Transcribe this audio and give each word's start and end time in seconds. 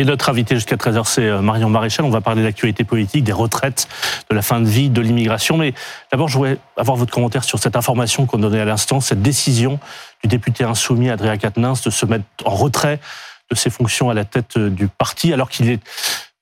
Et 0.00 0.04
notre 0.04 0.30
invité 0.30 0.54
jusqu'à 0.54 0.76
13h, 0.76 1.04
c'est 1.04 1.26
euh, 1.26 1.42
Marion 1.42 1.68
Maréchal. 1.68 2.06
On 2.06 2.10
va 2.10 2.22
parler 2.22 2.42
de 2.42 2.82
politique, 2.84 3.22
des 3.22 3.32
retraites, 3.32 3.86
de 4.30 4.34
la 4.34 4.40
fin 4.40 4.58
de 4.58 4.66
vie, 4.66 4.88
de 4.88 5.02
l'immigration. 5.02 5.58
Mais 5.58 5.74
d'abord, 6.10 6.26
je 6.28 6.38
voudrais 6.38 6.56
avoir 6.78 6.96
votre 6.96 7.12
commentaire 7.12 7.44
sur 7.44 7.58
cette 7.58 7.76
information 7.76 8.24
qu'on 8.24 8.38
donnait 8.38 8.60
à 8.60 8.64
l'instant, 8.64 9.00
cette 9.00 9.20
décision 9.20 9.78
du 10.22 10.28
député 10.28 10.64
insoumis 10.64 11.10
Adrien 11.10 11.36
Quatennens 11.36 11.82
de 11.84 11.90
se 11.90 12.06
mettre 12.06 12.24
en 12.46 12.54
retrait 12.54 12.98
de 13.50 13.54
ses 13.54 13.68
fonctions 13.68 14.08
à 14.08 14.14
la 14.14 14.24
tête 14.24 14.56
euh, 14.56 14.70
du 14.70 14.88
parti, 14.88 15.34
alors 15.34 15.50
qu'il 15.50 15.68
est 15.68 15.80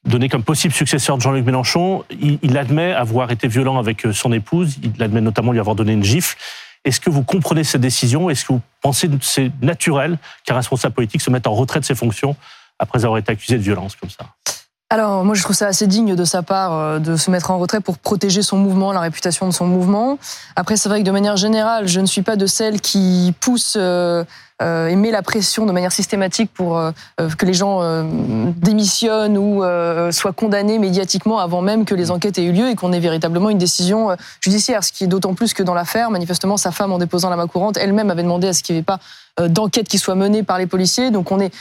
donné 0.04 0.28
comme 0.28 0.44
possible 0.44 0.72
successeur 0.72 1.16
de 1.16 1.22
Jean-Luc 1.22 1.44
Mélenchon. 1.44 2.04
Il, 2.12 2.38
il 2.42 2.56
admet 2.56 2.92
avoir 2.92 3.32
été 3.32 3.48
violent 3.48 3.78
avec 3.78 4.06
euh, 4.06 4.12
son 4.12 4.32
épouse. 4.32 4.76
Il 4.84 5.02
admet 5.02 5.20
notamment 5.20 5.50
lui 5.50 5.58
avoir 5.58 5.74
donné 5.74 5.94
une 5.94 6.04
gifle. 6.04 6.36
Est-ce 6.84 7.00
que 7.00 7.10
vous 7.10 7.24
comprenez 7.24 7.64
cette 7.64 7.80
décision? 7.80 8.30
Est-ce 8.30 8.44
que 8.44 8.52
vous 8.52 8.62
pensez 8.82 9.08
que 9.08 9.14
c'est 9.20 9.50
naturel 9.62 10.16
qu'un 10.44 10.54
responsable 10.54 10.94
politique 10.94 11.22
se 11.22 11.30
mette 11.30 11.48
en 11.48 11.54
retrait 11.54 11.80
de 11.80 11.84
ses 11.84 11.96
fonctions 11.96 12.36
après 12.78 13.04
avoir 13.04 13.18
été 13.18 13.32
accusé 13.32 13.56
de 13.56 13.62
violence 13.62 13.96
comme 13.96 14.10
ça 14.10 14.26
alors 14.90 15.22
moi 15.22 15.34
je 15.34 15.42
trouve 15.42 15.54
ça 15.54 15.66
assez 15.66 15.86
digne 15.86 16.16
de 16.16 16.24
sa 16.24 16.42
part 16.42 16.72
euh, 16.72 16.98
de 16.98 17.16
se 17.16 17.30
mettre 17.30 17.50
en 17.50 17.58
retrait 17.58 17.82
pour 17.82 17.98
protéger 17.98 18.40
son 18.40 18.56
mouvement, 18.56 18.90
la 18.90 19.00
réputation 19.00 19.46
de 19.46 19.52
son 19.52 19.66
mouvement. 19.66 20.18
Après 20.56 20.78
c'est 20.78 20.88
vrai 20.88 21.00
que 21.00 21.04
de 21.04 21.10
manière 21.10 21.36
générale, 21.36 21.86
je 21.86 22.00
ne 22.00 22.06
suis 22.06 22.22
pas 22.22 22.36
de 22.36 22.46
celles 22.46 22.80
qui 22.80 23.34
poussent 23.38 23.76
euh, 23.78 24.24
euh, 24.60 24.88
et 24.88 24.96
met 24.96 25.12
la 25.12 25.22
pression 25.22 25.66
de 25.66 25.72
manière 25.72 25.92
systématique 25.92 26.50
pour 26.52 26.78
euh, 26.78 26.90
euh, 27.20 27.30
que 27.30 27.46
les 27.46 27.54
gens 27.54 27.80
démissionnent 28.56 29.38
ou 29.38 29.62
soient 30.10 30.32
condamnés 30.32 30.78
médiatiquement 30.78 31.38
avant 31.38 31.62
même 31.62 31.84
que 31.84 31.94
les 31.94 32.10
enquêtes 32.10 32.38
aient 32.38 32.44
eu 32.44 32.52
lieu 32.52 32.68
et 32.68 32.74
qu'on 32.74 32.92
ait 32.92 33.00
véritablement 33.00 33.50
une 33.50 33.58
décision 33.58 34.16
judiciaire. 34.40 34.82
Ce 34.82 34.92
qui 34.92 35.04
est 35.04 35.06
d'autant 35.06 35.34
plus 35.34 35.54
que 35.54 35.62
dans 35.62 35.74
l'affaire, 35.74 36.10
manifestement, 36.10 36.56
sa 36.56 36.72
femme 36.72 36.92
en 36.92 36.98
déposant 36.98 37.30
la 37.30 37.36
main 37.36 37.46
courante, 37.46 37.76
elle-même 37.76 38.10
avait 38.10 38.22
demandé 38.22 38.48
à 38.48 38.52
ce 38.52 38.62
qu'il 38.62 38.74
n'y 38.74 38.80
ait 38.80 38.84
pas 38.84 38.98
d'enquête 39.40 39.88
qui 39.88 39.98
soit 39.98 40.16
menée 40.16 40.42
par 40.42 40.58
les 40.58 40.66
policiers. 40.66 41.10
Donc 41.10 41.30
on 41.30 41.38
est 41.38 41.52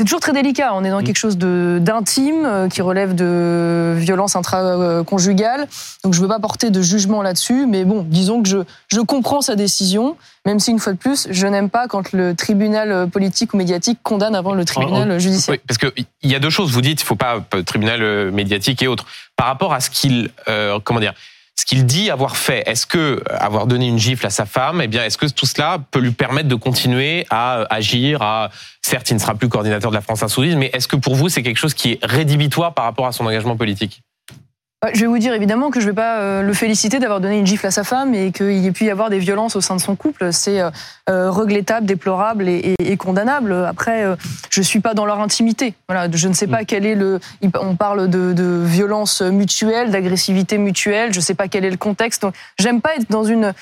c'est 0.00 0.04
toujours 0.04 0.20
très 0.20 0.32
délicat. 0.32 0.72
On 0.72 0.82
est 0.82 0.88
dans 0.88 1.02
quelque 1.02 1.18
chose 1.18 1.36
d'intime 1.36 2.46
euh, 2.46 2.68
qui 2.68 2.80
relève 2.80 3.14
de 3.14 3.92
violence 3.98 4.34
intraconjugale. 4.34 5.68
Donc 6.02 6.14
je 6.14 6.20
ne 6.20 6.22
veux 6.22 6.28
pas 6.28 6.38
porter 6.38 6.70
de 6.70 6.80
jugement 6.80 7.20
là-dessus, 7.20 7.66
mais 7.66 7.84
bon, 7.84 8.02
disons 8.08 8.42
que 8.42 8.48
je, 8.48 8.56
je 8.88 9.00
comprends 9.00 9.42
sa 9.42 9.56
décision, 9.56 10.16
même 10.46 10.58
si 10.58 10.70
une 10.70 10.78
fois 10.78 10.94
de 10.94 10.98
plus, 10.98 11.28
je 11.30 11.46
n'aime 11.46 11.68
pas 11.68 11.86
quand 11.86 12.12
le 12.12 12.34
tribunal 12.34 13.10
politique 13.10 13.52
ou 13.52 13.58
médiatique 13.58 13.98
condamne 14.02 14.34
avant 14.34 14.54
le 14.54 14.64
tribunal 14.64 15.20
judiciaire. 15.20 15.56
Oui, 15.56 15.60
parce 15.68 15.76
qu'il 15.76 16.06
y 16.22 16.34
a 16.34 16.38
deux 16.38 16.48
choses. 16.48 16.72
Vous 16.72 16.80
dites, 16.80 17.02
il 17.02 17.04
ne 17.04 17.06
faut 17.06 17.16
pas 17.16 17.44
tribunal 17.66 18.30
médiatique 18.30 18.80
et 18.80 18.86
autres. 18.86 19.04
Par 19.36 19.48
rapport 19.48 19.74
à 19.74 19.80
ce 19.80 19.90
qu'il, 19.90 20.30
euh, 20.48 20.78
comment 20.82 21.00
dire, 21.00 21.12
ce 21.60 21.66
qu'il 21.66 21.84
dit 21.84 22.10
avoir 22.10 22.38
fait. 22.38 22.62
Est-ce 22.66 22.86
que 22.86 23.22
avoir 23.28 23.66
donné 23.66 23.86
une 23.86 23.98
gifle 23.98 24.24
à 24.26 24.30
sa 24.30 24.46
femme, 24.46 24.80
eh 24.80 24.88
bien, 24.88 25.04
est-ce 25.04 25.18
que 25.18 25.26
tout 25.26 25.44
cela 25.44 25.78
peut 25.90 25.98
lui 25.98 26.12
permettre 26.12 26.48
de 26.48 26.54
continuer 26.54 27.26
à 27.28 27.58
euh, 27.58 27.64
agir 27.68 28.22
à 28.22 28.48
certes, 28.80 29.10
il 29.10 29.14
ne 29.14 29.18
sera 29.18 29.34
plus 29.34 29.50
coordinateur 29.50 29.90
de 29.90 29.96
la 29.96 30.00
France 30.00 30.22
Insoumise, 30.22 30.56
mais 30.56 30.70
est-ce 30.72 30.88
que 30.88 30.96
pour 30.96 31.16
vous 31.16 31.28
c'est 31.28 31.42
quelque 31.42 31.58
chose 31.58 31.74
qui 31.74 31.92
est 31.92 31.98
rédhibitoire 32.02 32.72
par 32.72 32.86
rapport 32.86 33.06
à 33.06 33.12
son 33.12 33.26
engagement 33.26 33.58
politique? 33.58 34.02
Je 34.94 35.00
vais 35.00 35.06
vous 35.06 35.18
dire 35.18 35.34
évidemment 35.34 35.70
que 35.70 35.78
je 35.78 35.84
ne 35.84 35.90
vais 35.90 35.94
pas 35.94 36.20
euh, 36.20 36.42
le 36.42 36.54
féliciter 36.54 36.98
d'avoir 36.98 37.20
donné 37.20 37.38
une 37.38 37.46
gifle 37.46 37.66
à 37.66 37.70
sa 37.70 37.84
femme 37.84 38.14
et 38.14 38.32
qu'il 38.32 38.64
ait 38.64 38.72
pu 38.72 38.84
y 38.86 38.90
avoir 38.90 39.10
des 39.10 39.18
violences 39.18 39.54
au 39.54 39.60
sein 39.60 39.76
de 39.76 39.80
son 39.80 39.94
couple. 39.94 40.32
C'est 40.32 40.58
euh, 40.58 40.70
euh, 41.10 41.30
regrettable, 41.30 41.84
déplorable 41.84 42.48
et, 42.48 42.96
condamnable. 42.96 43.52
Après, 43.52 44.04
je 44.50 44.62
suis 44.62 44.80
pas 44.80 44.94
dans 44.94 45.04
leur 45.04 45.20
intimité. 45.20 45.74
Voilà, 45.88 46.08
je 46.10 46.28
ne 46.28 46.32
sais 46.32 46.46
pas 46.46 46.62
mm. 46.62 46.66
quel 46.66 46.86
est 46.86 46.94
le. 46.94 47.20
On 47.60 47.76
parle 47.76 48.08
de, 48.08 48.32
de 48.32 48.62
violence 48.64 49.20
mutuelle, 49.20 49.90
d'agressivité 49.90 50.56
mutuelle. 50.56 51.12
Je 51.12 51.18
ne 51.18 51.24
sais 51.24 51.34
pas 51.34 51.48
quel 51.48 51.64
est 51.64 51.70
le 51.70 51.76
contexte. 51.76 52.22
Donc, 52.22 52.34
j'aime 52.58 52.80
pas 52.80 52.94
être 52.96 53.10
dans 53.10 53.24
une 53.24 53.52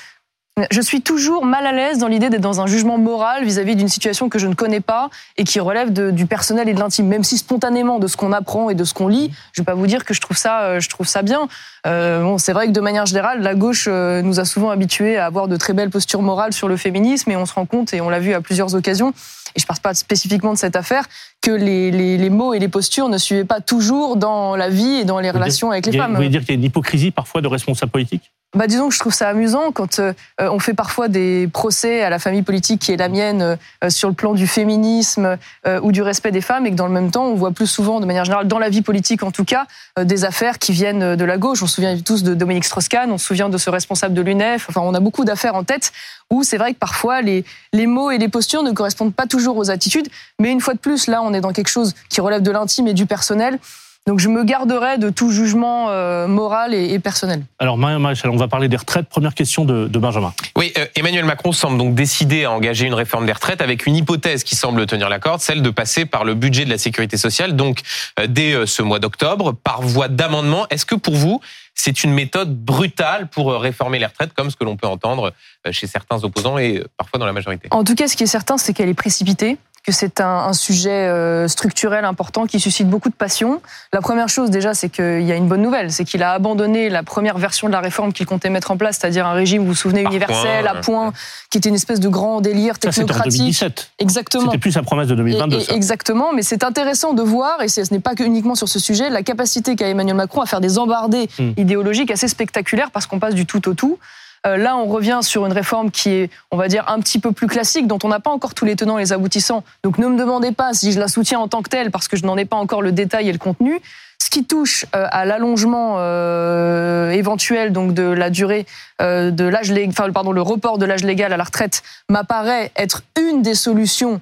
je 0.71 0.81
suis 0.81 1.01
toujours 1.01 1.45
mal 1.45 1.65
à 1.65 1.71
l'aise 1.71 1.97
dans 1.97 2.07
l'idée 2.07 2.29
d'être 2.29 2.41
dans 2.41 2.61
un 2.61 2.67
jugement 2.67 2.97
moral 2.97 3.43
vis-à-vis 3.43 3.75
d'une 3.75 3.87
situation 3.87 4.29
que 4.29 4.39
je 4.39 4.47
ne 4.47 4.53
connais 4.53 4.79
pas 4.79 5.09
et 5.37 5.43
qui 5.43 5.59
relève 5.59 5.91
du 6.13 6.25
personnel 6.25 6.69
et 6.69 6.73
de 6.73 6.79
l'intime. 6.79 7.07
Même 7.07 7.23
si 7.23 7.37
spontanément, 7.37 7.99
de 7.99 8.07
ce 8.07 8.17
qu'on 8.17 8.31
apprend 8.31 8.69
et 8.69 8.75
de 8.75 8.83
ce 8.83 8.93
qu'on 8.93 9.07
lit, 9.07 9.31
je 9.53 9.61
vais 9.61 9.65
pas 9.65 9.73
vous 9.73 9.87
dire 9.87 10.05
que 10.05 10.13
je 10.13 10.21
trouve 10.21 10.37
ça, 10.37 10.61
euh, 10.61 10.79
je 10.79 10.89
trouve 10.89 11.07
ça 11.07 11.21
bien. 11.21 11.47
Euh, 11.87 12.23
bon, 12.23 12.37
c'est 12.37 12.53
vrai 12.53 12.67
que 12.67 12.71
de 12.71 12.81
manière 12.81 13.05
générale, 13.05 13.41
la 13.41 13.55
gauche 13.55 13.87
euh, 13.87 14.21
nous 14.21 14.39
a 14.39 14.45
souvent 14.45 14.69
habitués 14.69 15.17
à 15.17 15.25
avoir 15.25 15.47
de 15.47 15.55
très 15.57 15.73
belles 15.73 15.89
postures 15.89 16.21
morales 16.21 16.53
sur 16.53 16.67
le 16.67 16.77
féminisme 16.77 17.31
et 17.31 17.37
on 17.37 17.45
se 17.45 17.53
rend 17.53 17.65
compte, 17.65 17.93
et 17.93 18.01
on 18.01 18.09
l'a 18.09 18.19
vu 18.19 18.33
à 18.33 18.41
plusieurs 18.41 18.75
occasions, 18.75 19.09
et 19.55 19.59
je 19.59 19.63
ne 19.63 19.67
parle 19.67 19.79
pas 19.79 19.93
spécifiquement 19.93 20.53
de 20.53 20.57
cette 20.57 20.75
affaire, 20.75 21.05
que 21.41 21.51
les, 21.51 21.91
les, 21.91 22.17
les, 22.17 22.29
mots 22.29 22.53
et 22.53 22.59
les 22.59 22.67
postures 22.67 23.07
ne 23.07 23.17
suivaient 23.17 23.45
pas 23.45 23.61
toujours 23.61 24.17
dans 24.17 24.55
la 24.55 24.69
vie 24.69 24.99
et 24.99 25.05
dans 25.05 25.19
les 25.19 25.31
relations 25.31 25.71
avec 25.71 25.85
les 25.85 25.97
femmes. 25.97 26.11
Vous 26.11 26.17
voulez 26.17 26.29
dire 26.29 26.41
qu'il 26.41 26.49
y 26.49 26.51
a 26.51 26.55
une 26.55 26.63
hypocrisie 26.63 27.11
parfois 27.11 27.41
de 27.41 27.47
responsables 27.47 27.91
politiques? 27.91 28.31
Bah, 28.55 28.65
disons 28.65 28.89
que 28.89 28.95
je 28.95 28.99
trouve 28.99 29.13
ça 29.13 29.29
amusant 29.29 29.71
quand 29.71 29.99
euh, 29.99 30.13
on 30.39 30.57
fait 30.57 30.73
parfois 30.73 31.07
des 31.07 31.47
procès 31.53 32.01
à 32.01 32.09
la 32.09 32.17
famille 32.17 32.41
politique 32.41 32.81
qui 32.81 32.91
est 32.91 32.97
la 32.97 33.07
mienne 33.07 33.59
euh, 33.83 33.89
sur 33.91 34.09
le 34.09 34.15
plan 34.15 34.33
du 34.33 34.47
féminisme 34.47 35.37
euh, 35.67 35.79
ou 35.83 35.91
du 35.91 36.01
respect 36.01 36.31
des 36.31 36.41
femmes 36.41 36.65
et 36.65 36.71
que 36.71 36.75
dans 36.75 36.87
le 36.87 36.91
même 36.93 37.11
temps 37.11 37.25
on 37.25 37.35
voit 37.35 37.51
plus 37.51 37.67
souvent 37.67 37.99
de 37.99 38.07
manière 38.07 38.25
générale 38.25 38.47
dans 38.47 38.57
la 38.57 38.69
vie 38.69 38.81
politique 38.81 39.21
en 39.21 39.29
tout 39.29 39.45
cas 39.45 39.67
des 40.01 40.25
affaires 40.25 40.57
qui 40.57 40.71
viennent 40.71 41.15
de 41.15 41.25
la 41.25 41.37
gauche. 41.37 41.61
On 41.61 41.67
se 41.67 41.75
souvient 41.75 41.95
tous 41.99 42.23
de 42.23 42.33
Dominique 42.33 42.65
Strauss-Kahn, 42.65 43.11
on 43.11 43.19
se 43.19 43.25
souvient 43.27 43.49
de 43.49 43.57
ce 43.59 43.69
responsable 43.69 44.15
de 44.15 44.21
l'UNEF. 44.21 44.65
Enfin, 44.69 44.81
on 44.81 44.95
a 44.95 44.99
beaucoup 44.99 45.25
d'affaires 45.25 45.55
en 45.55 45.63
tête 45.63 45.91
où 46.31 46.43
c'est 46.43 46.57
vrai 46.57 46.73
que 46.73 46.79
parfois 46.79 47.21
les, 47.21 47.45
les 47.73 47.85
mots 47.85 48.09
et 48.09 48.17
les 48.17 48.29
postures 48.29 48.63
ne 48.63 48.71
correspondent 48.71 49.13
pas 49.13 49.27
toujours 49.27 49.57
aux 49.57 49.69
attitudes. 49.69 50.07
Mais 50.39 50.51
une 50.51 50.61
fois 50.61 50.73
de 50.73 50.79
plus, 50.79 51.07
là, 51.07 51.21
on 51.21 51.33
est 51.33 51.41
dans 51.41 51.53
quelque 51.53 51.69
chose 51.69 51.93
qui 52.09 52.21
relève 52.21 52.41
de 52.41 52.51
l'intime 52.51 52.87
et 52.87 52.93
du 52.93 53.05
personnel. 53.05 53.59
Donc 54.07 54.19
je 54.19 54.27
me 54.27 54.43
garderai 54.43 54.97
de 54.97 55.11
tout 55.11 55.31
jugement 55.31 55.91
euh, 55.91 56.25
moral 56.25 56.73
et, 56.73 56.97
personnel. 56.97 57.43
Alors 57.59 57.77
Marion 57.77 57.99
Maréchal, 57.99 58.31
on 58.31 58.37
va 58.37 58.47
parler 58.47 58.67
des 58.67 58.75
retraites. 58.75 59.07
Première 59.07 59.35
question 59.35 59.65
de, 59.65 59.85
Benjamin. 59.99 60.33
Oui, 60.55 60.73
euh, 60.79 60.87
Emmanuel 60.95 61.25
Macron 61.25 61.51
semble 61.51 61.77
donc 61.77 61.93
décider 61.93 62.45
à 62.45 62.51
engager 62.51 62.87
une 62.87 62.95
réforme 62.95 63.27
des 63.27 63.33
retraites 63.33 63.61
avec 63.61 63.85
une 63.85 63.95
hypothèse 63.95 64.43
qui 64.43 64.55
semble 64.55 64.87
tenir 64.87 65.09
la 65.09 65.19
corde, 65.19 65.41
celle 65.41 65.61
de 65.61 65.69
passer 65.69 66.05
par 66.05 66.23
le 66.23 66.33
budget 66.33 66.65
de 66.65 66.71
la 66.71 66.79
sécurité 66.79 67.17
sociale, 67.17 67.55
donc 67.55 67.81
euh, 68.19 68.25
dès 68.27 68.65
ce 68.65 68.81
mois 68.81 68.97
d'octobre, 68.97 69.53
par 69.53 69.83
voie 69.83 70.07
d'amendement. 70.07 70.65
Est-ce 70.69 70.87
que 70.87 70.95
pour 70.95 71.13
vous, 71.13 71.39
c'est 71.75 72.03
une 72.03 72.11
méthode 72.11 72.57
brutale 72.57 73.27
pour 73.27 73.53
réformer 73.53 73.99
les 73.99 74.07
retraites, 74.07 74.33
comme 74.33 74.49
ce 74.49 74.55
que 74.55 74.63
l'on 74.63 74.75
peut 74.75 74.87
entendre 74.87 75.33
chez 75.71 75.85
certains 75.85 76.23
opposants 76.23 76.57
et 76.57 76.83
parfois 76.97 77.19
dans 77.19 77.27
la 77.27 77.33
majorité? 77.33 77.67
En 77.71 77.83
tout 77.83 77.95
cas, 77.95 78.07
ce 78.07 78.17
qui 78.17 78.23
est 78.23 78.27
certain, 78.27 78.57
c'est 78.57 78.73
qu'elle 78.73 78.89
est 78.89 78.95
précipitée 78.95 79.57
que 79.85 79.91
c'est 79.91 80.21
un, 80.21 80.27
un, 80.27 80.53
sujet 80.53 80.89
euh, 80.89 81.47
structurel 81.47 82.05
important 82.05 82.45
qui 82.45 82.59
suscite 82.59 82.89
beaucoup 82.89 83.09
de 83.09 83.15
passion. 83.15 83.61
La 83.93 84.01
première 84.01 84.29
chose 84.29 84.49
déjà, 84.49 84.73
c'est 84.73 84.89
qu'il 84.89 85.21
y 85.21 85.31
a 85.31 85.35
une 85.35 85.47
bonne 85.47 85.61
nouvelle, 85.61 85.91
c'est 85.91 86.05
qu'il 86.05 86.23
a 86.23 86.31
abandonné 86.31 86.89
la 86.89 87.03
première 87.03 87.37
version 87.37 87.67
de 87.67 87.73
la 87.73 87.79
réforme 87.79 88.13
qu'il 88.13 88.25
comptait 88.25 88.49
mettre 88.49 88.71
en 88.71 88.77
place, 88.77 88.97
c'est-à-dire 88.99 89.25
un 89.25 89.33
régime, 89.33 89.61
vous 89.61 89.69
vous 89.69 89.75
souvenez, 89.75 90.01
universel, 90.01 90.67
à 90.67 90.75
point, 90.75 91.13
qui 91.49 91.57
était 91.57 91.69
une 91.69 91.75
espèce 91.75 91.99
de 91.99 92.09
grand 92.09 92.41
délire 92.41 92.79
technocratique. 92.79 93.55
Ça, 93.55 93.65
en 93.65 93.69
2017. 93.69 93.91
Exactement. 93.99 94.45
C'était 94.45 94.57
plus 94.57 94.71
sa 94.71 94.83
promesse 94.83 95.07
de 95.07 95.15
2022. 95.15 95.71
exactement, 95.73 96.33
mais 96.33 96.43
c'est 96.43 96.63
intéressant 96.63 97.13
de 97.13 97.21
voir, 97.21 97.61
et 97.61 97.67
ce 97.67 97.81
n'est 97.91 97.99
pas 97.99 98.13
uniquement 98.19 98.55
sur 98.55 98.67
ce 98.69 98.79
sujet, 98.79 99.09
la 99.09 99.23
capacité 99.23 99.75
qu'a 99.75 99.87
Emmanuel 99.87 100.15
Macron 100.15 100.41
à 100.41 100.45
faire 100.45 100.61
des 100.61 100.77
embardées 100.77 101.29
hmm. 101.39 101.51
idéologiques 101.57 102.11
assez 102.11 102.27
spectaculaires 102.27 102.91
parce 102.91 103.05
qu'on 103.05 103.19
passe 103.19 103.35
du 103.35 103.45
tout 103.45 103.67
au 103.69 103.73
tout. 103.73 103.99
Euh, 104.45 104.57
là, 104.57 104.77
on 104.77 104.85
revient 104.85 105.19
sur 105.21 105.45
une 105.45 105.51
réforme 105.51 105.91
qui 105.91 106.09
est, 106.09 106.29
on 106.51 106.57
va 106.57 106.67
dire, 106.67 106.85
un 106.87 106.99
petit 106.99 107.19
peu 107.19 107.31
plus 107.31 107.47
classique, 107.47 107.87
dont 107.87 107.99
on 108.03 108.07
n'a 108.07 108.19
pas 108.19 108.31
encore 108.31 108.53
tous 108.53 108.65
les 108.65 108.75
tenants 108.75 108.97
et 108.97 109.01
les 109.01 109.13
aboutissants. 109.13 109.63
Donc 109.83 109.97
ne 109.97 110.07
me 110.07 110.17
demandez 110.17 110.51
pas 110.51 110.73
si 110.73 110.91
je 110.91 110.99
la 110.99 111.07
soutiens 111.07 111.39
en 111.39 111.47
tant 111.47 111.61
que 111.61 111.69
telle, 111.69 111.91
parce 111.91 112.07
que 112.07 112.17
je 112.17 112.25
n'en 112.25 112.37
ai 112.37 112.45
pas 112.45 112.57
encore 112.57 112.81
le 112.81 112.91
détail 112.91 113.29
et 113.29 113.31
le 113.31 113.37
contenu. 113.37 113.81
Ce 114.21 114.29
qui 114.29 114.43
touche 114.43 114.85
euh, 114.95 115.07
à 115.11 115.25
l'allongement 115.25 115.95
euh, 115.97 117.09
éventuel 117.11 117.71
donc 117.71 117.93
de 117.93 118.03
la 118.03 118.29
durée 118.29 118.65
de 118.99 119.43
l'âge, 119.45 119.73
enfin 119.87 120.11
pardon, 120.11 120.31
le 120.33 120.41
report 120.41 120.77
de 120.77 120.85
l'âge 120.85 121.03
légal 121.03 121.31
à 121.31 121.37
la 121.37 121.43
retraite 121.45 121.83
m'apparaît 122.09 122.71
être 122.75 123.03
une 123.17 123.41
des 123.41 123.55
solutions 123.55 124.19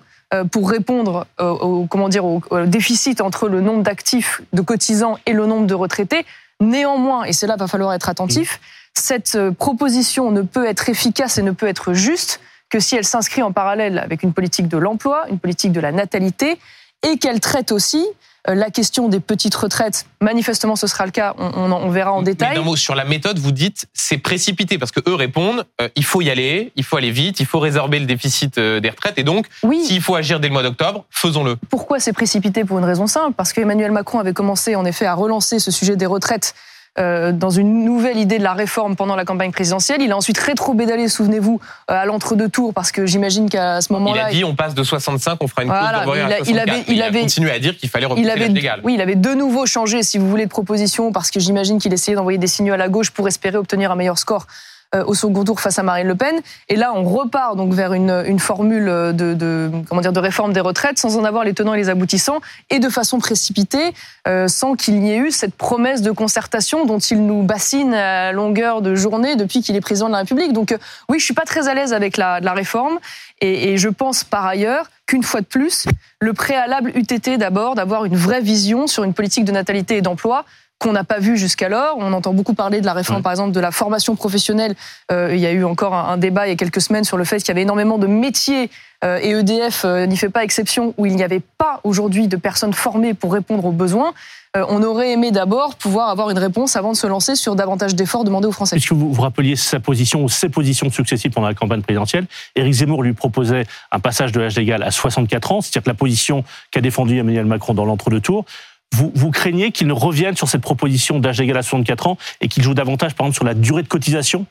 pour 0.51 0.69
répondre 0.69 1.25
au, 1.39 1.87
comment 1.89 2.09
dire, 2.09 2.25
au 2.25 2.41
déficit 2.67 3.21
entre 3.21 3.47
le 3.47 3.59
nombre 3.59 3.81
d'actifs 3.81 4.41
de 4.53 4.61
cotisants 4.61 5.17
et 5.25 5.33
le 5.33 5.47
nombre 5.47 5.65
de 5.65 5.73
retraités. 5.73 6.25
Néanmoins, 6.59 7.23
et 7.23 7.33
c'est 7.33 7.47
là 7.47 7.55
va 7.55 7.67
falloir 7.67 7.93
être 7.93 8.09
attentif, 8.09 8.59
cette 8.97 9.35
euh, 9.35 9.51
proposition 9.51 10.31
ne 10.31 10.41
peut 10.41 10.65
être 10.65 10.89
efficace 10.89 11.37
et 11.37 11.43
ne 11.43 11.51
peut 11.51 11.67
être 11.67 11.93
juste 11.93 12.39
que 12.69 12.79
si 12.79 12.95
elle 12.95 13.05
s'inscrit 13.05 13.43
en 13.43 13.51
parallèle 13.51 13.99
avec 13.99 14.23
une 14.23 14.33
politique 14.33 14.67
de 14.67 14.77
l'emploi, 14.77 15.25
une 15.29 15.39
politique 15.39 15.71
de 15.71 15.79
la 15.79 15.91
natalité, 15.91 16.59
et 17.07 17.17
qu'elle 17.17 17.39
traite 17.39 17.71
aussi 17.71 18.05
euh, 18.49 18.55
la 18.55 18.69
question 18.69 19.07
des 19.07 19.19
petites 19.19 19.55
retraites. 19.55 20.05
Manifestement, 20.19 20.75
ce 20.75 20.87
sera 20.87 21.05
le 21.05 21.11
cas. 21.11 21.33
On, 21.37 21.89
verra 21.89 22.11
en 22.11 22.23
détail. 22.23 22.49
Mais 22.49 22.55
d'un 22.55 22.63
mot 22.63 22.75
sur 22.75 22.95
la 22.95 23.05
méthode, 23.05 23.39
vous 23.39 23.51
dites 23.53 23.85
c'est 23.93 24.17
précipité 24.17 24.77
parce 24.77 24.91
que 24.91 24.99
eux 25.07 25.15
répondent 25.15 25.65
euh, 25.79 25.87
il 25.95 26.03
faut 26.03 26.21
y 26.21 26.29
aller, 26.29 26.73
il 26.75 26.83
faut 26.83 26.97
aller 26.97 27.11
vite, 27.11 27.39
il 27.39 27.45
faut 27.45 27.59
résorber 27.59 27.99
le 27.99 28.05
déficit 28.05 28.59
des 28.59 28.89
retraites 28.89 29.17
et 29.17 29.23
donc 29.23 29.45
oui. 29.63 29.85
s'il 29.85 30.01
faut 30.01 30.15
agir 30.15 30.39
dès 30.39 30.47
le 30.47 30.53
mois 30.53 30.63
d'octobre, 30.63 31.05
faisons-le. 31.09 31.55
Pourquoi 31.69 31.99
c'est 31.99 32.13
précipité 32.13 32.65
Pour 32.65 32.79
une 32.79 32.85
raison 32.85 33.07
simple? 33.07 33.33
Parce 33.37 33.53
qu'Emmanuel 33.53 33.91
Macron 33.91 34.19
avait 34.19 34.33
commencé 34.33 34.75
en 34.75 34.85
effet 34.85 35.05
à 35.05 35.13
relancer 35.13 35.59
ce 35.59 35.71
sujet 35.71 35.95
des 35.95 36.07
retraites 36.07 36.53
euh, 36.99 37.31
dans 37.31 37.49
une 37.49 37.83
nouvelle 37.85 38.17
idée 38.17 38.39
de 38.39 38.43
la 38.43 38.53
réforme 38.53 38.95
pendant 38.95 39.15
la 39.15 39.25
campagne 39.25 39.51
présidentielle. 39.51 40.01
Il 40.01 40.11
a 40.11 40.17
ensuite 40.17 40.37
rétro-bédalé, 40.37 41.07
souvenez-vous, 41.07 41.59
euh, 41.91 41.93
à 41.93 42.05
l'entre-deux 42.05 42.49
tours, 42.49 42.73
parce 42.73 42.91
que 42.91 43.05
j'imagine 43.05 43.49
qu'à 43.49 43.81
ce 43.81 43.93
moment-là... 43.93 44.29
Il 44.31 44.35
a 44.35 44.37
dit 44.37 44.43
on 44.43 44.55
passe 44.55 44.73
de 44.73 44.83
65, 44.83 45.37
on 45.41 45.47
fera 45.47 45.63
une 45.63 45.69
voilà, 45.69 46.03
course 46.03 46.17
il, 46.17 46.21
a, 46.21 46.39
il, 46.45 46.59
avait, 46.59 46.83
il, 46.87 47.01
avait, 47.01 47.21
continué 47.21 47.51
à 47.51 47.59
dire 47.59 47.77
qu'il 47.77 47.89
fallait 47.89 48.05
repousser 48.07 48.27
l'âge 48.27 48.49
légal. 48.49 48.81
Oui, 48.83 48.95
il 48.95 49.01
avait 49.01 49.15
de 49.15 49.33
nouveau 49.33 49.65
changé, 49.65 50.01
si 50.03 50.17
vous 50.17 50.29
voulez, 50.29 50.45
de 50.45 50.49
proposition, 50.49 51.11
parce 51.11 51.29
que 51.29 51.39
j'imagine 51.39 51.77
qu'il 51.77 51.93
essayait 51.93 52.15
d'envoyer 52.15 52.39
des 52.39 52.47
signaux 52.47 52.73
à 52.73 52.77
la 52.77 52.89
gauche 52.89 53.11
pour 53.11 53.27
espérer 53.27 53.57
obtenir 53.57 53.91
un 53.91 53.95
meilleur 53.95 54.17
score 54.17 54.47
au 54.95 55.13
second 55.13 55.43
tour 55.43 55.59
face 55.59 55.79
à 55.79 55.83
Marine 55.83 56.07
Le 56.07 56.15
Pen. 56.15 56.39
Et 56.69 56.75
là, 56.75 56.93
on 56.95 57.03
repart 57.03 57.55
donc 57.55 57.73
vers 57.73 57.93
une, 57.93 58.23
une 58.25 58.39
formule 58.39 58.85
de, 58.85 59.33
de, 59.33 59.69
comment 59.89 60.01
dire 60.01 60.13
de 60.13 60.19
réforme 60.19 60.53
des 60.53 60.61
retraites 60.61 60.97
sans 60.97 61.17
en 61.17 61.25
avoir 61.25 61.43
les 61.43 61.53
tenants 61.53 61.73
et 61.73 61.77
les 61.77 61.89
aboutissants 61.89 62.39
et 62.69 62.79
de 62.79 62.89
façon 62.89 63.19
précipitée, 63.19 63.93
euh, 64.27 64.47
sans 64.47 64.75
qu'il 64.75 64.99
n'y 64.99 65.11
ait 65.11 65.17
eu 65.17 65.31
cette 65.31 65.55
promesse 65.55 66.01
de 66.01 66.11
concertation 66.11 66.85
dont 66.85 66.99
il 66.99 67.25
nous 67.25 67.43
bassine 67.43 67.93
à 67.93 68.31
longueur 68.31 68.81
de 68.81 68.95
journée 68.95 69.35
depuis 69.35 69.61
qu'il 69.61 69.75
est 69.75 69.81
président 69.81 70.07
de 70.07 70.13
la 70.13 70.19
République. 70.19 70.53
Donc 70.53 70.71
euh, 70.71 70.77
oui, 71.09 71.19
je 71.19 71.25
suis 71.25 71.33
pas 71.33 71.45
très 71.45 71.67
à 71.67 71.73
l'aise 71.73 71.93
avec 71.93 72.17
la, 72.17 72.39
la 72.39 72.53
réforme 72.53 72.99
et, 73.41 73.73
et 73.73 73.77
je 73.77 73.89
pense 73.89 74.23
par 74.23 74.45
ailleurs 74.45 74.89
qu'une 75.05 75.23
fois 75.23 75.41
de 75.41 75.45
plus, 75.45 75.85
le 76.19 76.33
préalable 76.33 76.91
eût 76.95 76.99
été 76.99 77.37
d'abord 77.37 77.75
d'avoir 77.75 78.05
une 78.05 78.15
vraie 78.15 78.41
vision 78.41 78.87
sur 78.87 79.03
une 79.03 79.13
politique 79.13 79.45
de 79.45 79.51
natalité 79.51 79.97
et 79.97 80.01
d'emploi 80.01 80.45
qu'on 80.79 80.91
n'a 80.91 81.03
pas 81.03 81.19
vu 81.19 81.37
jusqu'alors. 81.37 81.97
On 81.99 82.13
entend 82.13 82.33
beaucoup 82.33 82.53
parler 82.53 82.81
de 82.81 82.85
la 82.85 82.93
réforme, 82.93 83.23
par 83.23 83.31
exemple, 83.31 83.51
de 83.51 83.59
la 83.59 83.71
formation 83.71 84.15
professionnelle. 84.15 84.75
Euh, 85.11 85.31
il 85.33 85.39
y 85.39 85.45
a 85.45 85.51
eu 85.51 85.63
encore 85.63 85.93
un, 85.93 86.17
débat 86.17 86.47
il 86.47 86.51
y 86.51 86.53
a 86.53 86.55
quelques 86.55 86.81
semaines 86.81 87.03
sur 87.03 87.17
le 87.17 87.23
fait 87.23 87.37
qu'il 87.37 87.49
y 87.49 87.51
avait 87.51 87.63
énormément 87.63 87.97
de 87.97 88.07
métiers, 88.07 88.69
euh, 89.03 89.19
et 89.21 89.29
EDF 89.29 89.85
euh, 89.85 90.07
n'y 90.07 90.17
fait 90.17 90.29
pas 90.29 90.43
exception, 90.43 90.93
où 90.97 91.05
il 91.05 91.15
n'y 91.15 91.23
avait 91.23 91.41
pas 91.57 91.81
aujourd'hui 91.83 92.27
de 92.27 92.35
personnes 92.35 92.73
formées 92.73 93.13
pour 93.13 93.33
répondre 93.33 93.65
aux 93.65 93.71
besoins. 93.71 94.13
on 94.55 94.81
aurait 94.81 95.11
aimé 95.11 95.29
d'abord 95.29 95.75
pouvoir 95.75 96.09
avoir 96.09 96.31
une 96.31 96.39
réponse 96.39 96.75
avant 96.75 96.91
de 96.91 96.97
se 96.97 97.05
lancer 97.05 97.35
sur 97.35 97.55
davantage 97.55 97.93
d'efforts 97.93 98.23
demandés 98.23 98.47
aux 98.47 98.51
Français. 98.51 98.75
Puisque 98.75 98.93
vous 98.93 99.13
vous 99.13 99.21
rappeliez 99.21 99.55
sa 99.55 99.79
position 99.79 100.23
ou 100.23 100.29
ses 100.29 100.49
positions 100.49 100.89
successives 100.89 101.31
pendant 101.31 101.47
la 101.47 101.53
campagne 101.53 101.81
présidentielle, 101.81 102.25
Éric 102.55 102.73
Zemmour 102.73 103.03
lui 103.03 103.13
proposait 103.13 103.65
un 103.91 103.99
passage 103.99 104.31
de 104.31 104.39
l'âge 104.39 104.55
légal 104.55 104.81
à 104.81 104.89
64 104.89 105.51
ans, 105.51 105.61
c'est-à-dire 105.61 105.83
que 105.83 105.89
la 105.89 105.93
position 105.93 106.43
qu'a 106.71 106.81
défendue 106.81 107.19
Emmanuel 107.19 107.45
Macron 107.45 107.75
dans 107.75 107.85
l'entre-deux 107.85 108.21
tours 108.21 108.45
vous, 108.93 109.11
vous 109.13 109.31
craignez 109.31 109.71
qu'il 109.71 109.87
ne 109.87 109.93
revienne 109.93 110.35
sur 110.35 110.49
cette 110.49 110.61
proposition 110.61 111.19
d'âge 111.19 111.39
égal 111.41 111.57
à 111.57 111.63
64 111.63 112.07
ans 112.07 112.17
et 112.41 112.47
qu'il 112.47 112.63
joue 112.63 112.73
davantage, 112.73 113.15
par 113.15 113.25
exemple, 113.25 113.35
sur 113.35 113.45
la 113.45 113.53
durée 113.53 113.83
de 113.83 113.87
cotisation? 113.87 114.45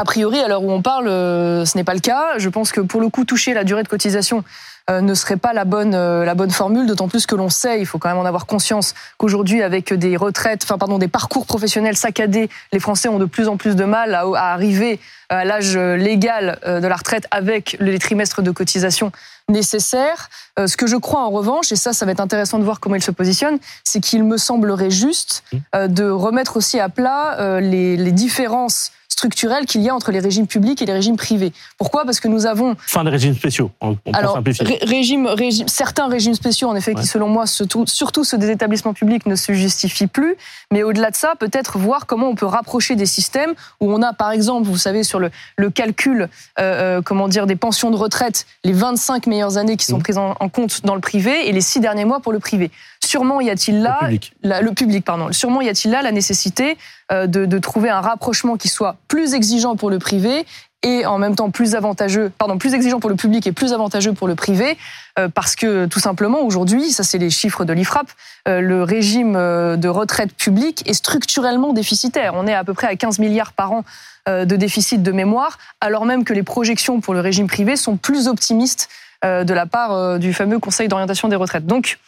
A 0.00 0.04
priori, 0.04 0.40
à 0.40 0.48
l'heure 0.48 0.62
où 0.62 0.72
on 0.72 0.80
parle, 0.80 1.08
euh, 1.08 1.66
ce 1.66 1.76
n'est 1.76 1.84
pas 1.84 1.92
le 1.92 2.00
cas. 2.00 2.38
Je 2.38 2.48
pense 2.48 2.72
que 2.72 2.80
pour 2.80 3.02
le 3.02 3.10
coup, 3.10 3.26
toucher 3.26 3.52
la 3.52 3.64
durée 3.64 3.82
de 3.82 3.88
cotisation 3.88 4.44
euh, 4.88 5.02
ne 5.02 5.12
serait 5.12 5.36
pas 5.36 5.52
la 5.52 5.66
bonne 5.66 5.94
euh, 5.94 6.24
la 6.24 6.34
bonne 6.34 6.50
formule. 6.50 6.86
D'autant 6.86 7.06
plus 7.06 7.26
que 7.26 7.34
l'on 7.34 7.50
sait, 7.50 7.80
il 7.80 7.84
faut 7.84 7.98
quand 7.98 8.08
même 8.08 8.16
en 8.16 8.24
avoir 8.24 8.46
conscience 8.46 8.94
qu'aujourd'hui, 9.18 9.62
avec 9.62 9.92
des 9.92 10.16
retraites, 10.16 10.62
enfin 10.64 10.78
pardon, 10.78 10.96
des 10.96 11.08
parcours 11.08 11.44
professionnels 11.44 11.98
saccadés, 11.98 12.48
les 12.72 12.80
Français 12.80 13.10
ont 13.10 13.18
de 13.18 13.26
plus 13.26 13.46
en 13.48 13.58
plus 13.58 13.76
de 13.76 13.84
mal 13.84 14.14
à, 14.14 14.20
à 14.20 14.54
arriver 14.54 15.00
à 15.28 15.44
l'âge 15.44 15.76
légal 15.76 16.58
de 16.66 16.86
la 16.86 16.96
retraite 16.96 17.26
avec 17.30 17.76
les 17.78 17.98
trimestres 17.98 18.40
de 18.40 18.50
cotisation 18.50 19.12
nécessaires. 19.48 20.28
Ce 20.58 20.76
que 20.76 20.88
je 20.88 20.96
crois 20.96 21.20
en 21.20 21.30
revanche, 21.30 21.70
et 21.70 21.76
ça, 21.76 21.92
ça 21.92 22.04
va 22.04 22.10
être 22.10 22.20
intéressant 22.20 22.58
de 22.58 22.64
voir 22.64 22.80
comment 22.80 22.96
il 22.96 23.02
se 23.02 23.12
positionne, 23.12 23.58
c'est 23.84 24.00
qu'il 24.00 24.24
me 24.24 24.38
semblerait 24.38 24.90
juste 24.90 25.44
mmh. 25.52 25.86
de 25.86 26.10
remettre 26.10 26.56
aussi 26.56 26.80
à 26.80 26.88
plat 26.88 27.60
les, 27.60 27.96
les 27.96 28.12
différences 28.12 28.90
structurelle 29.20 29.66
qu'il 29.66 29.82
y 29.82 29.90
a 29.90 29.94
entre 29.94 30.12
les 30.12 30.18
régimes 30.18 30.46
publics 30.46 30.80
et 30.80 30.86
les 30.86 30.94
régimes 30.94 31.16
privés. 31.16 31.52
Pourquoi? 31.76 32.06
Parce 32.06 32.20
que 32.20 32.28
nous 32.28 32.46
avons... 32.46 32.74
Fin 32.78 33.04
des 33.04 33.10
régimes 33.10 33.34
spéciaux, 33.34 33.70
on, 33.82 33.98
on 34.06 34.12
Alors, 34.12 34.40
régime, 34.82 35.26
régime, 35.26 35.68
certains 35.68 36.08
régimes 36.08 36.34
spéciaux, 36.34 36.68
en 36.68 36.74
effet, 36.74 36.94
qui 36.94 37.06
selon 37.06 37.28
moi, 37.28 37.44
surtout 37.46 38.24
ceux 38.24 38.38
des 38.38 38.50
établissements 38.50 38.94
publics, 38.94 39.26
ne 39.26 39.36
se 39.36 39.52
justifient 39.52 40.06
plus. 40.06 40.36
Mais 40.72 40.82
au-delà 40.82 41.10
de 41.10 41.16
ça, 41.16 41.34
peut-être 41.38 41.78
voir 41.78 42.06
comment 42.06 42.28
on 42.28 42.34
peut 42.34 42.46
rapprocher 42.46 42.96
des 42.96 43.04
systèmes 43.04 43.52
où 43.80 43.92
on 43.92 44.00
a, 44.00 44.14
par 44.14 44.30
exemple, 44.30 44.66
vous 44.66 44.78
savez, 44.78 45.02
sur 45.02 45.20
le, 45.20 45.30
le 45.56 45.68
calcul, 45.68 46.22
euh, 46.22 46.98
euh 46.98 47.02
comment 47.02 47.28
dire, 47.28 47.46
des 47.46 47.56
pensions 47.56 47.90
de 47.90 47.96
retraite, 47.96 48.46
les 48.64 48.72
25 48.72 49.26
meilleures 49.26 49.58
années 49.58 49.76
qui 49.76 49.84
sont 49.84 49.98
mmh. 49.98 50.02
prises 50.02 50.18
en, 50.18 50.34
en 50.40 50.48
compte 50.48 50.80
dans 50.86 50.94
le 50.94 51.02
privé 51.02 51.46
et 51.48 51.52
les 51.52 51.60
6 51.60 51.80
derniers 51.80 52.06
mois 52.06 52.20
pour 52.20 52.32
le 52.32 52.38
privé. 52.38 52.70
Sûrement 53.04 53.40
y 53.40 53.50
a-t-il 53.50 53.82
là 53.82 53.98
le 54.02 54.06
public. 54.06 54.32
La, 54.42 54.60
le 54.60 54.72
public, 54.72 55.04
pardon. 55.04 55.32
Sûrement 55.32 55.62
y 55.62 55.68
a-t-il 55.68 55.90
là 55.90 56.02
la 56.02 56.12
nécessité 56.12 56.76
euh, 57.10 57.26
de, 57.26 57.46
de, 57.46 57.58
trouver 57.58 57.88
un 57.88 58.00
rapprochement 58.00 58.56
qui 58.56 58.68
soit 58.68 58.96
plus 59.08 59.34
exigeant 59.34 59.74
pour 59.74 59.90
le 59.90 59.98
privé 59.98 60.44
et 60.82 61.04
en 61.06 61.18
même 61.18 61.34
temps 61.34 61.50
plus 61.50 61.74
avantageux, 61.74 62.30
pardon, 62.38 62.56
plus 62.56 62.74
exigeant 62.74 63.00
pour 63.00 63.10
le 63.10 63.16
public 63.16 63.46
et 63.46 63.52
plus 63.52 63.72
avantageux 63.72 64.12
pour 64.12 64.28
le 64.28 64.34
privé, 64.34 64.78
euh, 65.18 65.28
parce 65.28 65.56
que 65.56 65.86
tout 65.86 65.98
simplement 65.98 66.42
aujourd'hui, 66.42 66.90
ça 66.90 67.02
c'est 67.02 67.18
les 67.18 67.30
chiffres 67.30 67.64
de 67.64 67.72
l'Ifrap, 67.72 68.06
euh, 68.48 68.60
le 68.60 68.82
régime 68.82 69.32
de 69.32 69.88
retraite 69.88 70.32
publique 70.34 70.88
est 70.88 70.94
structurellement 70.94 71.72
déficitaire. 71.72 72.34
On 72.36 72.46
est 72.46 72.54
à 72.54 72.64
peu 72.64 72.74
près 72.74 72.86
à 72.86 72.96
15 72.96 73.18
milliards 73.18 73.52
par 73.52 73.72
an 73.72 73.84
de 74.28 74.56
déficit 74.56 75.02
de 75.02 75.12
mémoire, 75.12 75.58
alors 75.80 76.04
même 76.04 76.24
que 76.24 76.34
les 76.34 76.42
projections 76.42 77.00
pour 77.00 77.14
le 77.14 77.20
régime 77.20 77.48
privé 77.48 77.74
sont 77.74 77.96
plus 77.96 78.28
optimistes 78.28 78.88
de 79.24 79.52
la 79.52 79.66
part 79.66 80.18
du 80.18 80.32
fameux 80.32 80.58
Conseil 80.58 80.88
d'orientation 80.88 81.28
des 81.28 81.36
retraites. 81.36 81.66
Donc 81.66 81.98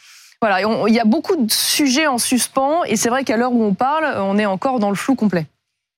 voilà, 0.43 0.59
il 0.89 0.93
y 0.93 0.99
a 0.99 1.05
beaucoup 1.05 1.37
de 1.37 1.49
sujets 1.49 2.05
en 2.05 2.17
suspens 2.17 2.83
et 2.83 2.97
c'est 2.97 3.07
vrai 3.07 3.23
qu'à 3.23 3.37
l'heure 3.37 3.53
où 3.53 3.63
on 3.63 3.73
parle, 3.73 4.03
on 4.17 4.37
est 4.37 4.45
encore 4.45 4.79
dans 4.79 4.89
le 4.89 4.95
flou 4.97 5.15
complet. 5.15 5.45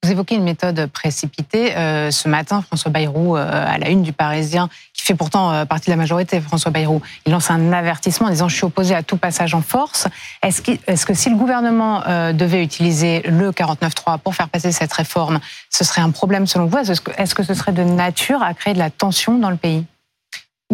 Vous 0.04 0.12
évoquez 0.12 0.36
une 0.36 0.44
méthode 0.44 0.86
précipitée. 0.86 1.76
Euh, 1.76 2.12
ce 2.12 2.30
matin, 2.30 2.62
François 2.62 2.92
Bayrou, 2.92 3.36
euh, 3.36 3.66
à 3.68 3.80
la 3.80 3.90
une 3.90 4.04
du 4.04 4.14
Parisien, 4.14 4.70
qui 4.94 5.02
fait 5.02 5.16
pourtant 5.16 5.52
euh, 5.52 5.66
partie 5.66 5.88
de 5.88 5.94
la 5.94 5.98
majorité, 5.98 6.40
François 6.42 6.70
Bayrou, 6.70 7.02
il 7.26 7.32
lance 7.32 7.50
un 7.50 7.74
avertissement 7.74 8.28
en 8.28 8.30
disant 8.30 8.48
je 8.48 8.56
suis 8.56 8.66
opposé 8.66 8.94
à 8.94 9.02
tout 9.02 9.18
passage 9.18 9.56
en 9.56 9.62
force. 9.64 10.08
Est-ce 10.44 10.62
que, 10.62 10.74
est 10.86 11.04
que, 11.04 11.16
si 11.16 11.32
le 11.32 11.38
gouvernement 11.38 12.04
devait 12.34 12.62
utiliser 12.62 13.24
le 13.24 13.50
49.3 13.50 14.20
pour 14.20 14.36
faire 14.36 14.50
passer 14.50 14.72
cette 14.72 14.94
réforme, 14.94 15.40
ce 15.72 15.84
serait 15.84 16.02
un 16.02 16.12
problème 16.12 16.46
selon 16.46 16.68
vous? 16.68 16.78
Est 16.78 16.92
-ce 16.92 17.34
que 17.34 17.42
ce 17.42 17.56
serait 17.56 17.72
de 17.72 17.84
nature 17.84 18.44
à 18.44 18.54
créer 18.54 18.76
de 18.76 18.80
la 18.80 18.92
tension 18.92 19.40
dans 19.40 19.50
le 19.50 19.58
pays? 19.58 19.86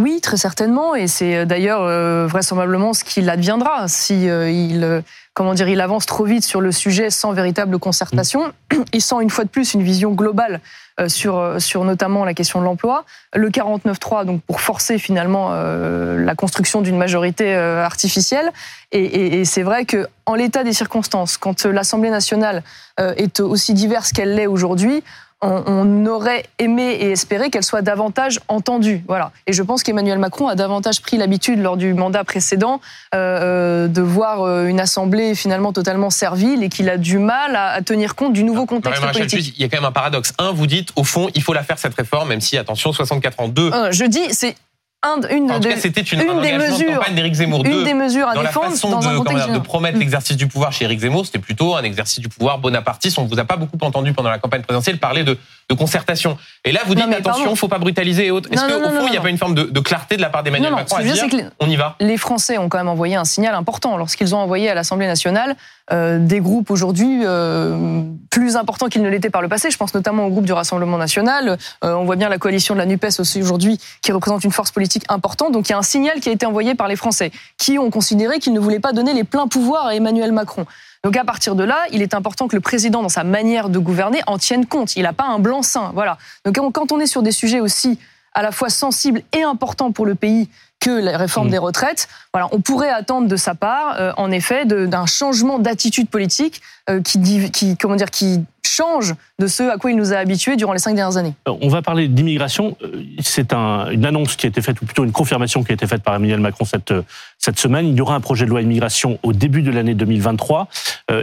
Oui, 0.02 0.20
très 0.20 0.38
certainement, 0.38 0.96
et 0.96 1.08
c'est 1.08 1.36
euh, 1.36 1.46
d'ailleurs 1.46 1.82
euh, 1.84 2.26
vraisemblablement 2.28 2.94
ce 2.94 3.04
qu'il 3.04 3.30
adviendra 3.30 3.88
si 3.88 4.28
euh, 4.28 4.50
il, 4.50 5.04
comment 5.36 5.54
dire, 5.54 5.70
il 5.70 5.80
avance 5.80 6.08
trop 6.08 6.26
vite 6.26 6.44
sur 6.44 6.60
le 6.60 6.72
sujet 6.72 7.12
sans 7.12 7.34
véritable 7.34 7.78
concertation 7.78 8.48
mm. 8.74 8.82
et 8.94 9.00
sans 9.00 9.20
une 9.20 9.30
fois 9.30 9.44
de 9.44 9.50
plus 9.50 9.76
une 9.76 9.84
vision 9.84 10.12
globale 10.12 10.60
sur 11.08 11.56
sur 11.58 11.84
notamment 11.84 12.26
la 12.26 12.36
question 12.36 12.60
de 12.60 12.66
l'emploi. 12.66 13.06
Le 13.34 13.50
49-3, 13.50 14.24
donc 14.26 14.44
pour 14.44 14.62
forcer 14.62 15.00
finalement 15.00 15.50
la 15.50 16.36
construction 16.36 16.82
d'une 16.82 16.98
majorité 16.98 17.56
artificielle, 17.56 18.52
et, 18.92 19.04
et, 19.04 19.40
et 19.40 19.46
c'est 19.46 19.64
vrai 19.64 19.86
que 19.86 20.06
en 20.28 20.36
l'état 20.36 20.64
des 20.64 20.74
circonstances, 20.74 21.38
quand 21.38 21.66
l'Assemblée 21.66 22.12
nationale 22.12 22.62
est 23.00 23.40
aussi 23.40 23.74
diverse 23.74 24.12
qu'elle 24.12 24.36
l'est 24.36 24.46
aujourd'hui, 24.46 25.02
on, 25.42 26.06
aurait 26.06 26.46
aimé 26.60 26.84
et 26.84 27.12
espéré 27.12 27.50
qu'elle 27.50 27.64
soit 27.64 27.82
davantage 27.82 28.40
entendue. 28.48 29.04
Voilà. 29.08 29.32
Et 29.48 29.54
je 29.54 29.64
pense 29.64 29.84
qu'Emmanuel 29.84 30.20
Macron 30.20 30.48
a 30.48 30.56
davantage 30.56 31.02
pris 31.02 31.18
l'habitude 31.18 31.60
lors 31.60 31.78
du 31.78 31.94
mandat 31.94 32.24
précédent 32.24 32.82
euh, 33.16 33.18
euh, 33.42 33.88
de 33.88 34.02
voir 34.02 34.42
euh, 34.42 34.68
une 34.68 34.80
assemblée 34.80 35.36
finalement 35.36 35.74
totalement 35.74 36.10
servile 36.10 36.64
et 36.64 36.70
qu'il 36.70 36.90
a 36.90 36.98
du 36.98 37.18
mal 37.18 37.56
à, 37.56 37.82
tenir 37.82 38.16
compte 38.16 38.34
du 38.34 38.44
nouveau 38.44 38.66
contexte 38.66 39.02
politique. 39.02 39.54
il 39.58 39.62
y 39.62 39.66
a 39.66 39.70
quand 39.70 39.78
même 39.78 39.86
un 39.86 39.92
paradoxe. 39.92 40.34
Un, 40.38 40.52
vous 40.52 40.68
dites 40.68 40.90
au 40.96 41.04
fond, 41.04 41.30
il 41.34 41.42
faut 41.42 41.54
la 41.54 41.64
faire 41.64 41.80
cette 41.80 41.96
réforme, 41.96 42.30
même 42.30 42.42
si 42.42 42.58
attention, 42.58 42.94
64 42.94 43.40
ans. 43.40 43.48
Deux. 43.48 43.72
je 43.92 44.06
dis 44.06 44.34
c'est 44.34 44.56
une, 45.04 45.52
en 45.52 45.60
tout 45.60 45.68
cas, 45.68 45.78
c'était 45.78 46.02
une, 46.02 46.22
une 46.22 46.42
des 46.42 46.54
mesures, 46.54 47.04
d'Éric 47.16 47.34
Zemmour. 47.34 47.66
Une 47.66 47.84
des 47.84 47.94
mesures 47.96 48.28
à 48.28 48.36
dans 48.36 48.42
défendre 48.42 48.68
la 48.68 48.72
façon 48.72 48.90
dans 48.92 49.00
de, 49.00 49.08
un 49.08 49.54
de 49.54 49.60
promettre 49.60 49.98
l'exercice 49.98 50.38
du 50.38 50.46
pouvoir 50.48 50.72
chez 50.72 50.86
Éric 50.86 51.00
Zemmour, 51.00 51.26
c'était 51.26 51.40
plutôt 51.40 51.76
un 51.76 51.82
exercice 51.82 52.20
du 52.20 52.30
pouvoir 52.30 52.60
bonapartiste. 52.60 53.18
On 53.18 53.24
ne 53.24 53.28
vous 53.28 53.40
a 53.40 53.44
pas 53.44 53.58
beaucoup 53.58 53.78
entendu 53.82 54.14
pendant 54.14 54.30
la 54.30 54.38
campagne 54.38 54.62
présidentielle 54.62 55.00
parler 55.00 55.24
de, 55.24 55.40
de 55.72 55.78
concertation. 55.78 56.38
Et 56.66 56.72
là, 56.72 56.82
vous 56.86 56.96
dites 56.96 57.06
attention, 57.14 57.46
il 57.48 57.52
ne 57.52 57.56
faut 57.56 57.68
pas 57.68 57.80
brutaliser 57.80 58.28
et 58.28 58.32
autres. 58.32 58.50
Est-ce 58.52 58.62
qu'au 58.62 58.90
fond, 58.90 59.08
il 59.08 59.12
n'y 59.12 59.18
a 59.18 59.22
pas 59.22 59.30
une 59.30 59.38
forme 59.38 59.56
de, 59.56 59.64
de 59.64 59.80
clarté 59.80 60.18
de 60.18 60.22
la 60.22 60.30
part 60.30 60.44
d'Emmanuel 60.44 60.72
Macron 60.72 60.98
à 60.98 61.04
dire 61.04 61.26
on 61.60 61.70
y 61.70 61.76
va? 61.76 61.96
Les 62.00 62.18
Français 62.18 62.58
ont 62.58 62.70
quand 62.70 62.78
même 62.78 62.88
envoyé 62.88 63.16
un 63.16 63.26
signal 63.26 63.56
important 63.56 63.98
lorsqu'ils 63.98 64.36
ont 64.36 64.40
envoyé 64.40 64.70
à 64.70 64.74
l'Assemblée 64.74 65.08
nationale 65.08 65.56
euh, 65.92 66.20
des 66.20 66.40
groupes 66.40 66.70
aujourd'hui 66.72 67.22
euh, 67.24 68.04
plus 68.30 68.56
importants 68.56 68.88
qu'ils 68.88 69.02
ne 69.02 69.10
l'étaient 69.10 69.30
par 69.30 69.42
le 69.42 69.48
passé. 69.48 69.72
Je 69.72 69.78
pense 69.78 69.94
notamment 69.94 70.26
au 70.26 70.30
groupe 70.30 70.46
du 70.46 70.54
Rassemblement 70.54 70.98
national. 70.98 71.58
Euh, 71.84 71.94
on 71.94 72.06
voit 72.06 72.16
bien 72.16 72.30
la 72.30 72.38
coalition 72.38 72.76
de 72.76 72.80
la 72.80 72.86
NUPES 72.86 73.20
aussi 73.20 73.42
aujourd'hui 73.42 73.80
qui 74.02 74.12
représente 74.12 74.44
une 74.44 74.52
force 74.52 74.72
politique 74.72 75.04
importante. 75.10 75.52
Donc 75.52 75.70
il 75.70 75.72
y 75.72 75.76
a 75.76 75.78
un 75.78 75.84
signal 75.84 76.20
qui 76.20 76.30
a 76.30 76.32
été 76.32 76.46
envoyé 76.46 76.76
par 76.76 76.88
les 76.88 76.96
Français 76.96 77.32
qui 77.58 77.80
ont 77.80 77.90
considéré 77.90 78.40
qu'ils 78.40 78.54
ne 78.54 78.60
voulaient 78.60 78.80
pas 78.80 78.94
donner 78.94 79.14
les 79.14 79.24
pleins 79.24 79.48
pouvoirs 79.48 79.88
à 79.88 79.96
Emmanuel 79.96 80.32
Macron. 80.32 80.66
Donc 81.04 81.18
à 81.18 81.26
partir 81.26 81.56
de 81.56 81.64
là, 81.64 81.86
il 81.92 82.02
est 82.02 82.14
important 82.14 82.48
que 82.48 82.56
le 82.56 82.62
président, 82.62 83.02
dans 83.02 83.10
sa 83.10 83.24
manière 83.24 83.70
de 83.70 83.80
gouverner, 83.80 84.22
en 84.28 84.38
tienne 84.38 84.66
compte. 84.66 84.96
Il 84.96 85.04
n'a 85.04 85.14
pas 85.14 85.26
un 85.26 85.40
blanc-seing. 85.40 85.92
Voilà. 85.94 86.18
Donc 86.46 86.58
quand 86.74 86.92
on 86.92 87.00
est 87.00 87.08
sur 87.08 87.24
des 87.24 87.32
sujets 87.32 87.60
aussi 87.60 87.98
à 88.34 88.42
la 88.42 88.52
fois 88.52 88.70
sensibles 88.70 89.24
et 89.34 89.42
importants 89.42 89.92
pour 89.92 90.06
le 90.06 90.16
pays 90.16 90.50
que 90.82 90.90
la 90.90 91.18
réforme 91.18 91.48
mmh. 91.48 91.52
des 91.52 91.58
retraites. 91.60 92.10
Voilà, 92.34 92.50
on 92.52 92.60
pourrait 92.60 92.90
attendre 92.90 93.28
de 93.28 93.36
sa 93.38 93.56
part, 93.56 93.96
euh, 94.00 94.12
en 94.18 94.32
effet, 94.32 94.66
d'un 94.66 95.06
changement 95.06 95.60
d'attitude 95.60 96.10
politique 96.10 96.62
euh, 96.90 97.02
qui, 97.02 97.52
qui, 97.52 97.78
comment 97.78 97.96
dire, 97.96 98.10
qui 98.10 98.44
change 98.66 99.14
de 99.38 99.48
ce 99.48 99.64
à 99.64 99.78
quoi 99.78 99.92
il 99.92 99.98
nous 99.98 100.12
a 100.12 100.18
habitués 100.18 100.56
durant 100.56 100.74
les 100.74 100.80
cinq 100.80 100.96
dernières 100.96 101.18
années. 101.18 101.34
On 101.46 101.68
va 101.68 101.82
parler 101.82 102.08
d'immigration. 102.08 102.78
Euh, 102.82 103.04
c'est 103.20 103.54
un, 103.54 103.90
une 103.92 104.06
annonce 104.06 104.36
qui 104.36 104.48
a 104.48 104.50
été 104.50 104.62
faite, 104.62 104.82
ou 104.82 104.86
plutôt 104.86 105.04
une 105.04 105.12
confirmation 105.12 105.64
qui 105.64 105.72
a 105.72 105.76
été 105.76 105.86
faite 105.86 106.02
par 106.02 106.16
Emmanuel 106.16 106.40
Macron 106.40 106.66
cette, 106.66 106.94
cette 107.38 107.60
semaine. 107.60 107.88
Il 107.88 107.96
y 107.96 108.02
aura 108.02 108.16
un 108.16 108.22
projet 108.22 108.46
de 108.46 108.50
loi 108.50 108.62
immigration 108.62 109.20
au 109.22 109.34
début 109.34 109.62
de 109.62 109.72
l'année 109.72 109.94
2023. 109.94 110.68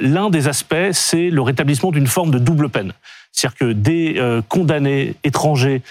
L'un 0.00 0.31
des 0.31 0.47
aspects, 0.47 0.93
c'est 0.93 1.31
le 1.31 1.43
rétablissement 1.43 1.91
d'une 1.91 2.07
forme 2.07 2.31
de 2.31 2.38
double 2.38 2.69
peine. 2.69 2.93
C'est-à-dire 3.38 3.59
que 3.59 3.73
des 3.73 4.40
condamnés 4.49 5.14
étrangers 5.23 5.83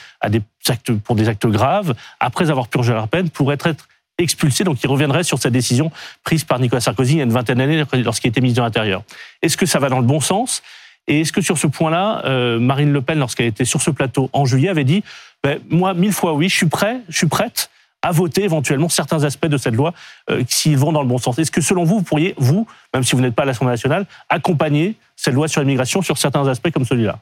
pour 1.04 1.16
des 1.16 1.30
actes 1.30 1.48
graves, 1.48 1.94
après 2.20 2.50
avoir 2.50 2.68
purgé 2.68 2.92
leur 2.94 3.08
peine, 3.08 3.30
pourraient 3.30 3.58
être 3.64 3.88
expulsés, 4.18 4.64
donc 4.64 4.84
ils 4.84 4.90
reviendraient 4.90 5.24
sur 5.24 5.40
cette 5.40 5.54
décision 5.54 5.92
prise 6.24 6.44
par 6.44 6.60
Nicolas 6.60 6.82
Sarkozy 6.82 7.14
il 7.14 7.18
y 7.18 7.22
a 7.22 7.24
une 7.24 7.32
vingtaine 7.32 7.60
d'années 7.60 7.84
lorsqu'il 8.04 8.30
était 8.30 8.42
ministre 8.42 8.62
de 8.62 8.66
l'Intérieur. 8.66 9.04
Est-ce 9.42 9.58
que 9.58 9.66
ça 9.66 9.80
va 9.80 9.90
dans 9.90 10.00
le 10.00 10.06
bon 10.06 10.20
sens? 10.20 10.64
Et 11.08 11.22
est-ce 11.22 11.32
que 11.32 11.42
sur 11.42 11.58
ce 11.58 11.68
point-là, 11.68 12.24
euh, 12.26 12.60
Marine 12.60 12.92
Le 12.92 13.02
Pen, 13.02 13.18
lorsqu'elle 13.18 13.46
était 13.46 13.64
sur 13.64 13.82
ce 13.82 13.92
plateau 13.92 14.30
en 14.34 14.46
juillet, 14.46 14.70
avait 14.70 14.84
dit 14.84 15.04
ben, 15.44 15.60
moi, 15.70 15.94
mille 15.94 16.12
fois 16.12 16.34
oui, 16.34 16.50
je 16.50 16.56
suis 16.56 16.66
prêt, 16.66 17.00
je 17.08 17.18
suis 17.18 17.28
prête 17.28 17.70
à 18.02 18.12
voter 18.12 18.44
éventuellement 18.44 18.90
certains 18.90 19.24
aspects 19.24 19.48
de 19.48 19.58
cette 19.58 19.74
loi 19.74 19.94
euh, 20.30 20.44
s'ils 20.48 20.78
vont 20.78 20.92
dans 20.92 21.02
le 21.02 21.08
bon 21.08 21.18
sens. 21.18 21.40
Est-ce 21.40 21.52
que 21.52 21.62
selon 21.62 21.84
vous, 21.84 21.98
vous 21.98 22.04
pourriez, 22.04 22.36
vous, 22.38 22.68
même 22.94 23.04
si 23.04 23.16
vous 23.16 23.22
n'êtes 23.22 23.36
pas 23.36 23.44
à 23.44 23.46
l'Assemblée 23.46 23.74
nationale, 23.74 24.06
accompagner 24.30 24.96
cette 25.16 25.34
loi 25.34 25.48
sur 25.48 25.62
l'immigration 25.62 26.02
sur 26.02 26.18
certains 26.18 26.48
aspects 26.48 26.72
comme 26.72 26.86
celui-là? 26.86 27.20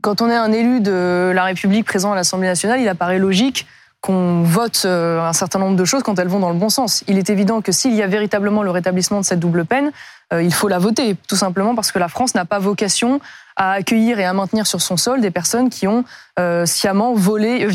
Quand 0.00 0.20
on 0.20 0.28
est 0.28 0.36
un 0.36 0.52
élu 0.52 0.80
de 0.80 1.32
la 1.34 1.44
République 1.44 1.84
présent 1.84 2.12
à 2.12 2.16
l'Assemblée 2.16 2.48
nationale, 2.48 2.80
il 2.80 2.88
apparaît 2.88 3.18
logique 3.18 3.66
qu'on 4.00 4.42
vote 4.42 4.82
euh, 4.86 5.20
un 5.20 5.32
certain 5.32 5.58
nombre 5.58 5.76
de 5.76 5.84
choses 5.84 6.02
quand 6.02 6.18
elles 6.18 6.28
vont 6.28 6.38
dans 6.38 6.50
le 6.50 6.58
bon 6.58 6.70
sens. 6.70 7.04
Il 7.06 7.18
est 7.18 7.28
évident 7.28 7.60
que 7.60 7.70
s'il 7.70 7.94
y 7.94 8.02
a 8.02 8.06
véritablement 8.06 8.62
le 8.62 8.70
rétablissement 8.70 9.20
de 9.20 9.24
cette 9.24 9.40
double 9.40 9.66
peine, 9.66 9.92
euh, 10.32 10.42
il 10.42 10.54
faut 10.54 10.68
la 10.68 10.78
voter, 10.78 11.16
tout 11.28 11.36
simplement 11.36 11.74
parce 11.74 11.92
que 11.92 11.98
la 11.98 12.08
France 12.08 12.34
n'a 12.34 12.46
pas 12.46 12.58
vocation 12.58 13.20
à 13.56 13.72
accueillir 13.72 14.18
et 14.18 14.24
à 14.24 14.32
maintenir 14.32 14.66
sur 14.66 14.80
son 14.80 14.96
sol 14.96 15.20
des 15.20 15.30
personnes 15.30 15.68
qui 15.68 15.86
ont 15.86 16.04
euh, 16.38 16.64
sciemment 16.64 17.12
violé 17.14 17.66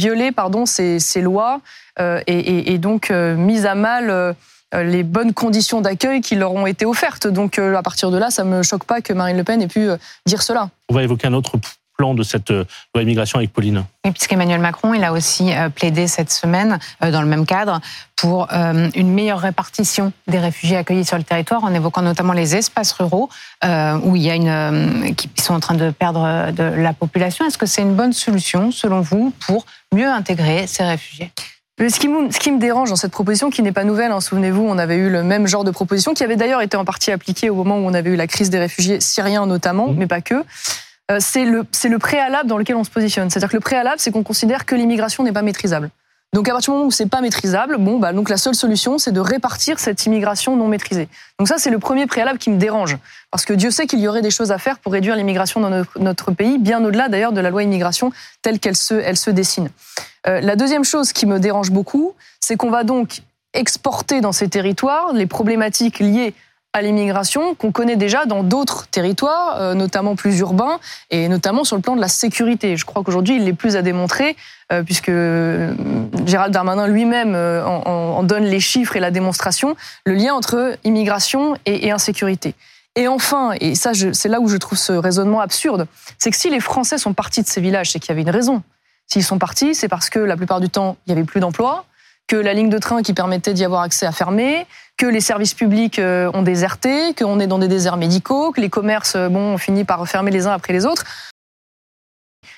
ces, 0.66 1.22
lois 1.22 1.62
et, 2.00 2.74
et, 2.74 2.78
donc 2.80 3.12
mis 3.12 3.68
à 3.68 3.76
mal 3.76 4.36
les 4.74 5.04
bonnes 5.04 5.34
conditions 5.34 5.82
d'accueil 5.82 6.22
qui 6.22 6.36
leur 6.36 6.54
ont 6.54 6.66
été 6.66 6.86
offertes. 6.86 7.28
Donc 7.28 7.60
à 7.60 7.84
partir 7.84 8.10
de 8.10 8.18
là, 8.18 8.32
ça 8.32 8.44
me 8.44 8.64
choque 8.64 8.86
pas 8.86 9.02
que 9.02 9.14
Marine 9.14 9.38
Le 9.38 9.44
Pen 9.44 9.62
ait 9.62 9.68
pu 9.68 9.88
dire 10.26 10.42
cela. 10.42 10.70
On 10.90 10.96
va 10.96 11.04
évoquer 11.04 11.28
un 11.28 11.34
autre 11.34 11.58
plan 11.96 12.14
de 12.14 12.24
cette 12.24 12.52
euh, 12.52 12.66
loi 12.94 13.04
immigration 13.04 13.40
avec 13.40 13.54
Pauline 13.54 13.86
Oui, 14.04 14.12
puisqu'Emmanuel 14.12 14.60
Macron, 14.60 14.94
il 14.94 15.04
a 15.04 15.12
aussi 15.12 15.54
euh, 15.54 15.70
plaidé 15.70 16.08
cette 16.08 16.32
semaine, 16.32 16.80
euh, 17.04 17.12
dans 17.12 17.22
le 17.22 17.28
même 17.28 17.46
cadre, 17.46 17.80
pour 18.16 18.48
une 18.50 19.12
meilleure 19.12 19.40
répartition 19.40 20.14
des 20.28 20.40
réfugiés 20.40 20.78
accueillis 20.78 21.04
sur 21.04 21.18
le 21.18 21.24
territoire, 21.24 21.66
en 21.66 21.74
évoquant 21.74 22.02
notamment 22.02 22.32
les 22.32 22.56
espaces 22.56 22.94
ruraux, 22.94 23.30
où 23.62 24.16
il 24.16 24.22
y 24.22 24.32
a 24.32 24.36
une, 24.36 25.14
qui 25.16 25.30
sont 25.38 25.54
en 25.54 25.60
train 25.60 25.76
de 25.76 25.92
perdre 25.92 26.52
de 26.52 26.64
la 26.64 26.94
population. 26.94 27.46
Est-ce 27.46 27.58
que 27.58 27.66
c'est 27.66 27.82
une 27.82 27.94
bonne 27.94 28.14
solution, 28.14 28.72
selon 28.72 29.02
vous, 29.02 29.34
pour 29.46 29.66
mieux 29.94 30.08
intégrer 30.08 30.66
ces 30.66 30.84
réfugiés? 30.84 31.30
Ce 31.78 32.00
qui, 32.00 32.08
me, 32.08 32.32
ce 32.32 32.40
qui 32.40 32.54
me 32.54 32.60
dérange 32.60 32.90
dans 32.90 32.96
cette 32.96 33.12
proposition, 33.12 33.50
qui 33.50 33.62
n'est 33.62 33.74
pas 33.74 33.84
nouvelle, 33.84 34.14
hein, 34.14 34.22
souvenez-vous, 34.22 34.66
on 34.66 34.78
avait 34.78 34.96
eu 34.96 35.10
le 35.10 35.22
même 35.22 35.46
genre 35.46 35.66
de 35.66 35.72
proposition, 35.72 36.14
qui 36.14 36.24
avait 36.24 36.38
d'ailleurs 36.38 36.62
été 36.62 36.78
en 36.78 36.86
partie 36.86 37.12
appliquée 37.12 37.50
au 37.50 37.56
moment 37.56 37.78
où 37.78 37.86
on 37.86 37.94
avait 37.94 38.12
eu 38.12 38.16
la 38.16 38.28
crise 38.28 38.50
des 38.50 38.60
réfugiés 38.60 39.02
syriens 39.02 39.46
notamment, 39.46 39.90
mmh. 39.90 39.96
mais 39.98 40.08
pas 40.08 40.22
que. 40.22 40.46
Euh, 41.12 41.18
c'est 41.20 41.46
le, 41.46 41.66
le 41.84 42.00
préalable 42.00 42.50
dans 42.50 42.58
lequel 42.58 42.76
on 42.76 42.84
se 42.84 42.90
positionne. 42.90 43.30
C'est-à-dire 43.30 43.50
que 43.50 43.58
le 43.58 43.62
préalable, 43.62 44.00
c'est 44.00 44.12
qu'on 44.12 44.24
considère 44.24 44.66
que 44.66 44.76
l'immigration 44.76 45.24
n'est 45.24 45.32
pas 45.32 45.44
maîtrisable. 45.44 45.92
Donc 46.36 46.50
à 46.50 46.52
partir 46.52 46.74
du 46.74 46.76
moment 46.76 46.88
où 46.88 46.92
c'est 46.92 47.06
pas 47.06 47.22
maîtrisable, 47.22 47.78
bon 47.78 47.98
bah 47.98 48.12
donc 48.12 48.30
la 48.30 48.36
seule 48.36 48.56
solution 48.56 48.98
c'est 48.98 49.14
de 49.14 49.22
répartir 49.22 49.80
cette 49.80 50.06
immigration 50.06 50.58
non 50.58 50.68
maîtrisée. 50.68 51.08
Donc 51.40 51.48
ça 51.48 51.58
c'est 51.58 51.70
le 51.70 51.80
premier 51.80 52.08
préalable 52.08 52.40
qui 52.40 52.50
me 52.50 52.58
dérange 52.58 52.98
parce 53.32 53.46
que 53.46 53.54
Dieu 53.54 53.72
sait 53.72 53.88
qu'il 53.88 54.00
y 54.00 54.08
aurait 54.10 54.22
des 54.22 54.32
choses 54.32 54.52
à 54.52 54.58
faire 54.58 54.80
pour 54.80 54.92
réduire 54.92 55.16
l'immigration 55.16 55.62
dans 55.62 55.86
notre, 55.98 56.32
pays, 56.32 56.58
bien 56.58 56.84
au-delà 56.84 57.08
d'ailleurs 57.08 57.32
de 57.32 57.40
la 57.40 57.52
loi 57.52 57.64
immigration 57.64 58.12
telle 58.42 58.60
qu'elle 58.60 58.76
se 58.76 58.96
elle 58.96 59.16
se 59.16 59.30
dessine. 59.30 59.70
Euh, 60.28 60.42
la 60.42 60.58
deuxième 60.58 60.84
chose 60.84 61.14
qui 61.14 61.26
me 61.26 61.40
dérange 61.40 61.72
beaucoup, 61.72 62.16
c'est 62.42 62.58
qu'on 62.58 62.70
va 62.70 62.84
donc 62.84 63.22
exporter 63.54 64.20
dans 64.20 64.34
ces 64.34 64.50
territoires 64.50 65.14
les 65.14 65.28
problématiques 65.28 66.00
liées 66.00 66.34
à 66.76 66.82
l'immigration 66.82 67.56
qu'on 67.56 67.72
connaît 67.72 67.96
déjà 67.96 68.26
dans 68.26 68.44
d'autres 68.44 68.88
territoires, 68.88 69.62
euh, 69.62 69.74
notamment 69.76 70.18
plus 70.18 70.40
urbains, 70.40 70.78
et 71.10 71.30
notamment 71.30 71.64
sur 71.64 71.78
le 71.78 71.82
plan 71.82 71.96
de 71.96 72.02
la 72.02 72.10
sécurité. 72.10 72.76
Je 72.76 72.84
crois 72.84 73.02
qu'aujourd'hui, 73.02 73.38
il 73.38 73.48
est 73.48 73.54
plus 73.54 73.78
à 73.78 73.82
démontrer, 73.82 74.36
euh, 74.74 74.84
puisque 74.84 75.08
euh, 75.08 75.74
Gérald 76.26 76.54
Darmanin 76.54 76.88
lui-même 76.88 77.34
en, 77.34 78.22
donne 78.24 78.44
les 78.44 78.60
chiffres 78.60 78.98
et 78.98 79.00
la 79.00 79.10
démonstration, 79.10 79.78
le 80.06 80.16
lien 80.16 80.34
entre 80.34 80.78
immigration 80.84 81.56
et, 81.66 81.92
insécurité. 81.92 82.56
Et 82.98 83.08
enfin, 83.08 83.54
et 83.62 83.74
ça, 83.76 83.92
c'est 83.94 84.28
là 84.28 84.42
où 84.42 84.50
je 84.50 84.58
trouve 84.58 84.78
ce 84.78 84.92
raisonnement 84.92 85.40
absurde, 85.40 85.88
c'est 86.18 86.30
que 86.30 86.38
si 86.38 86.50
les 86.50 86.60
Français 86.60 86.98
sont 86.98 87.14
partis 87.14 87.42
de 87.42 87.48
ces 87.48 87.62
villages, 87.62 87.92
c'est 87.92 88.00
qu'il 88.00 88.10
y 88.10 88.12
avait 88.12 88.24
une 88.24 88.30
raison. 88.30 88.64
S'ils 89.08 89.24
sont 89.24 89.40
partis, 89.40 89.76
c'est 89.76 89.88
parce 89.88 90.10
que 90.10 90.20
la 90.20 90.36
plupart 90.36 90.60
du 90.60 90.70
temps, 90.70 90.98
il 91.06 91.14
n'y 91.14 91.18
avait 91.18 91.26
plus 91.26 91.40
d'emplois, 91.40 91.86
que 92.28 92.36
la 92.36 92.54
ligne 92.54 92.70
de 92.70 92.78
train 92.80 93.04
qui 93.04 93.14
permettait 93.14 93.54
d'y 93.54 93.64
avoir 93.64 93.82
accès 93.82 94.06
a 94.06 94.12
fermé, 94.12 94.66
que 94.98 95.06
les 95.06 95.22
services 95.22 95.54
publics 95.54 96.00
euh, 96.00 96.32
ont 96.34 96.42
déserté, 96.42 97.14
qu'on 97.14 97.40
est 97.40 97.48
dans 97.48 97.60
des 97.60 97.68
déserts 97.68 97.98
médicaux, 97.98 98.52
que 98.52 98.62
les 98.62 98.70
commerces 98.70 99.16
euh, 99.16 99.30
bon, 99.30 99.54
ont 99.54 99.58
fini 99.58 99.84
par 99.84 100.08
fermer 100.08 100.32
les 100.32 100.48
uns 100.48 100.52
après 100.52 100.74
les 100.74 100.86
autres. 100.86 101.04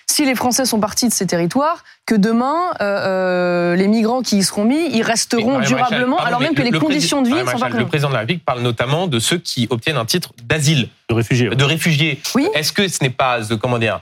Si 0.10 0.26
les 0.26 0.36
Français 0.36 0.66
sont 0.66 0.80
partis 0.80 1.08
de 1.08 1.14
ces 1.14 1.28
territoires, 1.28 1.84
que 2.06 2.16
demain, 2.16 2.74
euh, 2.82 3.76
les 3.76 3.88
migrants 3.88 4.22
qui 4.22 4.38
y 4.38 4.44
seront 4.44 4.64
mis, 4.64 4.90
ils 4.92 5.04
resteront 5.04 5.60
durablement, 5.60 6.18
alors 6.18 6.40
même 6.40 6.56
que 6.56 6.62
les 6.62 6.72
conditions 6.72 7.22
de 7.22 7.28
vie 7.28 7.36
ne 7.36 7.46
sont 7.46 7.60
pas 7.60 7.70
Le 7.70 7.86
président 7.86 8.10
de 8.10 8.14
la 8.14 8.22
République 8.22 8.46
parle 8.46 8.62
notamment 8.62 9.08
de 9.08 9.20
ceux 9.20 9.38
qui 9.38 9.68
obtiennent 9.70 9.98
un 9.98 10.06
titre 10.06 10.32
d'asile. 10.44 10.90
De 11.10 11.14
réfugiés. 11.14 11.50
De 11.50 11.64
réfugiés. 11.64 12.20
Oui. 12.36 12.48
Est-ce 12.56 12.72
que 12.72 12.88
ce 12.88 13.04
n'est 13.04 13.12
pas, 13.12 13.42
comment 13.60 13.78
dire, 13.78 14.02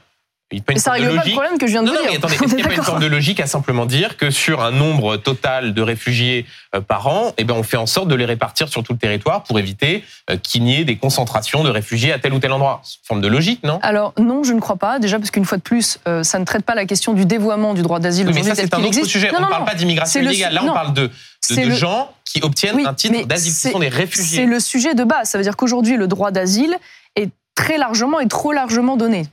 pas 0.66 0.76
ça 0.78 0.92
règle 0.92 1.16
pas 1.16 1.24
le 1.26 1.32
problème 1.32 1.58
que 1.58 1.66
je 1.66 1.72
viens 1.72 1.82
de 1.82 1.88
non, 1.88 1.94
vous 1.94 1.98
non, 1.98 2.04
dire. 2.04 2.12
Mais 2.12 2.18
attendez, 2.18 2.36
est-ce 2.36 2.44
qu'il 2.44 2.56
n'y 2.56 2.62
a 2.62 2.68
pas 2.68 2.76
une 2.76 2.84
forme 2.84 3.02
de 3.02 3.08
logique 3.08 3.40
à 3.40 3.48
simplement 3.48 3.86
dire 3.86 4.16
que 4.16 4.30
sur 4.30 4.64
un 4.64 4.72
nombre 4.72 5.18
total 5.18 5.74
de 5.74 5.82
réfugiés 5.82 6.46
euh, 6.76 6.82
par 6.82 7.08
an, 7.08 7.34
eh 7.38 7.44
ben, 7.44 7.56
on 7.56 7.64
fait 7.64 7.78
en 7.78 7.88
sorte 7.88 8.08
de 8.08 8.16
les 8.16 8.26
répartir 8.26 8.70
sur 8.70 8.84
tout 8.84 8.94
le 8.94 9.00
territoire 9.00 9.44
pour 9.44 9.58
éviter 9.58 10.04
euh, 10.30 10.38
qu'il 10.38 10.64
n'y 10.64 10.80
ait 10.80 10.86
des 10.86 10.98
concentrations 10.98 11.64
de 11.64 11.70
réfugiés 11.70 12.14
à 12.14 12.20
tel 12.20 12.34
ou 12.34 12.40
tel 12.40 12.52
endroit 12.52 12.82
C'est 12.84 12.98
une 13.02 13.08
forme 13.08 13.22
de 13.22 13.28
logique, 13.28 13.64
non? 13.64 13.80
Alors 13.82 14.14
non, 14.20 14.44
je 14.44 14.54
ne 14.54 14.60
crois 14.60 14.76
pas. 14.76 15.00
Déjà 15.00 15.18
parce 15.18 15.32
qu'une 15.32 15.46
fois 15.46 15.58
de 15.58 15.64
plus, 15.64 15.98
euh, 16.08 16.22
ça 16.22 16.38
ne 16.38 16.46
traite 16.46 16.64
pas 16.64 16.76
la 16.76 16.86
question 16.86 17.14
du 17.14 17.26
dévoiement 17.26 17.74
du 17.74 17.82
droit 17.82 18.00
d'asile. 18.00 18.30
mais 18.34 18.44
ça, 18.44 18.54
c'est 18.54 18.74
un 18.74 18.84
autre 18.84 19.06
sujet. 19.06 19.32
on 19.36 19.42
ne 19.42 19.48
parle 19.48 19.66
pas 19.66 19.76
d'immigration 19.76 20.22
illégale. 20.22 20.54
Là, 20.54 20.62
on 20.64 20.74
parle 20.74 20.94
de, 20.94 21.10
de, 21.50 21.72
gens 21.72 22.12
qui 22.24 22.42
obtiennent 22.44 22.86
un 22.86 22.94
titre 22.94 23.26
d'asile. 23.26 23.52
Ce 23.52 23.72
sont 23.72 23.80
des 23.80 23.90
réfugiés. 23.90 24.42
C'est 24.42 24.46
le 24.46 24.60
sujet 24.60 24.94
de 24.94 25.04
base. 25.04 25.30
Ça 25.30 25.40
veut 25.40 25.44
dire 25.44 25.56
qu'aujourd'hui, 25.56 25.98
le 25.98 26.08
droit 26.08 26.30
d'asile 26.30 26.78
est 27.16 27.30
très 27.56 27.78
largement 27.78 28.20
et 28.20 28.28
trop 28.28 28.52
largement 28.52 28.96
donné 28.96 29.26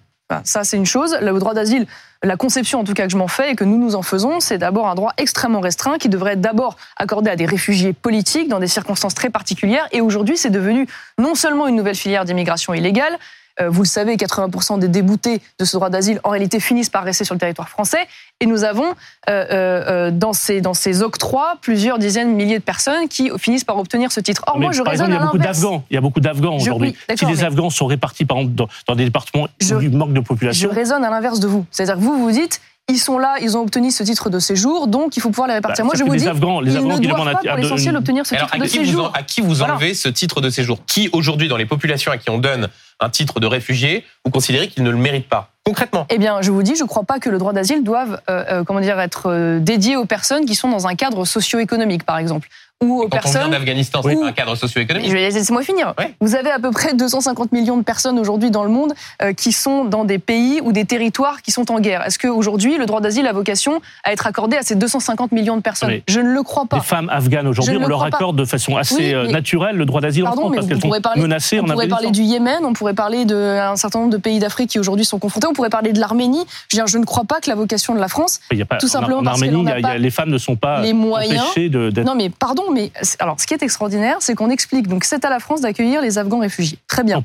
ça, 0.45 0.65
c'est 0.65 0.77
une 0.77 0.87
chose. 0.87 1.17
Le 1.21 1.39
droit 1.39 1.55
d'asile, 1.55 1.87
la 2.23 2.37
conception 2.37 2.81
en 2.81 2.85
tout 2.85 2.95
cas 2.95 3.05
que 3.05 3.13
je 3.13 3.17
m'en 3.17 3.29
fais 3.29 3.53
et 3.53 3.55
que 3.55 3.65
nous 3.65 3.79
nous 3.79 3.95
en 3.95 4.03
faisons, 4.03 4.41
c'est 4.41 4.59
d'abord 4.59 4.89
un 4.89 4.95
droit 4.95 5.13
extrêmement 5.19 5.61
restreint 5.61 5.99
qui 5.99 6.09
devrait 6.09 6.33
être 6.33 6.41
d'abord 6.41 6.77
accordé 6.97 7.31
à 7.31 7.37
des 7.37 7.47
réfugiés 7.47 7.93
politiques 7.93 8.49
dans 8.49 8.61
des 8.61 8.69
circonstances 8.69 9.15
très 9.15 9.31
particulières. 9.31 9.87
Et 9.93 10.01
aujourd'hui, 10.01 10.37
c'est 10.37 10.51
devenu 10.51 10.87
non 11.19 11.35
seulement 11.35 11.67
une 11.67 11.77
nouvelle 11.77 11.97
filière 11.97 12.25
d'immigration 12.25 12.73
illégale, 12.73 13.19
euh, 13.61 13.69
vous 13.69 13.83
le 13.83 13.89
savez, 13.89 14.17
80% 14.17 14.79
des 14.79 14.89
déboutés 14.89 15.43
de 15.59 15.65
ce 15.65 15.77
droit 15.77 15.91
d'asile, 15.91 16.21
en 16.25 16.31
réalité, 16.31 16.61
finissent 16.61 16.91
par 16.91 17.05
rester 17.05 17.25
sur 17.25 17.35
le 17.35 17.41
territoire 17.41 17.69
français. 17.69 18.07
Et 18.43 18.47
nous 18.47 18.65
avons, 18.65 18.87
euh, 19.29 19.31
euh, 19.31 20.11
dans, 20.11 20.33
ces, 20.33 20.61
dans 20.61 20.75
ces 20.75 21.03
octrois, 21.03 21.59
plusieurs 21.61 22.01
dizaines, 22.01 22.33
de 22.33 22.37
milliers 22.37 22.59
de 22.59 22.65
personnes 22.65 23.07
qui 23.09 23.31
finissent 23.39 23.63
par 23.63 23.79
obtenir 23.79 24.11
ce 24.11 24.19
titre. 24.19 24.43
Or, 24.49 24.59
moi, 24.59 24.73
je 24.73 24.83
raisonne 24.83 25.11
il 25.11 25.15
y 25.15 25.17
a 25.17 25.21
beaucoup 25.21 25.39
d'Afghans. 25.39 25.85
Il 25.91 25.95
y 25.95 25.97
a 25.97 26.01
beaucoup 26.01 26.21
d'Afghans 26.21 26.57
aujourd'hui. 26.57 26.97
si 27.15 27.25
les 27.25 27.45
Afghans 27.45 27.71
sont 27.71 27.87
répartis, 27.87 28.25
par 28.25 28.39
exemple, 28.39 28.69
dans, 28.89 28.95
des 28.97 29.05
départements 29.05 29.45
où 29.45 29.81
il 29.81 29.97
manque 29.97 30.13
de 30.13 30.21
population. 30.21 30.69
Je 30.69 30.75
raisonne 30.75 31.05
à 31.05 31.11
l'inverse 31.11 31.39
de 31.39 31.47
vous. 31.47 31.65
C'est-à-dire 31.71 31.95
que 31.95 32.01
vous, 32.01 32.19
vous 32.19 32.33
dites, 32.33 32.61
ils 32.89 32.99
sont 32.99 33.17
là, 33.17 33.37
ils 33.41 33.57
ont 33.57 33.61
obtenu 33.61 33.93
ce 33.93 34.03
titre 34.03 34.29
de 34.29 34.41
séjour, 34.41 34.89
donc 34.89 35.17
il 35.17 35.21
faut 35.21 35.31
pouvoir 35.31 35.47
les 35.47 35.55
répartir. 35.55 35.85
Bah, 35.85 35.87
Moi, 35.87 35.95
je 35.97 36.03
vous 36.03 36.13
les 36.13 36.19
dis, 36.19 36.29
Afghans, 36.29 36.61
les 36.61 36.75
Afghans 36.75 36.97
ils 36.97 37.01
ne 37.01 37.09
doivent 37.09 37.33
pas, 37.33 37.41
pour 37.41 37.57
l'essentiel, 37.57 37.97
obtenir 37.97 38.27
ce 38.27 38.35
titre 38.35 38.59
de 38.59 38.67
séjour. 38.67 39.13
à 39.15 39.23
qui 39.23 39.41
vous 39.41 39.63
enlevez 39.63 39.95
ce 39.95 40.09
titre 40.09 40.41
de 40.41 40.51
séjour? 40.51 40.85
Qui, 40.85 41.09
aujourd'hui, 41.13 41.47
dans 41.47 41.57
les 41.57 41.67
populations 41.67 42.11
à 42.11 42.19
qui 42.19 42.29
on 42.31 42.39
donne 42.39 42.69
un 42.99 43.09
titre 43.09 43.39
de 43.39 43.47
réfugié, 43.47 44.05
vous 44.25 44.33
considérez 44.33 44.67
qu'il 44.67 44.83
ne 44.83 44.91
le 44.91 44.97
mérite 44.97 45.29
pas? 45.29 45.52
Concrètement. 45.65 46.07
Eh 46.11 46.19
bien, 46.19 46.43
je 46.43 46.51
vous 46.51 46.65
dis, 46.65 46.75
je 46.75 46.83
ne 46.83 46.89
crois 46.89 47.05
pas 47.05 47.21
que 47.21 47.31
le 47.31 47.39
droit 47.39 47.53
d'asile 47.53 47.85
doive, 47.85 48.21
euh, 48.29 48.45
euh, 48.51 48.65
comment 48.65 48.81
dire, 48.81 48.99
être 48.99 49.31
euh, 49.31 49.61
dédié 49.61 49.97
aux 49.97 50.07
personnes 50.07 50.45
qui 50.45 50.57
sont 50.57 50.69
dans 50.69 50.89
un 50.89 50.97
cadre 50.97 51.25
socio-économique, 51.25 52.05
par 52.05 52.19
exemple 52.19 52.49
ou 52.83 53.01
aux 53.01 53.03
Quand 53.05 53.11
personnes. 53.11 53.43
On 53.43 53.49
vient 53.49 53.59
d'Afghanistan, 53.59 54.01
c'est 54.03 54.23
un 54.23 54.33
cadre 54.33 54.55
socio-économique. 54.55 55.09
Je 55.09 55.15
vais 55.15 55.31
laisser-moi 55.31 55.63
finir. 55.63 55.95
Vous 56.21 56.35
avez 56.35 56.51
à 56.51 56.59
peu 56.59 56.71
près 56.71 56.95
250 56.95 57.53
millions 57.53 57.77
de 57.77 57.83
personnes 57.83 58.19
aujourd'hui 58.19 58.51
dans 58.51 58.65
le 58.65 58.71
monde 58.71 58.93
euh, 59.23 59.33
qui 59.33 59.53
sont 59.53 59.85
dans 59.85 60.05
des 60.05 60.19
pays 60.19 60.61
ou 60.63 60.73
des 60.73 60.85
territoires 60.85 61.43
qui 61.43 61.51
sont 61.51 61.71
en 61.71 61.81
guerre. 61.81 62.05
Est-ce 62.07 62.19
qu'aujourd'hui, 62.19 62.77
le 62.77 62.87
droit 62.87 63.01
d'asile 63.01 63.27
a 63.27 63.33
vocation 63.33 63.81
à 64.05 64.13
être 64.13 64.27
accordé 64.27 64.57
à 64.57 64.63
ces 64.63 64.75
250 64.75 65.33
millions 65.33 65.57
de 65.57 65.63
personnes? 65.63 66.01
Je 66.09 66.21
ne 66.21 66.29
le 66.29 66.43
crois 66.43 66.67
pas. 66.67 66.77
Les 66.77 66.83
femmes 66.83 67.09
afghanes 67.11 67.47
aujourd'hui, 67.47 67.77
on 67.77 67.87
leur 67.87 68.03
accorde 68.03 68.37
de 68.37 68.45
façon 68.45 68.77
assez 68.77 69.15
euh, 69.15 69.29
naturelle 69.29 69.77
le 69.77 69.85
droit 69.85 70.01
d'asile 70.01 70.27
en 70.27 70.33
France 70.33 70.53
parce 70.55 70.67
qu'elles 70.67 70.81
sont 70.81 70.91
parler, 71.01 71.23
menacées 71.23 71.61
on 71.61 71.67
pourrait 71.67 71.89
parler 71.89 72.11
du 72.11 72.23
Yémen, 72.23 72.65
on 72.65 72.73
pourrait 72.73 72.95
parler 72.95 73.25
d'un 73.25 73.77
certain 73.77 74.01
nombre 74.01 74.13
de 74.13 74.17
pays 74.17 74.39
d'Afrique 74.39 74.71
qui 74.71 74.79
aujourd'hui 74.79 75.05
sont 75.05 75.19
confrontés, 75.19 75.47
on 75.47 75.53
pourrait 75.53 75.71
parler 75.71 75.93
de 75.93 76.01
l'Arménie. 76.01 76.45
Je, 76.69 76.77
veux 76.77 76.83
dire, 76.83 76.87
je 76.87 76.99
ne 76.99 77.05
crois 77.05 77.25
pas 77.25 77.41
que 77.41 77.49
la 77.49 77.57
vocation 77.57 77.95
de 77.95 78.01
la 78.01 78.09
France, 78.09 78.41
tout 78.81 78.89
simplement 78.89 79.21
en, 79.21 79.25
parce 79.25 79.43
Arménie, 79.43 79.65
les 79.99 80.11
femmes 80.11 80.31
ne 80.31 80.39
sont 80.39 80.57
pas 80.57 80.81
les 80.81 80.93
moyens. 80.93 81.43
empêchées 81.43 81.69
de. 81.69 82.03
Non, 82.03 82.15
mais 82.15 82.31
pardon, 82.31 82.72
mais 82.73 82.91
alors 83.19 83.41
ce 83.41 83.47
qui 83.47 83.55
est 83.55 83.63
extraordinaire, 83.63 84.17
c'est 84.21 84.35
qu'on 84.35 84.51
explique 84.51 84.89
donc 84.89 85.05
c'est 85.05 85.25
à 85.25 85.31
la 85.31 85.41
France 85.41 85.61
d'accueillir 85.61 86.03
les 86.03 86.19
Afghans 86.19 86.41
réfugiés. 86.41 86.79
Très 86.89 87.05
bien. 87.05 87.23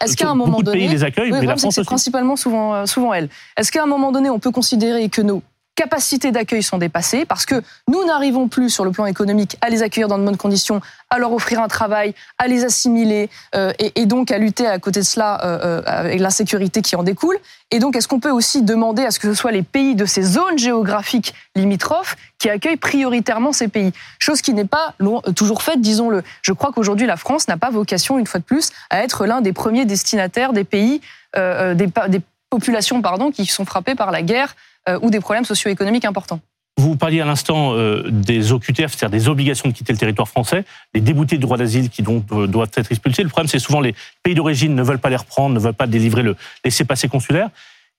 Est-ce 0.00 0.16
qu'à 0.16 0.30
un 0.30 0.34
moment 0.34 0.60
donné, 0.60 0.78
pays 0.78 0.88
les 0.88 1.04
accueillent, 1.04 1.32
mais 1.32 1.46
la 1.46 1.56
France 1.56 1.74
c'est 1.74 1.84
principalement 1.84 2.36
souvent 2.36 2.74
euh, 2.74 2.86
souvent 2.86 3.12
elle. 3.12 3.28
Est-ce 3.56 3.72
qu'à 3.72 3.82
un 3.82 3.86
moment 3.86 4.12
donné, 4.12 4.30
on 4.30 4.38
peut 4.38 4.50
considérer 4.50 5.08
que 5.08 5.22
nos 5.22 5.42
capacités 5.74 6.32
d'accueil 6.32 6.62
sont 6.62 6.78
dépassées 6.78 7.24
parce 7.24 7.46
que 7.46 7.62
nous 7.88 8.04
n'arrivons 8.04 8.48
plus 8.48 8.70
sur 8.70 8.84
le 8.84 8.90
plan 8.90 9.06
économique 9.06 9.56
à 9.60 9.70
les 9.70 9.82
accueillir 9.82 10.08
dans 10.08 10.18
de 10.18 10.24
bonnes 10.24 10.36
conditions, 10.36 10.80
à 11.10 11.18
leur 11.18 11.32
offrir 11.32 11.60
un 11.60 11.68
travail, 11.68 12.14
à 12.38 12.46
les 12.46 12.64
assimiler 12.64 13.30
euh, 13.54 13.72
et, 13.78 14.06
donc 14.06 14.30
à 14.30 14.38
lutter 14.38 14.66
à 14.66 14.78
côté 14.78 15.00
de 15.00 15.04
cela 15.04 15.44
euh, 15.44 15.58
euh, 15.64 15.82
avec 15.86 16.20
l'insécurité 16.20 16.82
qui 16.82 16.96
en 16.96 17.02
découle. 17.02 17.38
Et 17.70 17.78
donc, 17.78 17.96
est-ce 17.96 18.06
qu'on 18.06 18.20
peut 18.20 18.30
aussi 18.30 18.62
demander 18.62 19.02
à 19.02 19.10
ce 19.10 19.18
que 19.18 19.28
ce 19.28 19.34
soit 19.34 19.50
les 19.50 19.62
pays 19.62 19.94
de 19.94 20.04
ces 20.04 20.22
zones 20.22 20.58
géographiques 20.58 21.34
limitrophes 21.54 22.16
qui 22.38 22.50
accueillent 22.50 22.76
prioritairement 22.76 23.52
ces 23.52 23.68
pays? 23.68 23.92
Chose 24.18 24.42
qui 24.42 24.52
n'est 24.52 24.66
pas 24.66 24.94
toujours 25.34 25.62
faite, 25.62 25.80
disons-le. 25.80 26.22
Je 26.42 26.52
crois 26.52 26.72
qu'aujourd'hui, 26.72 27.06
la 27.06 27.16
France 27.16 27.48
n'a 27.48 27.56
pas 27.56 27.70
vocation, 27.70 28.18
une 28.18 28.26
fois 28.26 28.40
de 28.40 28.44
plus, 28.44 28.72
à 28.90 29.02
être 29.02 29.24
l'un 29.24 29.40
des 29.40 29.54
premiers 29.54 29.86
destinataires 29.86 30.52
des 30.52 30.64
pays, 30.64 31.00
des, 31.34 31.74
des 31.74 32.20
populations 32.50 33.00
pardon, 33.00 33.30
qui 33.30 33.46
sont 33.46 33.64
frappées 33.64 33.94
par 33.94 34.10
la 34.10 34.20
guerre 34.20 34.54
euh, 34.54 34.71
ou 35.00 35.10
des 35.10 35.20
problèmes 35.20 35.44
socio-économiques 35.44 36.04
importants. 36.04 36.40
Vous 36.78 36.96
parliez 36.96 37.20
à 37.20 37.26
l'instant 37.26 37.74
euh, 37.74 38.02
des 38.10 38.52
OQTF, 38.52 38.96
c'est-à-dire 38.96 39.10
des 39.10 39.28
obligations 39.28 39.68
de 39.68 39.74
quitter 39.74 39.92
le 39.92 39.98
territoire 39.98 40.28
français, 40.28 40.64
les 40.94 41.02
déboutés 41.02 41.36
du 41.36 41.42
droit 41.42 41.58
d'asile 41.58 41.90
qui 41.90 42.02
donc 42.02 42.24
euh, 42.32 42.46
doivent 42.46 42.70
être 42.74 42.90
expulsés. 42.90 43.22
Le 43.22 43.28
problème, 43.28 43.48
c'est 43.48 43.58
souvent 43.58 43.80
les 43.80 43.94
pays 44.22 44.34
d'origine 44.34 44.74
ne 44.74 44.82
veulent 44.82 44.98
pas 44.98 45.10
les 45.10 45.16
reprendre, 45.16 45.54
ne 45.54 45.60
veulent 45.60 45.74
pas 45.74 45.86
délivrer 45.86 46.22
le 46.22 46.34
laisser-passer 46.64 47.08
consulaire. 47.08 47.50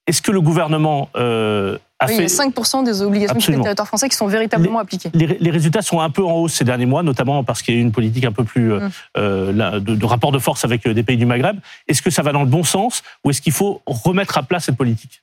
Est-ce 0.07 0.21
que 0.21 0.31
le 0.31 0.41
gouvernement 0.41 1.09
euh, 1.15 1.77
a 1.99 2.07
oui, 2.07 2.15
fait... 2.15 2.25
Il 2.25 2.29
y 2.29 2.41
a 2.41 2.45
5% 2.45 2.83
des 2.83 3.01
obligations 3.03 3.53
du 3.53 3.61
territoire 3.61 3.87
français 3.87 4.09
qui 4.09 4.17
sont 4.17 4.27
véritablement 4.27 4.79
appliquées. 4.79 5.11
Les, 5.13 5.51
résultats 5.51 5.83
sont 5.83 6.01
un 6.01 6.09
peu 6.09 6.23
en 6.23 6.33
hausse 6.33 6.53
ces 6.53 6.65
derniers 6.65 6.87
mois, 6.87 7.03
notamment 7.03 7.43
parce 7.43 7.61
qu'il 7.61 7.75
y 7.75 7.77
a 7.77 7.79
eu 7.79 7.83
une 7.83 7.93
politique 7.93 8.25
un 8.25 8.33
peu 8.33 8.43
plus 8.43 8.73
mm. 8.73 8.89
de, 9.15 9.79
de, 9.79 10.05
rapport 10.05 10.33
de 10.33 10.39
force 10.39 10.65
avec 10.65 10.85
des 10.85 11.03
pays 11.03 11.15
du 11.15 11.25
Maghreb. 11.25 11.57
Est-ce 11.87 12.01
que 12.01 12.09
ça 12.09 12.21
va 12.21 12.33
dans 12.33 12.43
le 12.43 12.49
bon 12.49 12.63
sens 12.63 13.01
ou 13.23 13.29
est-ce 13.29 13.41
qu'il 13.41 13.53
faut 13.53 13.81
remettre 13.85 14.37
à 14.37 14.43
plat 14.43 14.59
cette 14.59 14.75
politique? 14.75 15.21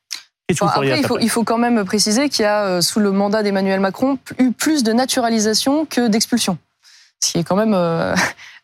Après, 0.50 0.98
il 0.98 1.06
faut, 1.06 1.18
il 1.18 1.30
faut, 1.30 1.44
quand 1.44 1.58
même 1.58 1.84
préciser 1.84 2.28
qu'il 2.28 2.42
y 2.42 2.46
a, 2.46 2.64
euh, 2.64 2.80
sous 2.80 3.00
le 3.00 3.12
mandat 3.12 3.42
d'Emmanuel 3.42 3.80
Macron, 3.80 4.18
eu 4.38 4.52
plus 4.52 4.82
de 4.82 4.92
naturalisation 4.92 5.84
que 5.84 6.08
d'expulsion. 6.08 6.58
Ce 7.20 7.32
qui 7.32 7.38
est 7.38 7.44
quand 7.44 7.56
même 7.56 7.74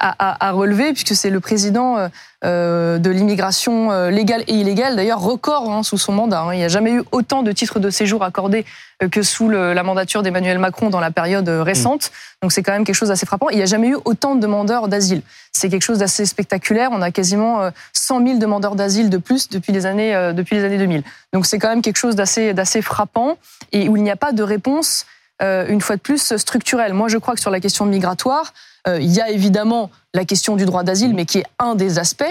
euh, 0.03 0.09
à, 0.19 0.51
relever, 0.53 0.93
puisque 0.93 1.15
c'est 1.15 1.31
le 1.31 1.41
président 1.41 2.09
euh, 2.45 2.99
de 2.99 3.11
l'immigration 3.11 4.09
légale 4.09 4.43
et 4.47 4.55
illégale, 4.55 4.97
d'ailleurs 4.97 5.21
record 5.21 5.71
hein, 5.71 5.83
sous 5.83 5.99
son 5.99 6.13
mandat. 6.13 6.41
Hein. 6.41 6.55
Il 6.55 6.59
n'y 6.59 6.65
a 6.65 6.69
jamais 6.69 6.93
eu 6.93 7.03
autant 7.13 7.43
de 7.43 7.51
titres 7.53 7.81
de 7.81 7.91
séjour 7.91 8.23
accordés 8.23 8.65
que 9.11 9.23
sous 9.23 9.51
la 9.51 9.83
mandature 9.83 10.23
d'Emmanuel 10.23 10.59
Macron 10.59 10.89
dans 10.89 11.01
la 11.01 11.11
période 11.11 11.49
récente. 11.49 12.13
Donc 12.41 12.53
c'est 12.53 12.63
quand 12.63 12.73
même 12.73 12.85
quelque 12.85 12.95
chose 12.95 13.09
d'assez 13.09 13.27
frappant. 13.27 13.51
Il 13.51 13.57
n'y 13.57 13.63
a 13.63 13.67
jamais 13.67 13.89
eu 13.89 13.97
autant 14.07 14.37
de 14.37 14.41
demandeurs 14.41 14.89
d'asile. 14.89 15.21
C'est 15.53 15.69
quelque 15.69 15.83
chose 15.83 15.99
d'assez 15.99 16.25
spectaculaire. 16.25 16.91
On 16.93 17.03
a 17.03 17.11
quasiment 17.11 17.71
100 17.93 18.27
000 18.27 18.39
demandeurs 18.39 18.75
d'asile 18.75 19.11
de 19.11 19.19
plus 19.19 19.51
depuis 19.51 19.73
les 19.73 19.85
années, 19.85 20.33
depuis 20.35 20.57
les 20.57 20.65
années 20.65 20.79
2000. 20.79 21.03
Donc 21.35 21.45
c'est 21.45 21.59
quand 21.59 21.69
même 21.69 21.83
quelque 21.83 21.99
chose 21.99 22.17
d'assez 22.17 22.83
frappant 22.83 23.37
et 23.73 23.89
où 23.89 23.97
il 23.97 24.03
n'y 24.03 24.11
a 24.11 24.17
pas 24.17 24.33
de 24.33 24.43
réponse 24.43 25.05
euh, 25.43 25.67
une 25.69 25.83
fois 25.83 25.97
de 25.97 26.01
plus, 26.01 26.35
structurelle. 26.37 26.95
Moi, 26.95 27.09
je 27.09 27.19
crois 27.19 27.35
que 27.35 27.41
sur 27.41 27.51
la 27.51 27.61
question 27.61 27.85
migratoire, 27.85 28.55
euh, 28.55 28.76
il 28.87 29.13
y 29.13 29.21
a 29.21 29.31
évidemment 29.31 29.91
la 30.15 30.25
question 30.25 30.57
du 30.57 30.65
droit 30.65 30.85
d'asile, 30.85 31.15
mais 31.15 31.25
qui 31.25 31.39
est 31.39 31.47
un 31.59 31.75
des 31.75 31.99
aspects. 31.99 32.25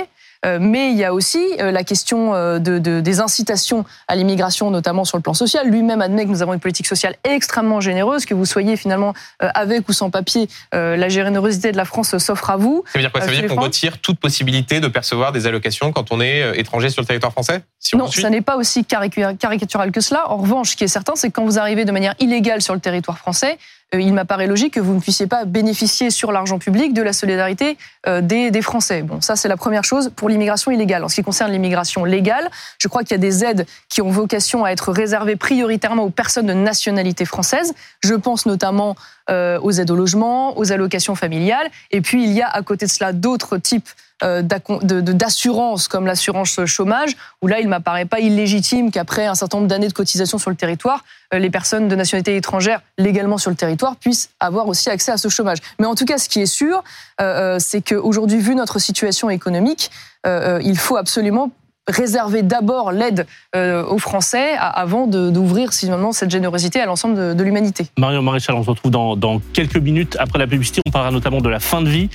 Euh, 0.45 0.57
mais 0.62 0.91
il 0.91 0.97
y 0.97 1.03
a 1.03 1.13
aussi 1.13 1.43
euh, 1.59 1.71
la 1.71 1.83
question 1.83 2.33
euh, 2.33 2.59
de, 2.59 2.77
des 2.79 3.19
incitations 3.19 3.85
à 4.07 4.15
l'immigration, 4.15 4.69
notamment 4.69 5.05
sur 5.05 5.17
le 5.17 5.24
plan 5.24 5.33
social. 5.33 5.69
Lui-même 5.69 6.01
admet 6.01 6.25
que 6.25 6.29
nous 6.29 6.41
avons 6.41 6.53
une 6.53 6.59
politique 6.59 6.88
sociale 6.88 7.15
extrêmement 7.24 7.81
généreuse, 7.81 8.25
que 8.25 8.33
vous 8.33 8.45
soyez 8.45 8.77
finalement 8.77 9.13
avec 9.39 9.88
ou 9.89 9.93
sans 9.93 10.09
papier, 10.09 10.47
la 10.71 11.09
générosité 11.09 11.71
de 11.71 11.77
la 11.77 11.85
France 11.85 12.17
s'offre 12.17 12.50
à 12.50 12.57
vous. 12.57 12.83
Ça 12.88 13.00
veut 13.00 13.03
dire 13.03 13.12
quoi? 13.12 13.21
Ça 13.21 13.27
veut 13.27 13.35
dire 13.35 13.47
qu'on 13.47 13.62
retire 13.62 14.00
toute 14.00 14.19
possibilité 14.19 14.79
de 14.79 14.88
percevoir 14.88 15.31
des 15.31 15.47
allocations 15.47 15.91
quand 15.91 16.12
on 16.12 16.21
est 16.21 16.57
étranger 16.59 16.89
sur 16.89 17.01
le 17.01 17.07
territoire 17.07 17.31
français? 17.31 17.62
Non, 17.93 18.07
ça 18.07 18.29
n'est 18.29 18.41
pas 18.41 18.57
aussi 18.57 18.85
caricatural 18.85 19.91
que 19.91 20.01
cela. 20.01 20.29
En 20.29 20.38
revanche, 20.38 20.71
ce 20.71 20.75
qui 20.75 20.83
est 20.83 20.89
certain, 20.89 21.13
c'est 21.15 21.29
que 21.29 21.33
quand 21.33 21.45
vous 21.45 21.59
arrivez 21.59 21.85
de 21.85 21.91
manière 21.91 22.15
illégale 22.19 22.62
sur 22.62 22.74
le 22.74 22.79
territoire 22.79 23.17
français, 23.17 23.57
euh, 23.85 23.85
il 23.94 24.13
m'apparaît 24.13 24.48
logique 24.48 24.74
que 24.74 24.80
vous 24.80 24.94
ne 24.94 25.00
puissiez 25.00 25.27
pas 25.27 25.46
bénéficier 25.46 26.10
sur 26.10 26.32
l'argent 26.32 26.60
public 26.60 26.94
de 26.94 27.01
la 27.01 27.13
solidarité 27.13 27.77
euh, 28.08 28.22
des, 28.22 28.62
Français. 28.62 29.04
Bon, 29.04 29.22
ça 29.22 29.36
c'est 29.36 29.48
la 29.48 29.58
première 29.58 29.84
chose 29.84 30.12
pour 30.15 30.27
l'immigration 30.27 30.72
illégale. 30.72 31.04
En 31.04 31.10
ce 31.10 31.15
qui 31.15 31.24
concerne 31.24 31.51
l'immigration 31.51 32.04
légale, 32.04 32.50
je 32.80 32.88
crois 32.88 33.04
qu'il 33.04 33.12
y 33.12 33.15
a 33.15 33.20
des 33.20 33.44
aides 33.44 33.65
qui 33.89 34.01
ont 34.01 34.10
vocation 34.10 34.65
à 34.65 34.72
être 34.72 34.92
réservées 34.92 35.36
prioritairement 35.36 36.04
aux 36.04 36.10
personnes 36.10 36.48
de 36.48 36.54
nationalité 36.54 37.25
française. 37.25 37.74
Je 38.04 38.15
pense 38.15 38.46
notamment 38.46 38.96
euh, 39.30 39.60
aux 39.62 39.72
aides 39.72 39.92
au 39.92 39.96
logement, 39.96 40.58
aux 40.58 40.72
allocations 40.72 41.15
familiales. 41.15 41.70
Et 41.92 42.01
puis 42.01 42.24
il 42.24 42.32
y 42.32 42.42
a 42.42 42.48
à 42.48 42.62
côté 42.63 42.86
de 42.86 42.92
cela 42.92 43.13
d'autres 43.13 43.58
types 43.58 43.89
euh, 43.89 44.14
d'assurance 44.22 45.88
comme 45.88 46.05
l'assurance 46.05 46.65
chômage, 46.65 47.12
où 47.41 47.48
là, 47.48 47.60
il 47.60 47.67
m'apparaît 47.67 48.05
pas 48.05 48.19
illégitime 48.19 48.91
qu'après 48.91 49.25
un 49.25 49.36
certain 49.36 49.57
nombre 49.57 49.67
d'années 49.67 49.88
de 49.88 49.93
cotisation 49.93 50.38
sur 50.38 50.50
le 50.50 50.55
territoire, 50.55 51.03
euh, 51.34 51.39
les 51.39 51.50
personnes 51.50 51.88
de 51.88 51.95
nationalité 51.95 52.36
étrangère 52.36 52.81
légalement 52.98 53.38
sur 53.38 53.50
le 53.50 53.57
territoire 53.57 53.98
puissent 53.98 54.30
avoir 54.39 54.67
aussi 54.67 54.89
accès 54.89 55.12
à 55.12 55.17
ce 55.17 55.28
chômage. 55.28 55.58
Mais 55.80 55.86
en 55.86 55.95
tout 55.95 56.06
cas, 56.06 56.17
ce 56.17 56.30
qui 56.30 56.39
est 56.39 56.45
sûr, 56.45 56.84
euh, 57.19 57.58
c'est 57.60 57.82
qu'aujourd'hui, 57.82 58.39
vu 58.39 58.56
notre 58.56 58.80
situation 58.80 59.30
économique, 59.30 59.91
il 60.25 60.75
faut 60.75 60.97
absolument 60.97 61.51
réserver 61.88 62.41
d'abord 62.41 62.91
l'aide 62.91 63.28
aux 63.54 63.99
Français 63.99 64.56
avant 64.58 65.06
d'ouvrir 65.06 65.71
finalement 65.71 66.13
cette 66.13 66.32
générosité 66.32 66.82
à 66.82 66.88
l'ensemble 66.88 67.36
de, 67.36 67.43
l'humanité. 67.43 67.86
Marion 67.99 68.23
Maréchal, 68.23 68.56
on 68.56 68.63
se 68.63 68.69
retrouve 68.71 68.89
dans, 68.89 69.15
dans 69.15 69.39
quelques 69.54 69.78
minutes 69.78 70.17
après 70.19 70.39
la 70.39 70.47
publicité. 70.47 70.82
On 70.88 70.89
parlera 70.89 71.12
notamment 71.12 71.41
de 71.41 71.49
la 71.49 71.60
fin 71.60 71.84
de 71.84 71.89
vie 71.89 72.10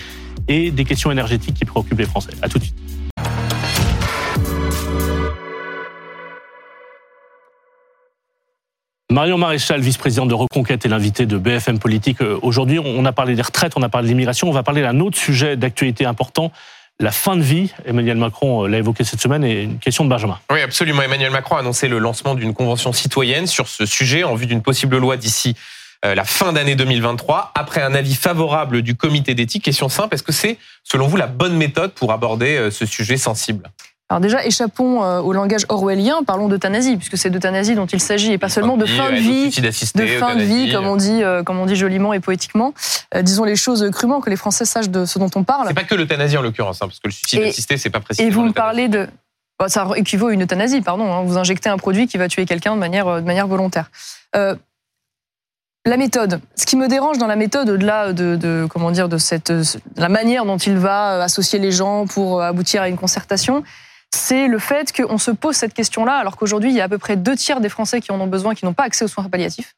et 0.50 0.70
des 0.72 0.84
questions 0.84 1.10
énergétiques 1.10 1.54
qui 1.54 1.64
préoccupent 1.64 2.00
les 2.00 2.06
Français. 2.06 2.32
À 2.42 2.48
tout 2.48 2.58
de 2.58 2.64
suite. 2.64 2.76
Marion 9.12 9.38
Maréchal, 9.38 9.80
vice-présidente 9.80 10.28
de 10.28 10.34
Reconquête 10.34 10.86
et 10.86 10.88
l'invité 10.88 11.26
de 11.26 11.36
BFM 11.36 11.78
Politique. 11.78 12.20
Euh, 12.20 12.38
aujourd'hui, 12.42 12.78
on 12.78 13.04
a 13.04 13.12
parlé 13.12 13.34
des 13.34 13.42
retraites, 13.42 13.72
on 13.76 13.82
a 13.82 13.88
parlé 13.88 14.06
de 14.06 14.12
l'immigration, 14.12 14.48
on 14.48 14.52
va 14.52 14.62
parler 14.62 14.82
d'un 14.82 15.00
autre 15.00 15.18
sujet 15.18 15.56
d'actualité 15.56 16.04
important, 16.04 16.52
la 17.00 17.10
fin 17.10 17.36
de 17.36 17.42
vie. 17.42 17.72
Emmanuel 17.84 18.16
Macron 18.16 18.64
euh, 18.64 18.68
l'a 18.68 18.78
évoqué 18.78 19.02
cette 19.02 19.20
semaine 19.20 19.44
et 19.44 19.62
une 19.62 19.78
question 19.78 20.04
de 20.04 20.10
Benjamin. 20.10 20.38
Oui, 20.50 20.60
absolument. 20.60 21.02
Emmanuel 21.02 21.32
Macron 21.32 21.56
a 21.56 21.60
annoncé 21.60 21.88
le 21.88 21.98
lancement 21.98 22.34
d'une 22.34 22.54
convention 22.54 22.92
citoyenne 22.92 23.48
sur 23.48 23.68
ce 23.68 23.84
sujet 23.84 24.22
en 24.22 24.36
vue 24.36 24.46
d'une 24.46 24.62
possible 24.62 24.96
loi 24.96 25.16
d'ici 25.16 25.56
la 26.04 26.24
fin 26.24 26.52
d'année 26.52 26.76
2023, 26.76 27.52
après 27.54 27.82
un 27.82 27.94
avis 27.94 28.14
favorable 28.14 28.82
du 28.82 28.94
comité 28.94 29.34
d'éthique. 29.34 29.64
Question 29.64 29.88
simple, 29.88 30.14
est-ce 30.14 30.22
que 30.22 30.32
c'est, 30.32 30.58
selon 30.82 31.06
vous, 31.06 31.16
la 31.16 31.26
bonne 31.26 31.56
méthode 31.56 31.92
pour 31.92 32.12
aborder 32.12 32.56
euh, 32.56 32.70
ce 32.70 32.86
sujet 32.86 33.16
sensible? 33.16 33.70
Alors 34.08 34.20
déjà, 34.20 34.44
échappons 34.44 35.04
euh, 35.04 35.20
au 35.20 35.32
langage 35.32 35.66
orwellien, 35.68 36.22
parlons 36.26 36.48
d'euthanasie, 36.48 36.96
puisque 36.96 37.16
c'est 37.16 37.30
d'euthanasie 37.30 37.74
dont 37.74 37.86
il 37.86 38.00
s'agit, 38.00 38.32
et 38.32 38.38
pas 38.38 38.48
seulement 38.48 38.76
de 38.76 38.86
fin 38.86 39.10
de 39.10 39.16
vie, 39.16 39.50
de 39.50 40.06
fin 40.18 40.34
de 40.34 40.42
vie, 40.42 40.72
comme 40.72 40.86
on 40.86 40.96
dit, 40.96 41.22
comme 41.44 41.58
on 41.58 41.66
dit 41.66 41.76
joliment 41.76 42.12
et 42.12 42.20
poétiquement. 42.20 42.74
disons 43.22 43.44
les 43.44 43.54
choses 43.54 43.88
crûment, 43.92 44.20
que 44.20 44.30
les 44.30 44.36
Français 44.36 44.64
sachent 44.64 44.90
de 44.90 45.04
ce 45.04 45.18
dont 45.18 45.30
on 45.36 45.44
parle. 45.44 45.68
C'est 45.68 45.74
pas 45.74 45.84
que 45.84 45.94
l'euthanasie 45.94 46.36
en 46.36 46.42
l'occurrence, 46.42 46.82
hein, 46.82 46.86
parce 46.86 46.98
que 46.98 47.06
le 47.06 47.12
suicide 47.12 47.42
assisté, 47.42 47.76
c'est 47.76 47.90
pas 47.90 48.00
précis. 48.00 48.22
Et 48.22 48.30
vous 48.30 48.42
me 48.42 48.52
parlez 48.52 48.88
de, 48.88 49.06
ça 49.68 49.86
équivaut 49.94 50.28
à 50.28 50.32
une 50.32 50.42
euthanasie, 50.42 50.80
pardon. 50.80 51.12
Hein, 51.12 51.22
vous 51.24 51.38
injectez 51.38 51.68
un 51.68 51.76
produit 51.76 52.08
qui 52.08 52.16
va 52.16 52.26
tuer 52.26 52.46
quelqu'un 52.46 52.74
de 52.74 52.80
manière, 52.80 53.20
de 53.20 53.26
manière 53.26 53.46
volontaire. 53.46 53.90
La 55.86 55.96
méthode. 55.96 56.42
Ce 56.56 56.66
qui 56.66 56.76
me 56.76 56.88
dérange 56.88 57.16
dans 57.16 57.26
la 57.26 57.36
méthode, 57.36 57.70
au-delà 57.70 58.12
de, 58.12 58.66
comment 58.68 58.90
dire 58.90 59.08
de 59.08 59.16
cette 59.16 59.50
la 59.96 60.10
manière 60.10 60.44
dont 60.44 60.58
il 60.58 60.76
va 60.76 61.14
euh, 61.14 61.22
associer 61.22 61.58
les 61.58 61.72
gens 61.72 62.06
pour 62.06 62.40
euh, 62.40 62.48
aboutir 62.48 62.82
à 62.82 62.88
une 62.88 62.98
concertation, 62.98 63.64
c'est 64.14 64.46
le 64.46 64.58
fait 64.58 64.92
qu'on 64.92 65.16
se 65.16 65.30
pose 65.30 65.56
cette 65.56 65.72
question-là, 65.72 66.16
alors 66.16 66.36
qu'aujourd'hui 66.36 66.70
il 66.70 66.76
y 66.76 66.82
a 66.82 66.84
à 66.84 66.88
peu 66.88 66.98
près 66.98 67.16
deux 67.16 67.34
tiers 67.34 67.60
des 67.60 67.70
Français 67.70 68.02
qui 68.02 68.12
en 68.12 68.20
ont 68.20 68.26
besoin, 68.26 68.54
qui 68.54 68.66
n'ont 68.66 68.74
pas 68.74 68.82
accès 68.82 69.06
aux 69.06 69.08
soins 69.08 69.24
palliatifs, 69.24 69.74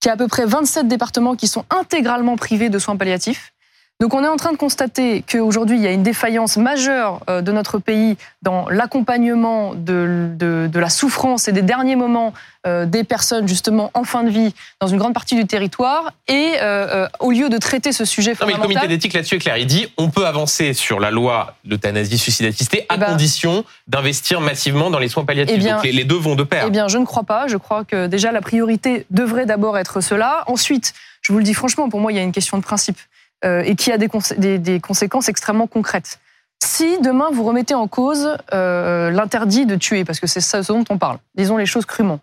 qu'il 0.00 0.08
y 0.08 0.10
a 0.10 0.14
à 0.14 0.16
peu 0.16 0.28
près 0.28 0.46
27 0.46 0.88
départements 0.88 1.34
qui 1.34 1.46
sont 1.46 1.66
intégralement 1.68 2.36
privés 2.36 2.70
de 2.70 2.78
soins 2.78 2.96
palliatifs, 2.96 3.52
donc 4.00 4.12
on 4.12 4.24
est 4.24 4.28
en 4.28 4.36
train 4.36 4.50
de 4.50 4.56
constater 4.56 5.22
qu'aujourd'hui, 5.22 5.76
il 5.76 5.82
y 5.82 5.86
a 5.86 5.92
une 5.92 6.02
défaillance 6.02 6.56
majeure 6.56 7.20
euh, 7.30 7.42
de 7.42 7.52
notre 7.52 7.78
pays 7.78 8.16
dans 8.42 8.68
l'accompagnement 8.68 9.74
de, 9.74 10.28
de, 10.36 10.78
la 10.78 10.90
souffrance 10.90 11.46
et 11.46 11.52
des 11.52 11.62
derniers 11.62 11.94
moments 11.94 12.34
euh, 12.66 12.86
des 12.86 13.04
personnes 13.04 13.46
justement 13.46 13.92
en 13.94 14.02
fin 14.02 14.24
de 14.24 14.30
vie 14.30 14.52
dans 14.80 14.88
une 14.88 14.98
grande 14.98 15.14
partie 15.14 15.36
du 15.36 15.46
territoire. 15.46 16.12
Et 16.26 16.54
euh, 16.60 17.06
au 17.20 17.30
lieu 17.30 17.48
de 17.48 17.56
traiter 17.56 17.92
ce 17.92 18.04
sujet 18.04 18.34
fondamental... 18.34 18.62
Non, 18.62 18.68
mais 18.68 18.74
le 18.74 18.80
comité 18.80 18.94
d'éthique 18.94 19.12
là-dessus 19.12 19.36
est 19.36 19.38
clair. 19.38 19.58
Il 19.58 19.66
dit 19.66 19.86
on 19.96 20.10
peut 20.10 20.26
avancer 20.26 20.74
sur 20.74 20.98
la 20.98 21.12
loi 21.12 21.54
d'euthanasie 21.64 22.18
suicide 22.18 22.46
assistée 22.46 22.86
à 22.88 22.96
eh 22.96 22.98
ben 22.98 23.06
condition 23.06 23.64
d'investir 23.86 24.40
massivement 24.40 24.90
dans 24.90 24.98
les 24.98 25.08
soins 25.08 25.24
palliatifs. 25.24 25.62
Eh 25.64 25.70
Donc 25.70 25.84
les 25.84 26.04
deux 26.04 26.18
vont 26.18 26.34
de 26.34 26.42
pair. 26.42 26.64
Eh 26.66 26.70
bien, 26.70 26.88
je 26.88 26.98
ne 26.98 27.04
crois 27.04 27.24
pas. 27.24 27.46
Je 27.46 27.56
crois 27.56 27.84
que 27.84 28.08
déjà 28.08 28.32
la 28.32 28.40
priorité 28.40 29.06
devrait 29.10 29.46
d'abord 29.46 29.78
être 29.78 30.00
cela. 30.00 30.42
Ensuite, 30.48 30.94
je 31.22 31.32
vous 31.32 31.38
le 31.38 31.44
dis 31.44 31.54
franchement, 31.54 31.88
pour 31.88 32.00
moi, 32.00 32.10
il 32.10 32.16
y 32.16 32.18
a 32.18 32.22
une 32.22 32.32
question 32.32 32.58
de 32.58 32.62
principe. 32.62 32.98
Euh, 33.44 33.62
et 33.64 33.76
qui 33.76 33.92
a 33.92 33.98
des, 33.98 34.80
conséquences 34.80 35.28
extrêmement 35.28 35.66
concrètes. 35.66 36.18
Si 36.64 36.98
demain 37.00 37.28
vous 37.30 37.44
remettez 37.44 37.74
en 37.74 37.88
cause 37.88 38.38
euh, 38.54 39.10
l'interdit 39.10 39.66
de 39.66 39.76
tuer, 39.76 40.06
parce 40.06 40.18
que 40.18 40.26
c'est 40.26 40.40
ça 40.40 40.62
ce 40.62 40.72
dont 40.72 40.84
on 40.88 40.96
parle, 40.96 41.18
disons 41.34 41.58
les 41.58 41.66
choses 41.66 41.84
crûment, 41.84 42.20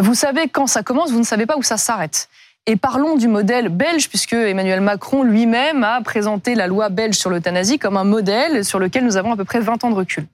vous 0.00 0.14
savez 0.14 0.48
quand 0.48 0.66
ça 0.66 0.82
commence, 0.82 1.12
vous 1.12 1.20
ne 1.20 1.24
savez 1.24 1.46
pas 1.46 1.56
où 1.56 1.62
ça 1.62 1.76
s'arrête. 1.76 2.28
Et 2.66 2.74
parlons 2.74 3.16
du 3.16 3.28
modèle 3.28 3.68
belge, 3.68 4.08
puisque 4.08 4.32
Emmanuel 4.32 4.80
Macron 4.80 5.22
lui-même 5.22 5.84
a 5.84 6.00
présenté 6.00 6.56
la 6.56 6.66
loi 6.66 6.88
belge 6.88 7.14
sur 7.14 7.30
l'euthanasie 7.30 7.78
comme 7.78 7.96
un 7.96 8.04
modèle 8.04 8.64
sur 8.64 8.80
lequel 8.80 9.04
nous 9.04 9.16
avons 9.16 9.32
à 9.32 9.36
peu 9.36 9.44
près 9.44 9.60
20 9.60 9.84
ans 9.84 9.90
de 9.90 9.94
recul. 9.94 10.26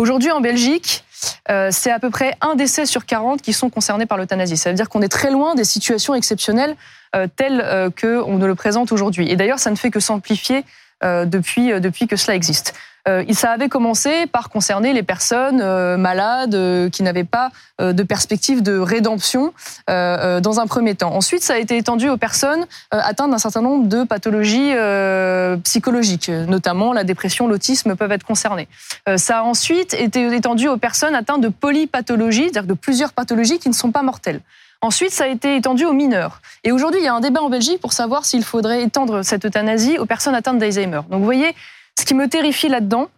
Aujourd'hui, 0.00 0.30
en 0.30 0.40
Belgique, 0.40 1.04
euh, 1.50 1.68
c'est 1.70 1.90
à 1.90 1.98
peu 1.98 2.08
près 2.08 2.34
un 2.40 2.54
décès 2.54 2.86
sur 2.86 3.04
40 3.04 3.42
qui 3.42 3.52
sont 3.52 3.68
concernés 3.68 4.06
par 4.06 4.16
l'euthanasie. 4.16 4.56
Ça 4.56 4.70
veut 4.70 4.74
dire 4.74 4.88
qu'on 4.88 5.02
est 5.02 5.10
très 5.10 5.30
loin 5.30 5.54
des 5.54 5.64
situations 5.64 6.14
exceptionnelles 6.14 6.74
euh, 7.14 7.26
telles 7.36 7.60
euh, 7.62 7.90
qu'on 7.90 8.38
ne 8.38 8.46
le 8.46 8.54
présente 8.54 8.92
aujourd'hui. 8.92 9.30
Et 9.30 9.36
d'ailleurs, 9.36 9.58
ça 9.58 9.70
ne 9.70 9.76
fait 9.76 9.90
que 9.90 10.00
s'amplifier 10.00 10.64
depuis, 11.02 11.80
depuis 11.80 12.06
que 12.06 12.16
cela 12.16 12.34
existe. 12.34 12.74
Euh, 13.08 13.24
ça 13.32 13.50
avait 13.50 13.68
commencé 13.68 14.26
par 14.26 14.50
concerner 14.50 14.92
les 14.92 15.02
personnes 15.02 15.60
euh, 15.62 15.96
malades 15.96 16.54
euh, 16.54 16.90
qui 16.90 17.02
n'avaient 17.02 17.24
pas 17.24 17.50
de 17.80 18.02
perspective 18.02 18.62
de 18.62 18.78
rédemption 18.78 19.54
dans 19.88 20.60
un 20.60 20.66
premier 20.66 20.94
temps. 20.94 21.14
Ensuite, 21.14 21.42
ça 21.42 21.54
a 21.54 21.56
été 21.56 21.78
étendu 21.78 22.10
aux 22.10 22.18
personnes 22.18 22.66
atteintes 22.90 23.30
d'un 23.30 23.38
certain 23.38 23.62
nombre 23.62 23.88
de 23.88 24.04
pathologies 24.04 24.74
psychologiques, 25.64 26.28
notamment 26.28 26.92
la 26.92 27.04
dépression, 27.04 27.48
l'autisme 27.48 27.96
peuvent 27.96 28.12
être 28.12 28.26
concernés. 28.26 28.68
ça 29.16 29.38
a 29.38 29.42
ensuite 29.44 29.94
été 29.94 30.26
étendu 30.36 30.68
aux 30.68 30.76
personnes 30.76 31.14
atteintes 31.14 31.40
de 31.40 31.48
polypathologies, 31.48 32.50
c'est-à-dire 32.52 32.64
de 32.64 32.74
plusieurs 32.74 33.14
pathologies 33.14 33.58
qui 33.58 33.70
ne 33.70 33.74
sont 33.74 33.92
pas 33.92 34.02
mortelles. 34.02 34.42
Ensuite, 34.82 35.12
ça 35.12 35.24
a 35.24 35.28
été 35.28 35.56
étendu 35.56 35.86
aux 35.86 35.94
mineurs. 35.94 36.42
Et 36.64 36.72
aujourd'hui, 36.72 37.00
il 37.00 37.04
y 37.04 37.08
a 37.08 37.14
un 37.14 37.20
débat 37.20 37.40
en 37.40 37.48
Belgique 37.48 37.80
pour 37.80 37.94
savoir 37.94 38.26
s'il 38.26 38.44
faudrait 38.44 38.82
étendre 38.82 39.22
cette 39.22 39.46
euthanasie 39.46 39.96
aux 39.98 40.06
personnes 40.06 40.34
atteintes 40.34 40.58
d'Alzheimer. 40.58 41.00
Donc 41.08 41.20
vous 41.20 41.24
voyez, 41.24 41.54
ce 41.98 42.04
qui 42.04 42.14
me 42.14 42.28
terrifie 42.28 42.68
là-dedans, 42.68 43.08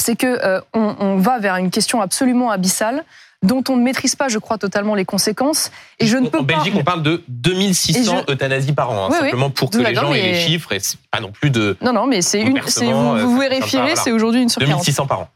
c'est 0.00 0.16
que 0.16 0.26
euh, 0.26 0.60
on, 0.74 1.16
va 1.16 1.38
vers 1.38 1.56
une 1.56 1.70
question 1.70 2.00
absolument 2.00 2.50
abyssale 2.50 3.04
dont 3.42 3.62
on 3.68 3.76
ne 3.76 3.82
maîtrise 3.82 4.14
pas, 4.14 4.28
je 4.28 4.38
crois, 4.38 4.56
totalement 4.56 4.94
les 4.94 5.04
conséquences. 5.04 5.70
Et 5.98 6.06
je 6.06 6.16
ne 6.16 6.28
peux 6.28 6.38
en 6.38 6.42
Belgique, 6.44 6.74
on 6.76 6.84
parle 6.84 7.02
de 7.02 7.24
2600 7.28 8.24
euthanasies 8.28 8.72
par 8.72 8.90
an, 8.90 9.06
hein, 9.06 9.10
simplement 9.10 9.50
pour 9.50 9.70
que 9.70 9.78
les 9.78 9.94
gens 9.94 10.12
aient 10.12 10.32
les 10.32 10.40
chiffres 10.40 10.72
et 10.72 10.80
pas 11.10 11.20
non 11.20 11.32
plus 11.32 11.50
de. 11.50 11.76
Non, 11.80 11.92
non, 11.92 12.06
mais 12.06 12.22
c'est 12.22 12.40
une. 12.40 12.58
Vous, 12.58 13.18
vous 13.18 13.38
vérifierez, 13.38 13.96
c'est 13.96 14.12
aujourd'hui 14.12 14.42
une 14.42 14.48
sur 14.48 14.60
2600 14.60 15.06
par 15.06 15.20
an. 15.20 15.28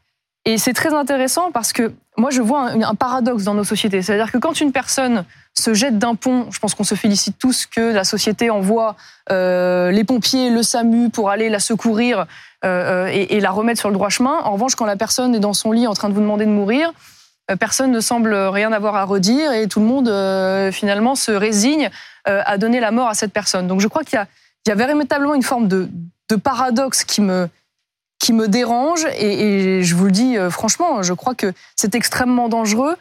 Et 0.44 0.58
c'est 0.58 0.72
très 0.72 0.94
intéressant 0.94 1.50
parce 1.50 1.72
que 1.72 1.92
moi, 2.16 2.30
je 2.30 2.40
vois 2.40 2.70
un, 2.70 2.94
paradoxe 2.94 3.42
dans 3.42 3.54
nos 3.54 3.64
sociétés. 3.64 4.00
C'est-à-dire 4.00 4.30
que 4.30 4.38
quand 4.38 4.60
une 4.60 4.70
personne 4.70 5.24
se 5.58 5.74
jette 5.74 5.98
d'un 5.98 6.14
pont, 6.14 6.46
je 6.50 6.58
pense 6.58 6.74
qu'on 6.74 6.84
se 6.84 6.94
félicite 6.94 7.38
tous 7.38 7.66
que 7.66 7.80
la 7.80 8.04
société 8.04 8.50
envoie 8.50 8.96
euh, 9.30 9.90
les 9.90 10.04
pompiers, 10.04 10.50
le 10.50 10.62
SAMU 10.62 11.10
pour 11.10 11.30
aller 11.30 11.48
la 11.48 11.60
secourir 11.60 12.26
euh, 12.64 13.06
et, 13.06 13.40
la 13.40 13.50
remettre 13.50 13.80
sur 13.80 13.88
le 13.88 13.94
droit 13.94 14.08
chemin. 14.08 14.38
En 14.44 14.52
revanche, 14.52 14.74
quand 14.74 14.86
la 14.86 14.96
personne 14.96 15.34
est 15.34 15.40
dans 15.40 15.54
son 15.54 15.72
lit 15.72 15.86
en 15.86 15.94
train 15.94 16.08
de 16.08 16.14
vous 16.14 16.20
demander 16.20 16.44
de 16.44 16.50
mourir, 16.50 16.92
euh, 17.50 17.56
personne 17.56 17.90
ne 17.90 18.00
semble 18.00 18.34
rien 18.34 18.72
avoir 18.72 18.96
à 18.96 19.04
redire 19.04 19.52
et 19.52 19.66
tout 19.68 19.80
le 19.80 19.86
monde 19.86 20.72
finalement 20.72 21.14
se 21.14 21.32
résigne 21.32 21.90
à 22.24 22.58
donner 22.58 22.80
la 22.80 22.90
mort 22.90 23.08
à 23.08 23.14
cette 23.14 23.32
personne. 23.32 23.68
Donc 23.68 23.80
je 23.80 23.86
crois 23.86 24.02
qu'il 24.02 24.18
y, 24.66 24.70
a, 24.70 24.74
véritablement 24.74 25.34
une 25.34 25.42
forme 25.42 25.68
de, 25.68 25.88
paradoxe 26.42 27.04
qui 27.04 27.22
me 27.22 28.48
dérange 28.48 29.06
et, 29.18 29.82
je 29.82 29.94
vous 29.94 30.06
le 30.06 30.10
dis 30.10 30.36
euh, 30.36 30.50
franchement, 30.50 31.02
je 31.02 31.12
crois 31.12 31.34
que 31.34 31.52
c'est 31.76 31.94
extrêmement 31.94 32.48
dangereux. 32.48 32.96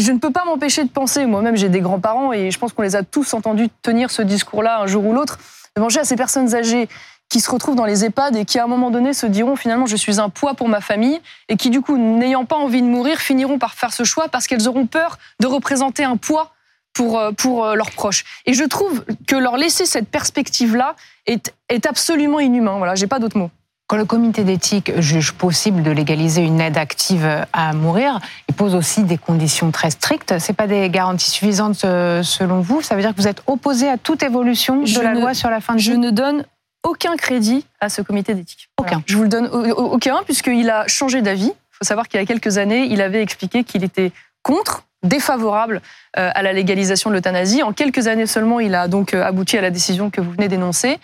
Je 0.00 0.12
ne 0.12 0.18
peux 0.18 0.30
pas 0.30 0.46
m'empêcher 0.46 0.82
de 0.84 0.88
penser, 0.88 1.26
moi-même 1.26 1.56
j'ai 1.56 1.68
des 1.68 1.80
grands-parents 1.80 2.32
et 2.32 2.50
je 2.50 2.58
pense 2.58 2.72
qu'on 2.72 2.80
les 2.80 2.96
a 2.96 3.02
tous 3.02 3.34
entendus 3.34 3.68
tenir 3.82 4.10
ce 4.10 4.22
discours-là 4.22 4.80
un 4.80 4.86
jour 4.86 5.04
ou 5.04 5.12
l'autre, 5.12 5.38
de 5.76 5.82
manger 5.82 6.00
à 6.00 6.04
ces 6.04 6.16
personnes 6.16 6.54
âgées 6.54 6.88
qui 7.28 7.38
se 7.38 7.50
retrouvent 7.50 7.76
dans 7.76 7.84
les 7.84 8.06
EHPAD 8.06 8.34
et 8.36 8.46
qui 8.46 8.58
à 8.58 8.64
un 8.64 8.66
moment 8.66 8.90
donné 8.90 9.12
se 9.12 9.26
diront 9.26 9.56
finalement 9.56 9.84
je 9.84 9.96
suis 9.96 10.18
un 10.18 10.30
poids 10.30 10.54
pour 10.54 10.68
ma 10.68 10.80
famille 10.80 11.20
et 11.50 11.58
qui 11.58 11.68
du 11.68 11.82
coup 11.82 11.98
n'ayant 11.98 12.46
pas 12.46 12.56
envie 12.56 12.80
de 12.80 12.86
mourir 12.86 13.18
finiront 13.18 13.58
par 13.58 13.74
faire 13.74 13.92
ce 13.92 14.04
choix 14.04 14.28
parce 14.28 14.46
qu'elles 14.46 14.66
auront 14.68 14.86
peur 14.86 15.18
de 15.38 15.46
représenter 15.46 16.02
un 16.02 16.16
poids 16.16 16.54
pour, 16.94 17.18
euh, 17.18 17.32
pour 17.32 17.66
euh, 17.66 17.74
leurs 17.74 17.90
proches. 17.90 18.24
Et 18.46 18.54
je 18.54 18.64
trouve 18.64 19.04
que 19.26 19.36
leur 19.36 19.58
laisser 19.58 19.84
cette 19.84 20.08
perspective-là 20.08 20.96
est, 21.26 21.54
est 21.68 21.84
absolument 21.84 22.40
inhumain. 22.40 22.78
Voilà, 22.78 22.94
j'ai 22.94 23.06
pas 23.06 23.18
d'autres 23.18 23.38
mots. 23.38 23.50
Quand 23.90 23.96
le 23.96 24.04
comité 24.04 24.44
d'éthique 24.44 24.92
juge 25.00 25.32
possible 25.32 25.82
de 25.82 25.90
légaliser 25.90 26.42
une 26.42 26.60
aide 26.60 26.78
active 26.78 27.26
à 27.52 27.72
mourir, 27.72 28.20
il 28.48 28.54
pose 28.54 28.76
aussi 28.76 29.02
des 29.02 29.18
conditions 29.18 29.72
très 29.72 29.90
strictes. 29.90 30.38
C'est 30.38 30.52
pas 30.52 30.68
des 30.68 30.88
garanties 30.90 31.28
suffisantes 31.28 31.84
euh, 31.84 32.22
selon 32.22 32.60
vous? 32.60 32.82
Ça 32.82 32.94
veut 32.94 33.00
dire 33.00 33.10
que 33.10 33.20
vous 33.20 33.26
êtes 33.26 33.42
opposé 33.48 33.88
à 33.88 33.98
toute 33.98 34.22
évolution 34.22 34.84
de 34.84 35.00
la 35.00 35.12
loi 35.12 35.34
sur 35.34 35.50
la 35.50 35.60
fin 35.60 35.74
de 35.74 35.80
vie? 35.80 35.86
Je 35.86 35.94
ne 35.94 36.10
donne 36.12 36.44
aucun 36.84 37.16
crédit 37.16 37.66
à 37.80 37.88
ce 37.88 38.00
comité 38.00 38.32
d'éthique. 38.34 38.68
Aucun. 38.78 39.02
Je 39.06 39.16
vous 39.16 39.24
le 39.24 39.28
donne 39.28 39.48
aucun 39.48 40.22
puisqu'il 40.22 40.70
a 40.70 40.86
changé 40.86 41.20
d'avis. 41.20 41.50
Il 41.50 41.76
faut 41.76 41.84
savoir 41.84 42.06
qu'il 42.06 42.20
y 42.20 42.22
a 42.22 42.26
quelques 42.26 42.58
années, 42.58 42.86
il 42.88 43.02
avait 43.02 43.22
expliqué 43.22 43.64
qu'il 43.64 43.82
était 43.82 44.12
contre 44.44 44.84
défavorable 45.02 45.82
euh, 46.16 46.30
à 46.32 46.42
la 46.42 46.52
légalisation 46.52 47.10
de 47.10 47.16
l'euthanasie. 47.16 47.64
En 47.64 47.72
quelques 47.72 48.06
années 48.06 48.26
seulement, 48.26 48.60
il 48.60 48.76
a 48.76 48.86
donc 48.86 49.14
euh, 49.14 49.24
abouti 49.24 49.58
à 49.58 49.62
la 49.62 49.70
décision 49.70 50.10
que 50.10 50.20
vous 50.20 50.30
venez 50.30 50.46
d'énoncer. 50.46 51.00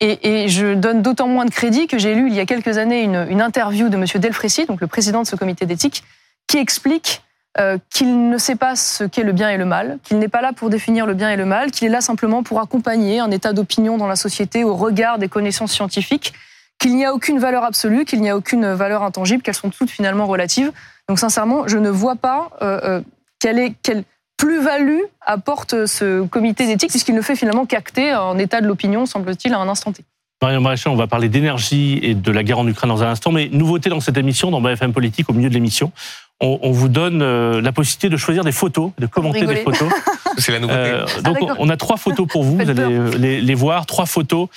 Et, 0.00 0.48
je 0.48 0.74
donne 0.74 1.02
d'autant 1.02 1.28
moins 1.28 1.44
de 1.44 1.50
crédit 1.50 1.86
que 1.86 1.98
j'ai 1.98 2.14
lu 2.14 2.28
il 2.28 2.34
y 2.34 2.40
a 2.40 2.46
quelques 2.46 2.78
années 2.78 3.02
une, 3.02 3.40
interview 3.40 3.88
de 3.88 3.96
M. 3.96 4.04
Delfrécy, 4.16 4.66
donc 4.66 4.80
le 4.80 4.86
président 4.86 5.22
de 5.22 5.26
ce 5.26 5.36
comité 5.36 5.66
d'éthique, 5.66 6.02
qui 6.46 6.58
explique 6.58 7.22
euh, 7.58 7.78
qu'il 7.90 8.28
ne 8.28 8.36
sait 8.36 8.56
pas 8.56 8.74
ce 8.74 9.04
qu'est 9.04 9.22
le 9.22 9.32
bien 9.32 9.50
et 9.50 9.56
le 9.56 9.64
mal, 9.64 9.98
qu'il 10.02 10.18
n'est 10.18 10.28
pas 10.28 10.42
là 10.42 10.52
pour 10.52 10.68
définir 10.68 11.06
le 11.06 11.14
bien 11.14 11.30
et 11.30 11.36
le 11.36 11.46
mal, 11.46 11.70
qu'il 11.70 11.86
est 11.86 11.90
là 11.90 12.00
simplement 12.00 12.42
pour 12.42 12.60
accompagner 12.60 13.20
un 13.20 13.30
état 13.30 13.52
d'opinion 13.52 13.96
dans 13.96 14.08
la 14.08 14.16
société 14.16 14.64
au 14.64 14.74
regard 14.74 15.18
des 15.18 15.28
connaissances 15.28 15.72
scientifiques, 15.72 16.34
qu'il 16.78 16.96
n'y 16.96 17.04
a 17.04 17.14
aucune 17.14 17.38
valeur 17.38 17.62
absolue, 17.62 18.04
qu'il 18.04 18.20
n'y 18.20 18.28
a 18.28 18.36
aucune 18.36 18.72
valeur 18.74 19.04
intangible, 19.04 19.42
qu'elles 19.42 19.54
sont 19.54 19.70
toutes 19.70 19.90
finalement 19.90 20.26
relatives. 20.26 20.72
Donc 21.08 21.18
sincèrement, 21.18 21.68
je 21.68 21.78
ne 21.78 21.88
vois 21.88 22.16
pas 22.16 22.50
euh, 22.60 22.80
euh, 22.82 23.00
quelle 23.38 23.58
est 23.58 23.74
quelle 23.82 24.04
plus-value 24.44 25.00
apporte 25.24 25.86
ce 25.86 26.26
comité 26.26 26.66
d'éthique, 26.66 26.90
puisqu'il 26.90 27.14
ne 27.14 27.22
fait 27.22 27.34
finalement 27.34 27.64
qu'acter 27.64 28.10
un 28.10 28.36
état 28.36 28.60
de 28.60 28.66
l'opinion, 28.66 29.06
semble-t-il, 29.06 29.54
à 29.54 29.58
un 29.58 29.68
instant 29.68 29.90
T. 29.90 30.04
Marion 30.42 30.60
Maréchal, 30.60 30.92
on 30.92 30.96
va 30.96 31.06
parler 31.06 31.30
d'énergie 31.30 31.98
et 32.02 32.14
de 32.14 32.30
la 32.30 32.42
guerre 32.42 32.58
en 32.58 32.68
Ukraine 32.68 32.90
dans 32.90 33.02
un 33.02 33.08
instant, 33.08 33.32
mais 33.32 33.48
nouveauté 33.50 33.88
dans 33.88 34.00
cette 34.00 34.18
émission, 34.18 34.50
dans 34.50 34.60
BFM 34.60 34.92
Politique, 34.92 35.30
au 35.30 35.32
milieu 35.32 35.48
de 35.48 35.54
l'émission, 35.54 35.92
on, 36.40 36.72
vous 36.72 36.88
donne 36.88 37.22
euh, 37.22 37.62
la 37.62 37.72
possibilité 37.72 38.10
de 38.10 38.18
choisir 38.18 38.44
des 38.44 38.52
photos, 38.52 38.90
de 38.98 39.06
commenter 39.06 39.46
des 39.46 39.56
photos. 39.56 39.90
C'est 40.36 40.52
la 40.52 40.60
nouveauté. 40.60 40.78
Euh, 40.78 41.06
donc 41.22 41.38
on 41.58 41.70
a 41.70 41.78
trois 41.78 41.96
photos 41.96 42.26
pour 42.28 42.44
vous, 42.44 42.56
vous 42.56 42.68
allez 42.68 42.82
euh, 42.82 43.16
les, 43.16 43.54
voir, 43.54 43.86
trois 43.86 44.04
photos 44.04 44.48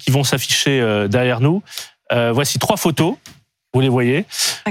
qui 0.00 0.10
vont 0.10 0.24
s'afficher 0.24 1.06
derrière 1.08 1.40
nous. 1.40 1.62
voici 2.10 2.58
trois 2.58 2.76
photos. 2.76 3.14
Vous 3.74 3.80
les 3.80 3.88
voyez. 3.88 4.24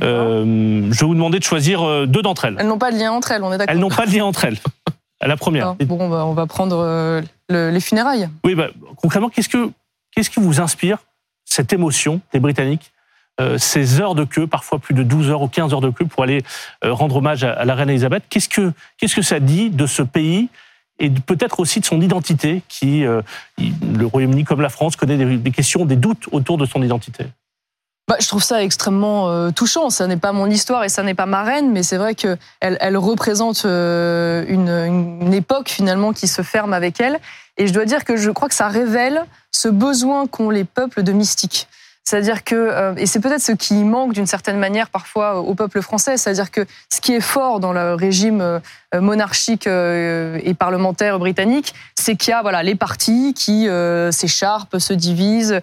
Euh, 0.03 0.89
je 0.91 0.99
vais 0.99 1.05
vous 1.05 1.13
demander 1.13 1.39
de 1.39 1.43
choisir 1.43 1.83
euh, 1.83 2.05
deux 2.05 2.21
d'entre 2.21 2.45
elles. 2.45 2.55
Elles 2.57 2.67
n'ont 2.67 2.79
pas 2.79 2.91
de 2.91 2.97
lien 2.97 3.12
entre 3.12 3.31
elles, 3.31 3.43
on 3.43 3.53
est 3.53 3.57
d'accord. 3.57 3.73
Elles 3.73 3.79
n'ont 3.79 3.89
pas 3.89 4.05
de 4.05 4.12
lien 4.12 4.25
entre 4.25 4.45
elles. 4.45 4.57
La 5.21 5.38
première. 5.38 5.73
bon, 5.75 5.99
on 5.99 6.33
va 6.33 6.45
prendre 6.45 6.77
euh, 6.77 7.21
les 7.49 7.79
funérailles. 7.79 8.29
Oui, 8.43 8.53
bah, 8.53 8.67
concrètement, 8.97 9.29
qu'est-ce 9.29 9.49
que 9.49 9.71
qu'est-ce 10.12 10.29
qui 10.29 10.39
vous 10.39 10.62
inspire 10.62 10.99
cette 11.45 11.73
émotion 11.73 12.21
des 12.33 12.39
Britanniques 12.39 12.91
ces 13.60 14.01
heures 14.01 14.15
de 14.15 14.23
queue, 14.23 14.47
parfois 14.47 14.79
plus 14.79 14.95
de 14.95 15.03
12 15.03 15.29
heures 15.29 15.43
ou 15.43 15.47
15 15.47 15.71
heures 15.71 15.81
de 15.81 15.91
queue 15.91 16.07
pour 16.07 16.23
aller 16.23 16.41
rendre 16.81 17.17
hommage 17.17 17.43
à, 17.43 17.65
la 17.65 17.75
reine 17.75 17.91
Elisabeth. 17.91 18.23
Qu'est-ce 18.31 18.49
que, 18.49 18.73
qu'est-ce 18.97 19.15
que 19.15 19.21
ça 19.21 19.39
dit 19.39 19.69
de 19.69 19.86
ce 19.86 20.01
pays 20.01 20.49
et 20.97 21.12
peut-être 21.12 21.60
aussi 21.60 21.79
de 21.79 21.86
son 21.86 22.01
identité 22.01 22.63
qui, 22.67 23.01
le 23.01 24.05
Royaume-Uni 24.07 24.43
comme 24.43 24.62
la 24.62 24.69
France, 24.69 24.95
connaît 24.95 25.38
des 25.38 25.51
questions, 25.51 25.86
des 25.86 25.97
doutes 25.97 26.27
autour 26.31 26.57
de 26.57 26.65
son 26.65 26.81
identité? 26.81 27.25
Bah, 28.08 28.15
je 28.22 28.28
trouve 28.28 28.43
ça 28.43 28.63
extrêmement 28.63 29.30
euh, 29.30 29.52
touchant. 29.52 29.89
Ça 29.89 30.08
n'est 30.08 30.17
pas 30.17 30.32
mon 30.32 30.50
histoire 30.50 30.86
et 30.86 30.89
ça 30.89 31.04
n'est 31.04 31.13
pas 31.13 31.26
ma 31.26 31.43
reine, 31.43 31.72
mais 31.72 31.84
c'est 31.84 31.98
vrai 31.98 32.15
que 32.15 32.38
elle, 32.62 32.78
elle 32.80 32.96
représente 32.96 33.65
euh, 33.65 34.46
une, 34.48 34.70
une, 34.70 35.34
époque 35.34 35.67
finalement 35.67 36.13
qui 36.13 36.28
se 36.28 36.41
ferme 36.41 36.72
avec 36.72 37.02
elle. 37.02 37.20
Et 37.58 37.67
je 37.67 37.74
dois 37.74 37.84
dire 37.84 38.06
que 38.06 38.15
je 38.15 38.32
crois 38.32 38.48
que 38.48 38.56
ça 38.56 38.70
révèle 38.70 39.26
ce 39.52 39.67
besoin 39.67 40.26
qu'ont 40.26 40.50
les 40.50 40.63
peuples 40.63 41.04
de 41.04 41.12
mystique. 41.12 41.67
C'est-à-dire 42.08 42.46
que, 42.46 42.56
euh, 42.56 42.93
et 42.96 43.06
c'est 43.06 43.20
peut-être 43.20 43.41
ce 43.41 43.52
qui 43.52 43.74
manque 43.84 44.13
d'une 44.13 44.28
certaine 44.28 44.58
manière 44.58 44.89
parfois 44.89 45.41
au 45.41 45.56
peuple 45.56 45.82
français, 45.82 46.15
c'est-à-dire 46.15 46.52
que 46.52 46.65
ce 46.89 47.02
qui 47.02 47.13
est 47.13 47.20
fort 47.20 47.60
dans 47.60 47.74
le 47.74 47.96
régime 47.96 48.39
euh, 48.39 48.60
monarchique 48.93 49.67
euh, 49.67 50.39
et 50.41 50.54
parlementaire 50.54 51.20
britannique, 51.20 51.74
c'est 51.96 52.15
qu'il 52.15 52.32
y 52.32 52.34
a 52.34 52.41
voilà 52.41 52.63
les 52.63 52.76
partis 52.76 53.34
qui 53.34 53.67
s'écharpent, 54.12 54.78
se 54.78 54.93
divisent, 54.93 55.60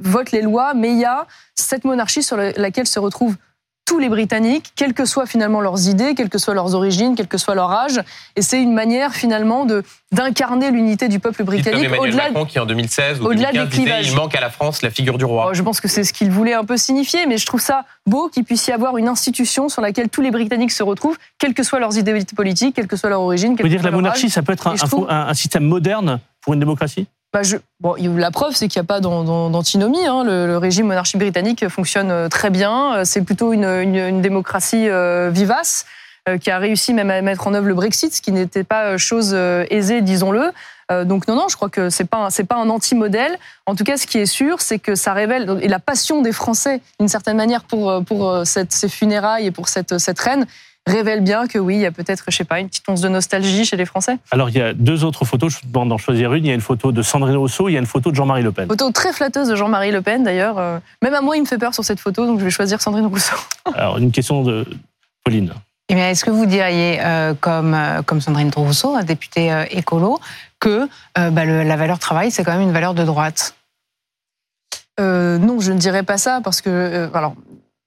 votent 0.00 0.32
les 0.32 0.40
lois, 0.40 0.72
mais 0.72 0.90
il 0.90 0.98
y 0.98 1.04
a 1.04 1.26
cette 1.54 1.84
monarchie 1.84 2.22
sur 2.22 2.38
laquelle 2.38 2.86
se 2.86 2.98
retrouvent 2.98 3.36
tous 3.84 3.98
les 3.98 4.08
Britanniques, 4.08 4.72
quelles 4.76 4.94
que 4.94 5.04
soient 5.04 5.26
finalement 5.26 5.60
leurs 5.60 5.88
idées, 5.88 6.14
quelles 6.14 6.28
que 6.28 6.38
soient 6.38 6.54
leurs 6.54 6.74
origines, 6.74 7.14
quel 7.16 7.28
que 7.28 7.38
soit 7.38 7.54
leur 7.54 7.70
âge. 7.70 8.00
Et 8.36 8.42
c'est 8.42 8.60
une 8.60 8.72
manière 8.72 9.14
finalement 9.14 9.66
de 9.66 9.82
d'incarner 10.12 10.70
l'unité 10.70 11.08
du 11.08 11.18
peuple 11.18 11.42
britannique. 11.42 11.90
au-delà 11.98 12.28
Macron 12.28 12.44
qui 12.44 12.58
en 12.60 12.66
2016 12.66 13.20
ou 13.20 13.26
au-delà 13.26 13.52
des 13.52 13.66
clivages. 13.66 14.08
il 14.08 14.14
manque 14.14 14.34
à 14.36 14.40
la 14.40 14.48
France 14.48 14.82
la 14.82 14.90
figure 14.90 15.18
du 15.18 15.24
roi. 15.24 15.48
Oh, 15.50 15.54
je 15.54 15.62
pense 15.62 15.80
que 15.80 15.88
c'est 15.88 16.04
ce 16.04 16.12
qu'il 16.12 16.30
voulait 16.30 16.54
un 16.54 16.64
peu 16.64 16.76
signifier, 16.76 17.26
mais 17.26 17.36
je 17.36 17.46
trouve 17.46 17.60
ça 17.60 17.84
beau 18.06 18.28
qu'il 18.28 18.44
puisse 18.44 18.66
y 18.68 18.72
avoir 18.72 18.96
une 18.96 19.08
institution 19.08 19.68
sur 19.68 19.82
laquelle 19.82 20.08
tous 20.08 20.20
les 20.20 20.30
Britanniques 20.30 20.72
se 20.72 20.82
retrouvent, 20.82 21.18
quelles 21.38 21.54
que 21.54 21.64
soient 21.64 21.80
leurs 21.80 21.98
idées 21.98 22.24
politiques, 22.36 22.76
quelle 22.76 22.86
que 22.86 22.96
soit 22.96 23.10
leur 23.10 23.20
origine. 23.20 23.56
Vous 23.60 23.68
dire 23.68 23.80
que 23.80 23.84
la 23.84 23.90
monarchie, 23.90 24.30
ça 24.30 24.42
peut 24.42 24.52
être 24.52 24.68
un 24.68 25.34
système 25.34 25.64
moderne 25.64 26.20
pour 26.40 26.54
une 26.54 26.60
démocratie? 26.60 27.08
Bah, 27.34 27.40
la 27.98 28.30
preuve, 28.30 28.54
c'est 28.54 28.68
qu'il 28.68 28.80
n'y 28.80 28.84
a 28.84 28.86
pas 28.86 29.00
d'antinomie. 29.00 30.06
Hein. 30.06 30.22
Le, 30.22 30.56
régime 30.56 30.86
monarchie 30.86 31.18
britannique 31.18 31.68
fonctionne 31.68 32.12
euh, 32.12 32.28
très 32.28 32.48
bien. 32.48 32.94
Euh, 32.94 33.04
c'est 33.04 33.22
plutôt 33.22 33.52
une, 33.52 34.22
démocratie 34.22 34.88
euh, 34.88 35.30
vivace. 35.32 35.84
qui 36.40 36.50
a 36.50 36.58
réussi 36.58 36.94
même 36.94 37.10
à 37.10 37.20
mettre 37.22 37.48
en 37.48 37.54
œuvre 37.54 37.66
le 37.66 37.74
Brexit, 37.74 38.14
ce 38.14 38.22
qui 38.22 38.32
n'était 38.32 38.64
pas 38.64 38.96
chose 38.96 39.34
aisée, 39.68 40.00
disons-le. 40.00 40.52
Donc 41.04 41.28
non, 41.28 41.34
non, 41.34 41.48
je 41.50 41.56
crois 41.56 41.68
que 41.68 41.90
c'est 41.90 42.06
pas 42.06 42.28
pas 42.48 42.56
un 42.56 42.70
anti-modèle. 42.70 43.36
En 43.66 43.74
tout 43.74 43.84
cas, 43.84 43.98
ce 43.98 44.06
qui 44.06 44.16
est 44.16 44.26
sûr, 44.26 44.62
c'est 44.62 44.78
que 44.78 44.94
ça 44.94 45.12
révèle 45.12 45.58
et 45.60 45.68
la 45.68 45.80
passion 45.80 46.22
des 46.22 46.32
Français, 46.32 46.80
d'une 46.98 47.08
certaine 47.08 47.36
manière, 47.36 47.64
pour 47.64 48.42
ces 48.44 48.88
funérailles 48.88 49.48
et 49.48 49.50
pour 49.50 49.68
cette 49.68 50.18
reine 50.18 50.46
révèle 50.86 51.22
bien 51.22 51.46
que 51.46 51.58
oui, 51.58 51.76
il 51.76 51.80
y 51.80 51.86
a 51.86 51.92
peut-être, 51.92 52.24
je 52.28 52.36
sais 52.36 52.44
pas, 52.44 52.60
une 52.60 52.68
petite 52.68 52.88
once 52.88 53.00
de 53.00 53.08
nostalgie 53.08 53.64
chez 53.64 53.76
les 53.76 53.86
Français. 53.86 54.18
Alors 54.30 54.50
il 54.50 54.56
y 54.56 54.60
a 54.60 54.74
deux 54.74 55.04
autres 55.04 55.24
photos, 55.24 55.52
je 55.52 55.58
vous 55.60 55.72
demande 55.72 55.88
d'en 55.88 55.98
choisir 55.98 56.32
une. 56.34 56.44
Il 56.44 56.48
y 56.48 56.50
a 56.50 56.54
une 56.54 56.60
photo 56.60 56.92
de 56.92 57.02
Sandrine 57.02 57.36
Rousseau, 57.36 57.68
il 57.68 57.72
y 57.72 57.76
a 57.76 57.80
une 57.80 57.86
photo 57.86 58.10
de 58.10 58.16
Jean-Marie 58.16 58.42
Le 58.42 58.52
Pen. 58.52 58.68
Photo 58.68 58.90
très 58.90 59.12
flatteuse 59.12 59.48
de 59.48 59.56
Jean-Marie 59.56 59.92
Le 59.92 60.02
Pen 60.02 60.22
d'ailleurs. 60.22 60.58
Euh, 60.58 60.78
même 61.02 61.14
à 61.14 61.20
moi, 61.20 61.36
il 61.36 61.42
me 61.42 61.46
fait 61.46 61.58
peur 61.58 61.74
sur 61.74 61.84
cette 61.84 62.00
photo, 62.00 62.26
donc 62.26 62.38
je 62.38 62.44
vais 62.44 62.50
choisir 62.50 62.82
Sandrine 62.82 63.06
Rousseau. 63.06 63.36
Alors 63.74 63.98
une 63.98 64.12
question 64.12 64.42
de 64.42 64.66
Pauline. 65.24 65.52
Eh 65.88 65.94
est-ce 65.94 66.24
que 66.24 66.30
vous 66.30 66.46
diriez, 66.46 66.98
euh, 67.02 67.34
comme, 67.38 67.74
euh, 67.74 68.02
comme 68.02 68.20
Sandrine 68.20 68.50
Rousseau, 68.54 69.00
députée 69.02 69.66
écolo, 69.70 70.18
que 70.60 70.88
bah, 71.14 71.44
la 71.44 71.76
valeur 71.76 71.98
travail, 71.98 72.30
c'est 72.30 72.42
quand 72.42 72.52
même 72.52 72.62
une 72.62 72.72
valeur 72.72 72.94
de 72.94 73.04
droite? 73.04 73.54
Non, 74.98 75.60
je 75.60 75.72
ne 75.72 75.78
dirais 75.78 76.04
pas 76.04 76.16
ça, 76.16 76.40
parce 76.42 76.62
que 76.62 77.10
alors, 77.12 77.34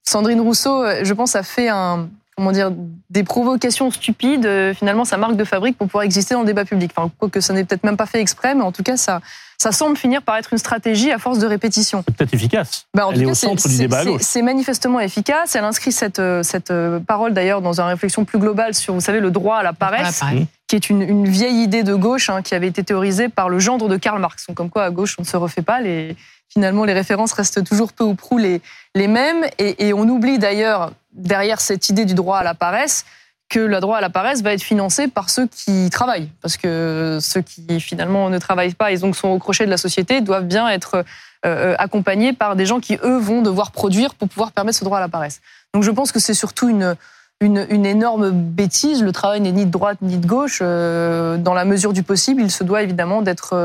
Sandrine 0.03 0.41
Rousseau, 0.41 0.83
je 1.01 1.13
pense, 1.13 1.35
a 1.35 1.41
fait 1.41 1.69
un, 1.69 2.07
comment 2.37 2.51
dire, 2.51 2.71
des 3.09 3.23
provocations 3.23 3.89
stupides, 3.89 4.45
euh, 4.45 4.73
finalement, 4.73 5.05
sa 5.05 5.17
marque 5.17 5.35
de 5.35 5.43
fabrique 5.43 5.75
pour 5.75 5.87
pouvoir 5.87 6.03
exister 6.03 6.35
dans 6.35 6.41
le 6.41 6.45
débat 6.45 6.65
public. 6.65 6.91
Enfin, 6.95 7.11
quoique 7.17 7.41
ça 7.41 7.51
n'est 7.51 7.63
peut-être 7.63 7.83
même 7.83 7.97
pas 7.97 8.05
fait 8.05 8.21
exprès, 8.21 8.53
mais 8.53 8.61
en 8.61 8.71
tout 8.71 8.83
cas, 8.83 8.95
ça, 8.95 9.21
ça 9.57 9.71
semble 9.71 9.97
finir 9.97 10.21
par 10.21 10.37
être 10.37 10.49
une 10.51 10.59
stratégie 10.59 11.11
à 11.11 11.17
force 11.17 11.39
de 11.39 11.47
répétition. 11.47 12.03
Peut-être 12.03 12.35
efficace. 12.35 12.85
Bah, 12.93 13.09
Elle 13.11 13.23
est 13.23 13.25
au 13.25 13.33
centre 13.33 13.67
du 13.67 13.77
débat 13.77 14.03
C'est 14.19 14.43
manifestement 14.43 14.99
efficace. 14.99 15.55
Elle 15.55 15.63
inscrit 15.63 15.91
cette, 15.91 16.19
euh, 16.19 16.43
cette 16.43 16.69
euh, 16.69 16.99
parole 16.99 17.33
d'ailleurs 17.33 17.61
dans 17.61 17.81
une 17.81 17.87
réflexion 17.87 18.23
plus 18.23 18.37
globale 18.37 18.75
sur, 18.75 18.93
vous 18.93 19.01
savez, 19.01 19.19
le 19.19 19.31
droit 19.31 19.57
à 19.57 19.63
la 19.63 19.73
paresse, 19.73 20.21
qui 20.67 20.75
est 20.75 20.91
une, 20.91 21.01
une, 21.01 21.27
vieille 21.27 21.63
idée 21.63 21.81
de 21.81 21.95
gauche 21.95 22.29
hein, 22.29 22.43
qui 22.43 22.53
avait 22.53 22.67
été 22.67 22.83
théorisée 22.83 23.29
par 23.29 23.49
le 23.49 23.57
gendre 23.57 23.89
de 23.89 23.97
Karl 23.97 24.21
Marx. 24.21 24.45
Donc, 24.45 24.57
comme 24.57 24.69
quoi, 24.69 24.83
à 24.83 24.91
gauche, 24.91 25.15
on 25.17 25.23
ne 25.23 25.27
se 25.27 25.37
refait 25.37 25.63
pas. 25.63 25.81
Les, 25.81 26.15
finalement, 26.49 26.85
les 26.85 26.93
références 26.93 27.33
restent 27.33 27.63
toujours 27.63 27.93
peu 27.93 28.03
ou 28.03 28.15
prou 28.15 28.37
les, 28.37 28.61
mêmes. 28.95 29.45
Et, 29.59 29.87
et 29.87 29.93
on 29.93 30.07
oublie 30.07 30.39
d'ailleurs, 30.39 30.91
derrière 31.13 31.61
cette 31.61 31.89
idée 31.89 32.05
du 32.05 32.13
droit 32.13 32.37
à 32.37 32.43
la 32.43 32.53
paresse, 32.53 33.05
que 33.49 33.59
le 33.59 33.79
droit 33.79 33.97
à 33.97 34.01
la 34.01 34.09
paresse 34.09 34.41
va 34.41 34.53
être 34.53 34.63
financé 34.63 35.07
par 35.07 35.29
ceux 35.29 35.47
qui 35.47 35.89
travaillent. 35.89 36.29
Parce 36.41 36.57
que 36.57 37.19
ceux 37.21 37.41
qui 37.41 37.79
finalement 37.79 38.29
ne 38.29 38.37
travaillent 38.37 38.73
pas 38.73 38.91
et 38.91 38.97
donc 38.97 39.15
sont 39.15 39.29
au 39.29 39.39
crochet 39.39 39.65
de 39.65 39.69
la 39.69 39.77
société 39.77 40.21
doivent 40.21 40.45
bien 40.45 40.67
être 40.67 40.95
euh, 40.95 41.03
euh, 41.45 41.75
accompagnés 41.79 42.33
par 42.33 42.55
des 42.55 42.65
gens 42.65 42.79
qui, 42.79 42.97
eux, 43.03 43.17
vont 43.17 43.41
devoir 43.41 43.71
produire 43.71 44.15
pour 44.15 44.27
pouvoir 44.27 44.51
permettre 44.51 44.77
ce 44.77 44.83
droit 44.83 44.97
à 44.97 45.01
la 45.01 45.07
paresse. 45.07 45.41
Donc 45.73 45.83
je 45.83 45.91
pense 45.91 46.11
que 46.11 46.19
c'est 46.19 46.33
surtout 46.33 46.67
une, 46.67 46.95
une, 47.41 47.85
énorme 47.85 48.31
bêtise. 48.31 49.03
Le 49.03 49.11
travail 49.11 49.41
n'est 49.41 49.51
ni 49.51 49.65
de 49.65 49.71
droite 49.71 49.97
ni 50.01 50.17
de 50.17 50.25
gauche. 50.25 50.59
Euh, 50.61 51.37
dans 51.37 51.53
la 51.53 51.65
mesure 51.65 51.93
du 51.93 52.03
possible, 52.03 52.41
il 52.41 52.51
se 52.51 52.63
doit 52.63 52.81
évidemment 52.81 53.21
d'être 53.21 53.55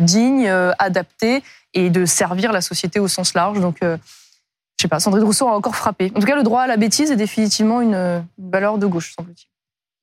digne, 0.00 0.48
adapté 0.78 1.42
et 1.74 1.90
de 1.90 2.04
servir 2.04 2.52
la 2.52 2.60
société 2.60 3.00
au 3.00 3.08
sens 3.08 3.34
large. 3.34 3.60
Donc 3.60 3.78
je 3.82 3.96
sais 4.82 4.88
pas, 4.88 4.98
Sandrine 4.98 5.24
Rousseau 5.24 5.46
a 5.46 5.52
encore 5.52 5.76
frappé. 5.76 6.10
En 6.14 6.20
tout 6.20 6.26
cas, 6.26 6.36
le 6.36 6.42
droit 6.42 6.62
à 6.62 6.66
la 6.66 6.78
bêtise 6.78 7.10
est 7.10 7.16
définitivement 7.16 7.82
une, 7.82 8.24
valeur 8.38 8.78
de 8.78 8.86
gauche, 8.86 9.14
semble-t-il. 9.14 9.49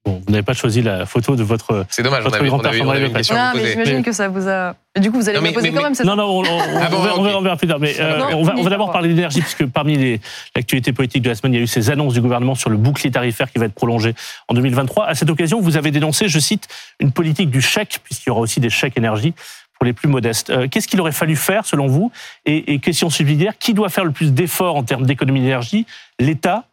Bon, 0.08 0.22
vous 0.26 0.32
n'avez 0.32 0.44
pas 0.44 0.54
choisi 0.54 0.82
la 0.82 1.06
photo 1.06 1.36
de 1.36 1.44
votre. 1.44 1.86
C'est 1.90 2.02
dommage, 2.02 2.24
on 2.26 2.30
avait, 2.30 2.50
on 2.50 2.60
avait, 2.60 2.82
on 2.82 2.90
avait 2.90 3.08
une 3.08 3.14
question 3.14 3.36
Non, 3.36 3.52
mais 3.54 3.72
j'imagine 3.72 4.04
que 4.04 4.14
ça 4.14 4.30
vous 4.30 4.48
a. 4.48 4.74
du 4.98 5.12
coup, 5.12 5.18
vous 5.18 5.28
allez 5.28 5.42
me 5.42 5.52
poser 5.52 5.74
quand 5.74 5.84
même 5.84 5.96
cette. 5.96 6.06
Non, 6.06 6.16
non, 6.16 6.40
on, 6.40 6.44
ah 6.46 6.90
on, 7.18 7.42
verra, 7.42 7.58
plus 7.58 7.68
tard. 7.68 7.78
Mais 7.78 7.94
euh, 8.00 8.22
on 8.34 8.44
va, 8.44 8.54
va 8.56 8.70
d'abord 8.70 8.94
parler 8.94 9.10
d'énergie, 9.10 9.42
puisque 9.42 9.66
parmi 9.66 10.18
l'actualité 10.56 10.94
politique 10.94 11.24
de 11.24 11.30
la 11.30 11.36
semaine, 11.36 11.56
il 11.56 11.58
y 11.58 11.60
a 11.60 11.64
eu 11.64 11.68
ces 11.68 11.90
annonces 11.90 12.14
du 12.14 12.22
gouvernement 12.22 12.56
sur 12.56 12.70
le 12.70 12.78
bouclier 12.78 13.12
tarifaire 13.12 13.52
qui 13.52 13.60
va 13.60 13.66
être 13.66 13.74
prolongé 13.74 14.16
en 14.48 14.54
2023. 14.54 15.08
À 15.08 15.14
cette 15.14 15.30
occasion, 15.30 15.60
vous 15.60 15.76
avez 15.76 15.92
dénoncé, 15.92 16.30
je 16.30 16.40
cite, 16.40 16.70
une 17.02 17.12
politique 17.12 17.50
du 17.50 17.60
chèque, 17.60 18.00
puisqu'il 18.06 18.30
y 18.30 18.32
aura 18.32 18.40
aussi 18.40 18.62
des 18.62 18.70
chèques 18.70 18.98
énergie 18.98 19.34
pour 19.74 19.86
les 19.86 19.92
plus 19.92 20.08
modestes. 20.08 20.50
Euh, 20.52 20.70
qu'est-ce 20.70 20.88
qu'il 20.88 21.02
aurait 21.02 21.12
fallu 21.12 21.36
faire, 21.36 21.66
selon 21.66 21.88
vous? 21.88 22.14
Et, 22.46 22.80
question 22.80 23.10
subsidiaire, 23.10 23.58
qui 23.58 23.74
doit 23.74 23.90
faire 23.90 24.06
le 24.06 24.12
plus 24.12 24.32
d'efforts 24.32 24.78
en 24.78 24.84
termes 24.84 25.06
d'économie 25.06 25.42
d'énergie? 25.42 25.86
L'État, 26.18 26.64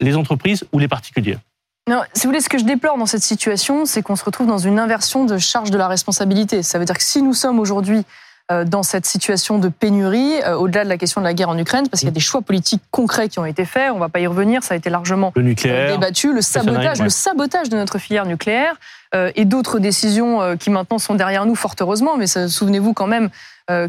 les 0.00 0.16
entreprises 0.16 0.64
ou 0.72 0.78
les 0.78 0.88
particuliers? 0.88 1.38
Non, 1.88 2.00
si 2.14 2.22
vous 2.22 2.30
voulez, 2.30 2.40
ce 2.40 2.48
que 2.48 2.58
je 2.58 2.64
déplore 2.64 2.96
dans 2.96 3.06
cette 3.06 3.22
situation, 3.22 3.84
c'est 3.84 4.02
qu'on 4.02 4.16
se 4.16 4.24
retrouve 4.24 4.46
dans 4.46 4.58
une 4.58 4.78
inversion 4.78 5.24
de 5.24 5.36
charge 5.36 5.70
de 5.70 5.76
la 5.76 5.86
responsabilité. 5.86 6.62
Ça 6.62 6.78
veut 6.78 6.86
dire 6.86 6.96
que 6.96 7.04
si 7.04 7.20
nous 7.20 7.34
sommes 7.34 7.58
aujourd'hui 7.58 8.04
euh, 8.50 8.64
dans 8.64 8.82
cette 8.82 9.04
situation 9.04 9.58
de 9.58 9.68
pénurie, 9.68 10.34
euh, 10.44 10.54
au-delà 10.54 10.84
de 10.84 10.88
la 10.88 10.96
question 10.96 11.20
de 11.20 11.26
la 11.26 11.34
guerre 11.34 11.50
en 11.50 11.58
Ukraine, 11.58 11.86
parce 11.90 12.00
qu'il 12.00 12.08
y 12.08 12.12
a 12.12 12.14
des 12.14 12.20
choix 12.20 12.40
politiques 12.40 12.82
concrets 12.90 13.28
qui 13.28 13.38
ont 13.38 13.44
été 13.44 13.66
faits, 13.66 13.90
on 13.90 13.96
ne 13.96 14.00
va 14.00 14.08
pas 14.08 14.20
y 14.20 14.26
revenir, 14.26 14.62
ça 14.62 14.74
a 14.74 14.76
été 14.78 14.88
largement 14.88 15.32
débattu, 15.36 16.32
le 16.32 16.40
sabotage, 16.40 17.02
le 17.02 17.10
sabotage 17.10 17.68
de 17.68 17.76
notre 17.76 17.98
filière 17.98 18.24
nucléaire, 18.24 18.76
euh, 19.14 19.30
et 19.36 19.44
d'autres 19.44 19.78
décisions 19.78 20.42
euh, 20.42 20.56
qui 20.56 20.70
maintenant 20.70 20.98
sont 20.98 21.14
derrière 21.14 21.46
nous, 21.46 21.54
fort 21.54 21.74
heureusement. 21.80 22.16
Mais 22.16 22.26
souvenez-vous 22.26 22.94
quand 22.94 23.06
même 23.06 23.26
euh, 23.26 23.28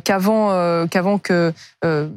qu'avant 0.04 0.88
qu'avant 0.88 1.18
que 1.18 1.54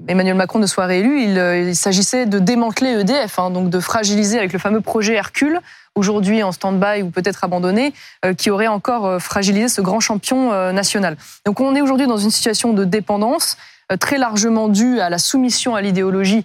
Emmanuel 0.07 0.37
Macron 0.37 0.59
ne 0.59 0.67
soit 0.67 0.87
réélu, 0.87 1.23
il, 1.23 1.75
s'agissait 1.75 2.27
de 2.27 2.39
démanteler 2.39 3.01
EDF, 3.01 3.39
hein, 3.39 3.51
donc 3.51 3.71
de 3.71 3.81
fragiliser 3.81 4.39
avec 4.39 4.53
le 4.53 4.59
fameux 4.59 4.81
projet 4.81 5.15
Hercule, 5.15 5.61
aujourd'hui 5.95 6.43
en 6.43 6.53
stand-by 6.53 7.03
ou 7.03 7.11
peut-être 7.11 7.43
abandonné, 7.43 7.93
qui 8.37 8.51
aurait 8.51 8.69
encore 8.69 9.21
fragilisé 9.21 9.69
ce 9.69 9.81
grand 9.81 10.01
champion 10.01 10.73
national. 10.73 11.17
Donc 11.45 11.61
on 11.61 11.75
est 11.75 11.81
aujourd'hui 11.81 12.07
dans 12.07 12.19
une 12.19 12.31
situation 12.31 12.73
de 12.73 12.85
dépendance 12.85 13.57
très 13.99 14.19
largement 14.19 14.69
due 14.69 15.01
à 15.01 15.11
la 15.11 15.19
soumission 15.19 15.75
à 15.75 15.81
l'idéologie 15.81 16.45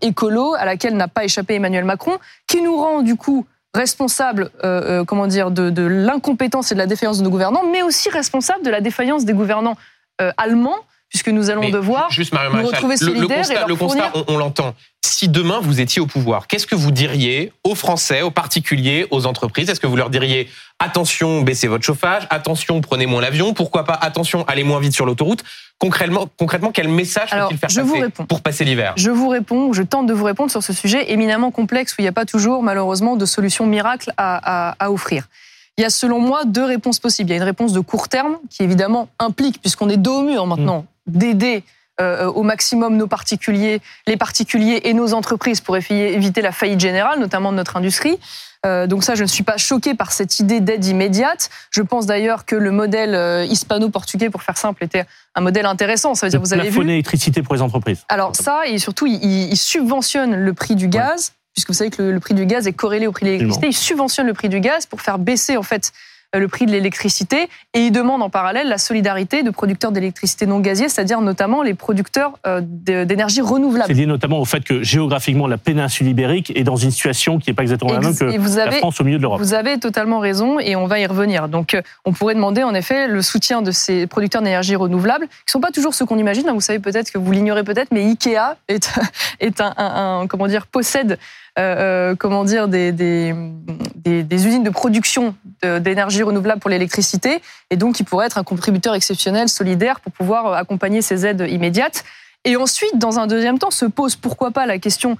écolo, 0.00 0.54
à 0.54 0.64
laquelle 0.64 0.96
n'a 0.96 1.08
pas 1.08 1.24
échappé 1.24 1.56
Emmanuel 1.56 1.84
Macron, 1.84 2.18
qui 2.46 2.62
nous 2.62 2.76
rend 2.76 3.02
du 3.02 3.16
coup 3.16 3.46
responsable, 3.74 4.50
euh, 4.62 5.00
euh, 5.00 5.04
comment 5.04 5.26
dire, 5.26 5.50
de, 5.50 5.68
de 5.68 5.82
l'incompétence 5.82 6.70
et 6.72 6.74
de 6.74 6.78
la 6.78 6.86
défaillance 6.86 7.18
de 7.18 7.24
nos 7.24 7.30
gouvernants, 7.30 7.64
mais 7.70 7.82
aussi 7.82 8.08
responsable 8.08 8.64
de 8.64 8.70
la 8.70 8.80
défaillance 8.80 9.24
des 9.24 9.34
gouvernants 9.34 9.76
euh, 10.20 10.30
allemands, 10.36 10.78
puisque 11.08 11.28
nous 11.28 11.50
allons 11.50 11.68
devoir 11.68 12.10
juste 12.10 12.32
nous 12.32 12.66
retrouver 12.66 12.96
solidaires. 12.96 13.28
Le, 13.28 13.36
constat, 13.36 13.66
le 13.68 13.76
constat 13.76 14.12
on, 14.28 14.36
l'entend. 14.36 14.74
Si 15.04 15.28
demain 15.28 15.60
vous 15.60 15.80
étiez 15.80 16.00
au 16.00 16.06
pouvoir, 16.06 16.48
qu'est-ce 16.48 16.66
que 16.66 16.74
vous 16.74 16.90
diriez 16.90 17.52
aux 17.62 17.74
Français, 17.74 18.22
aux 18.22 18.32
particuliers, 18.32 19.06
aux 19.10 19.26
entreprises? 19.26 19.70
Est-ce 19.70 19.78
que 19.78 19.86
vous 19.86 19.96
leur 19.96 20.10
diriez 20.10 20.48
attention, 20.80 21.42
baissez 21.42 21.68
votre 21.68 21.84
chauffage, 21.84 22.26
attention, 22.30 22.80
prenez 22.80 23.06
moins 23.06 23.22
l'avion, 23.22 23.54
pourquoi 23.54 23.84
pas 23.84 23.94
attention, 23.94 24.44
allez 24.48 24.64
moins 24.64 24.80
vite 24.80 24.92
sur 24.92 25.06
l'autoroute? 25.06 25.44
Concrètement, 25.78 26.28
concrètement, 26.36 26.72
quel 26.72 26.88
message 26.88 27.30
faut-il 27.30 27.58
faire 27.58 27.68
passer 27.68 28.24
pour 28.28 28.40
passer 28.40 28.64
l'hiver? 28.64 28.94
Je 28.96 29.10
vous 29.10 29.28
réponds, 29.28 29.72
je 29.72 29.82
tente 29.82 30.06
de 30.06 30.14
vous 30.14 30.24
répondre 30.24 30.50
sur 30.50 30.62
ce 30.62 30.72
sujet 30.72 31.12
éminemment 31.12 31.50
complexe 31.50 31.92
où 31.92 31.96
il 31.98 32.02
n'y 32.02 32.08
a 32.08 32.12
pas 32.12 32.24
toujours, 32.24 32.62
malheureusement, 32.62 33.16
de 33.16 33.26
solution 33.26 33.66
miracle 33.66 34.12
à, 34.16 34.74
à, 34.78 34.90
offrir. 34.90 35.28
Il 35.76 35.82
y 35.82 35.84
a 35.84 35.90
selon 35.90 36.20
moi 36.20 36.44
deux 36.44 36.64
réponses 36.64 37.00
possibles. 37.00 37.30
Il 37.30 37.32
y 37.32 37.34
a 37.34 37.38
une 37.38 37.42
réponse 37.42 37.72
de 37.72 37.80
court 37.80 38.08
terme 38.08 38.36
qui 38.50 38.62
évidemment 38.62 39.08
implique, 39.18 39.60
puisqu'on 39.60 39.88
est 39.88 39.96
dos 39.96 40.20
au 40.20 40.22
mur 40.22 40.46
maintenant, 40.46 40.86
mmh. 41.06 41.18
d'aider 41.18 41.64
euh, 42.00 42.26
au 42.26 42.42
maximum 42.42 42.96
nos 42.96 43.06
particuliers, 43.06 43.80
les 44.08 44.16
particuliers 44.16 44.80
et 44.84 44.94
nos 44.94 45.14
entreprises 45.14 45.60
pour 45.60 45.76
éviter 45.76 46.42
la 46.42 46.50
faillite 46.50 46.80
générale, 46.80 47.20
notamment 47.20 47.52
de 47.52 47.56
notre 47.56 47.76
industrie. 47.76 48.18
Euh, 48.66 48.86
donc 48.88 49.04
ça, 49.04 49.14
je 49.14 49.22
ne 49.22 49.28
suis 49.28 49.44
pas 49.44 49.58
choquée 49.58 49.94
par 49.94 50.10
cette 50.10 50.40
idée 50.40 50.60
d'aide 50.60 50.84
immédiate. 50.84 51.50
Je 51.70 51.82
pense 51.82 52.06
d'ailleurs 52.06 52.46
que 52.46 52.56
le 52.56 52.72
modèle 52.72 53.14
euh, 53.14 53.44
hispano-portugais, 53.44 54.28
pour 54.28 54.42
faire 54.42 54.56
simple, 54.56 54.82
était 54.82 55.04
un 55.36 55.40
modèle 55.40 55.66
intéressant. 55.66 56.16
Ça 56.16 56.26
veut 56.26 56.30
dire, 56.30 56.40
vous 56.40 56.52
avez 56.52 56.68
vu. 56.68 56.82
l'électricité 56.82 57.42
pour 57.42 57.54
les 57.54 57.62
entreprises. 57.62 58.04
Alors 58.08 58.34
ça, 58.34 58.66
et 58.66 58.78
surtout, 58.78 59.06
il, 59.06 59.56
subventionne 59.56 60.34
le 60.34 60.52
prix 60.52 60.74
du 60.74 60.88
gaz. 60.88 61.32
Puisque 61.54 61.68
vous 61.68 61.74
savez 61.74 61.90
que 61.90 62.02
le, 62.02 62.20
prix 62.20 62.34
du 62.34 62.46
gaz 62.46 62.66
est 62.66 62.72
corrélé 62.72 63.06
au 63.06 63.12
prix 63.12 63.24
de 63.24 63.30
l'électricité, 63.30 63.68
il 63.68 63.72
subventionne 63.72 64.26
le 64.26 64.34
prix 64.34 64.48
du 64.48 64.60
gaz 64.60 64.86
pour 64.86 65.00
faire 65.00 65.18
baisser 65.18 65.56
en 65.56 65.62
fait 65.62 65.92
le 66.38 66.48
prix 66.48 66.66
de 66.66 66.72
l'électricité 66.72 67.48
et 67.74 67.86
il 67.86 67.90
demande 67.92 68.22
en 68.22 68.30
parallèle 68.30 68.68
la 68.68 68.78
solidarité 68.78 69.42
de 69.42 69.50
producteurs 69.50 69.92
d'électricité 69.92 70.46
non 70.46 70.60
gaziers, 70.60 70.88
c'est-à-dire 70.88 71.20
notamment 71.20 71.62
les 71.62 71.74
producteurs 71.74 72.38
euh, 72.46 72.60
d'énergie 72.62 73.40
renouvelable. 73.40 73.86
C'est 73.88 73.98
lié 73.98 74.06
notamment 74.06 74.40
au 74.40 74.44
fait 74.44 74.64
que 74.64 74.82
géographiquement 74.82 75.46
la 75.46 75.58
péninsule 75.58 76.08
ibérique 76.08 76.52
est 76.56 76.64
dans 76.64 76.76
une 76.76 76.90
situation 76.90 77.38
qui 77.38 77.50
n'est 77.50 77.54
pas 77.54 77.62
exactement 77.62 77.92
la 77.92 78.00
même 78.00 78.16
que 78.16 78.24
la 78.24 78.70
France 78.72 79.00
au 79.00 79.04
milieu 79.04 79.18
de 79.18 79.22
l'Europe. 79.22 79.40
Vous 79.40 79.54
avez 79.54 79.78
totalement 79.78 80.18
raison 80.18 80.58
et 80.58 80.76
on 80.76 80.86
va 80.86 80.98
y 80.98 81.06
revenir. 81.06 81.48
Donc 81.48 81.74
euh, 81.74 81.82
on 82.04 82.12
pourrait 82.12 82.34
demander 82.34 82.62
en 82.62 82.74
effet 82.74 83.08
le 83.08 83.22
soutien 83.22 83.62
de 83.62 83.70
ces 83.70 84.06
producteurs 84.06 84.42
d'énergie 84.42 84.76
renouvelable 84.76 85.26
qui 85.26 85.32
ne 85.46 85.50
sont 85.50 85.60
pas 85.60 85.70
toujours 85.70 85.94
ceux 85.94 86.06
qu'on 86.06 86.18
imagine. 86.18 86.50
Vous 86.52 86.60
savez 86.60 86.78
peut-être 86.78 87.10
que 87.10 87.18
vous 87.18 87.32
l'ignorez 87.32 87.64
peut-être, 87.64 87.88
mais 87.92 88.04
Ikea 88.04 88.56
est, 88.68 88.90
est 89.40 89.60
un, 89.60 89.74
un, 89.76 90.26
comment 90.26 90.46
dire 90.46 90.66
possède 90.66 91.18
euh, 91.58 92.14
comment 92.16 92.44
dire, 92.44 92.68
des, 92.68 92.92
des, 92.92 94.46
usines 94.46 94.64
de 94.64 94.70
production 94.70 95.34
d'énergie 95.62 96.22
renouvelable 96.22 96.60
pour 96.60 96.70
l'électricité, 96.70 97.40
et 97.70 97.76
donc 97.76 98.00
il 98.00 98.04
pourrait 98.04 98.26
être 98.26 98.38
un 98.38 98.44
contributeur 98.44 98.94
exceptionnel, 98.94 99.48
solidaire, 99.48 100.00
pour 100.00 100.12
pouvoir 100.12 100.46
euh, 100.46 100.54
accompagner 100.54 101.00
ces 101.00 101.26
aides 101.26 101.46
immédiates. 101.48 102.04
Et 102.44 102.56
ensuite, 102.56 102.98
dans 102.98 103.18
un 103.18 103.26
deuxième 103.26 103.58
temps, 103.58 103.70
se 103.70 103.86
pose 103.86 104.16
pourquoi 104.16 104.50
pas 104.50 104.66
la 104.66 104.78
question 104.78 105.16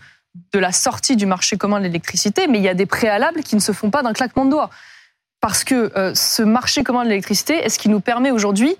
de 0.52 0.58
la 0.58 0.72
sortie 0.72 1.16
du 1.16 1.26
marché 1.26 1.56
commun 1.56 1.78
de 1.78 1.84
l'électricité, 1.84 2.46
mais 2.48 2.58
il 2.58 2.64
y 2.64 2.68
a 2.68 2.74
des 2.74 2.86
préalables 2.86 3.42
qui 3.42 3.54
ne 3.54 3.60
se 3.60 3.72
font 3.72 3.90
pas 3.90 4.02
d'un 4.02 4.12
claquement 4.12 4.44
de 4.44 4.50
doigts. 4.50 4.70
Parce 5.40 5.64
que 5.64 5.92
euh, 5.96 6.14
ce 6.14 6.42
marché 6.42 6.82
commun 6.82 7.04
de 7.04 7.08
l'électricité 7.08 7.54
est 7.54 7.68
ce 7.68 7.78
qui 7.78 7.88
nous 7.88 8.00
permet 8.00 8.30
aujourd'hui 8.30 8.76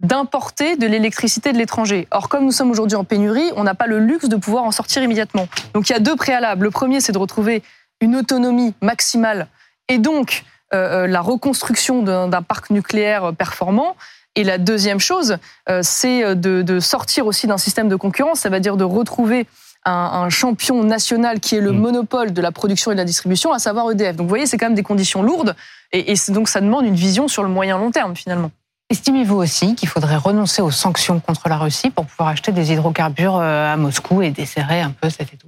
d'importer 0.00 0.76
de 0.76 0.86
l'électricité 0.86 1.52
de 1.52 1.58
l'étranger. 1.58 2.08
Or, 2.10 2.28
comme 2.28 2.44
nous 2.44 2.52
sommes 2.52 2.70
aujourd'hui 2.70 2.96
en 2.96 3.04
pénurie, 3.04 3.50
on 3.56 3.64
n'a 3.64 3.74
pas 3.74 3.86
le 3.86 3.98
luxe 3.98 4.28
de 4.28 4.36
pouvoir 4.36 4.64
en 4.64 4.70
sortir 4.70 5.02
immédiatement. 5.02 5.48
Donc 5.74 5.88
il 5.88 5.92
y 5.92 5.96
a 5.96 6.00
deux 6.00 6.16
préalables. 6.16 6.64
Le 6.64 6.70
premier, 6.70 7.00
c'est 7.00 7.12
de 7.12 7.18
retrouver 7.18 7.62
une 8.00 8.16
autonomie 8.16 8.74
maximale 8.80 9.46
et 9.88 9.98
donc 9.98 10.44
la 10.72 11.20
reconstruction 11.20 12.02
d'un 12.02 12.42
parc 12.42 12.70
nucléaire 12.70 13.32
performant. 13.34 13.96
Et 14.36 14.44
la 14.44 14.56
deuxième 14.56 15.00
chose, 15.00 15.38
c'est 15.82 16.36
de, 16.36 16.62
de, 16.62 16.80
sortir 16.80 17.26
aussi 17.26 17.48
d'un 17.48 17.58
système 17.58 17.88
de 17.88 17.96
concurrence, 17.96 18.40
ça 18.40 18.48
veut 18.48 18.60
dire 18.60 18.76
de 18.76 18.84
retrouver 18.84 19.46
un, 19.84 20.28
champion 20.28 20.82
national 20.84 21.40
qui 21.40 21.56
est 21.56 21.60
le 21.60 21.72
mm. 21.72 21.78
monopole 21.78 22.32
de 22.32 22.42
la 22.42 22.52
production 22.52 22.90
et 22.90 22.94
de 22.94 22.98
la 23.00 23.04
distribution, 23.04 23.52
à 23.52 23.58
savoir 23.58 23.90
EDF. 23.90 24.16
Donc 24.16 24.26
vous 24.26 24.28
voyez, 24.28 24.46
c'est 24.46 24.58
quand 24.58 24.66
même 24.66 24.74
des 24.74 24.82
conditions 24.82 25.22
lourdes, 25.22 25.54
et, 25.92 26.14
donc 26.28 26.48
ça 26.48 26.60
demande 26.60 26.84
une 26.84 26.94
vision 26.94 27.28
sur 27.28 27.42
le 27.42 27.48
moyen 27.48 27.78
long 27.78 27.90
terme 27.90 28.14
finalement. 28.14 28.50
Estimez-vous 28.90 29.36
aussi 29.36 29.76
qu'il 29.76 29.88
faudrait 29.88 30.16
renoncer 30.16 30.62
aux 30.62 30.72
sanctions 30.72 31.20
contre 31.20 31.48
la 31.48 31.56
Russie 31.56 31.90
pour 31.90 32.06
pouvoir 32.06 32.30
acheter 32.30 32.50
des 32.50 32.72
hydrocarbures 32.72 33.36
euh, 33.36 33.72
à 33.72 33.76
Moscou 33.76 34.20
et 34.20 34.30
desserrer 34.30 34.80
un 34.80 34.90
peu 34.90 35.08
cet 35.08 35.32
étau? 35.32 35.46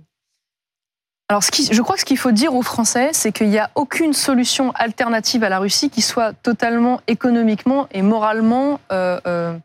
Alors, 1.28 1.42
je 1.42 1.82
crois 1.82 1.96
que 1.96 2.00
ce 2.00 2.04
qu'il 2.04 2.18
faut 2.18 2.30
dire 2.30 2.54
aux 2.54 2.62
Français, 2.62 3.10
c'est 3.12 3.32
qu'il 3.32 3.48
n'y 3.48 3.58
a 3.58 3.70
aucune 3.74 4.12
solution 4.12 4.70
alternative 4.72 5.42
à 5.42 5.48
la 5.48 5.58
Russie 5.58 5.90
qui 5.90 6.02
soit 6.02 6.34
totalement 6.34 7.00
économiquement 7.08 7.88
et 7.90 8.02
moralement 8.02 8.78
euh, 8.92 9.18
euh, 9.26 9.58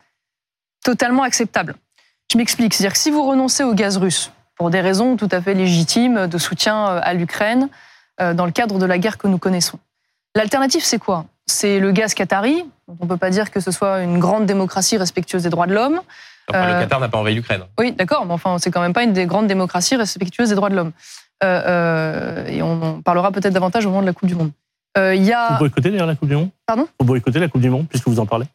totalement 0.84 1.22
acceptable. 1.22 1.76
Je 2.32 2.38
m'explique. 2.38 2.74
C'est-à-dire 2.74 2.94
que 2.94 3.00
si 3.00 3.12
vous 3.12 3.24
renoncez 3.28 3.64
au 3.64 3.76
gaz 3.76 3.98
russe, 3.98 4.32
pour 4.56 4.72
des 4.72 4.82
raisons 4.82 5.18
tout 5.18 5.30
à 5.30 5.40
fait 5.40 5.54
légitimes 5.54 6.26
de 6.26 6.38
soutien 6.40 6.84
à 6.84 7.14
l'Ukraine 7.14 7.70
dans 8.20 8.46
le 8.48 8.52
cadre 8.52 8.80
de 8.80 8.86
la 8.88 8.98
guerre 8.98 9.20
que 9.20 9.28
nous 9.28 9.38
connaissons. 9.38 9.78
L'alternative, 10.34 10.84
c'est 10.84 10.98
quoi? 10.98 11.26
C'est 11.50 11.80
le 11.80 11.92
gaz 11.92 12.14
qatari. 12.14 12.66
On 12.88 13.06
ne 13.06 13.10
peut 13.10 13.18
pas 13.18 13.30
dire 13.30 13.52
que 13.52 13.60
ce 13.60 13.72
soit 13.72 14.02
une 14.02 14.20
grande 14.20 14.46
démocratie 14.46 14.98
respectueuse 14.98 15.44
des 15.44 15.50
droits 15.50 15.68
de 15.68 15.74
l'homme. 15.74 16.02
le 16.50 16.56
euh, 16.56 16.82
Qatar 16.82 17.00
n'a 17.00 17.10
pas 17.10 17.18
envahi 17.18 17.36
l'Ukraine. 17.36 17.64
Oui, 17.80 17.92
d'accord, 17.92 18.26
mais 18.26 18.34
enfin, 18.34 18.58
c'est 18.60 18.72
quand 18.72 18.82
même 18.82 18.94
pas 18.94 19.04
une 19.04 19.14
des 19.14 19.26
grandes 19.26 19.48
démocraties 19.48 19.96
respectueuses 19.96 20.50
des 20.50 20.56
droits 20.56 20.70
de 20.70 20.76
l'homme. 20.76 20.92
et 21.44 22.62
on 22.62 22.84
en 22.84 23.02
parlera 23.02 23.32
peut-être 23.32 23.54
davantage 23.54 23.86
au 23.86 23.90
moment 23.90 24.02
de 24.02 24.08
la 24.08 24.14
Coupe 24.14 24.28
du 24.28 24.36
Monde. 24.36 24.52
Il 24.98 25.24
y 25.24 25.32
a... 25.32 25.54
Vous 25.54 25.60
boycottez 25.60 25.92
d'ailleurs 25.92 26.08
la 26.08 26.16
Coupe 26.16 26.30
du 26.30 26.36
Monde? 26.36 26.50
Pardon? 26.66 26.88
Vous 27.00 27.06
boycottez 27.06 27.40
la 27.40 27.48
Coupe 27.48 27.62
du 27.62 27.70
Monde, 27.70 27.88
puisque 27.88 28.08
vous 28.08 28.20
en 28.20 28.26
parlez? 28.26 28.48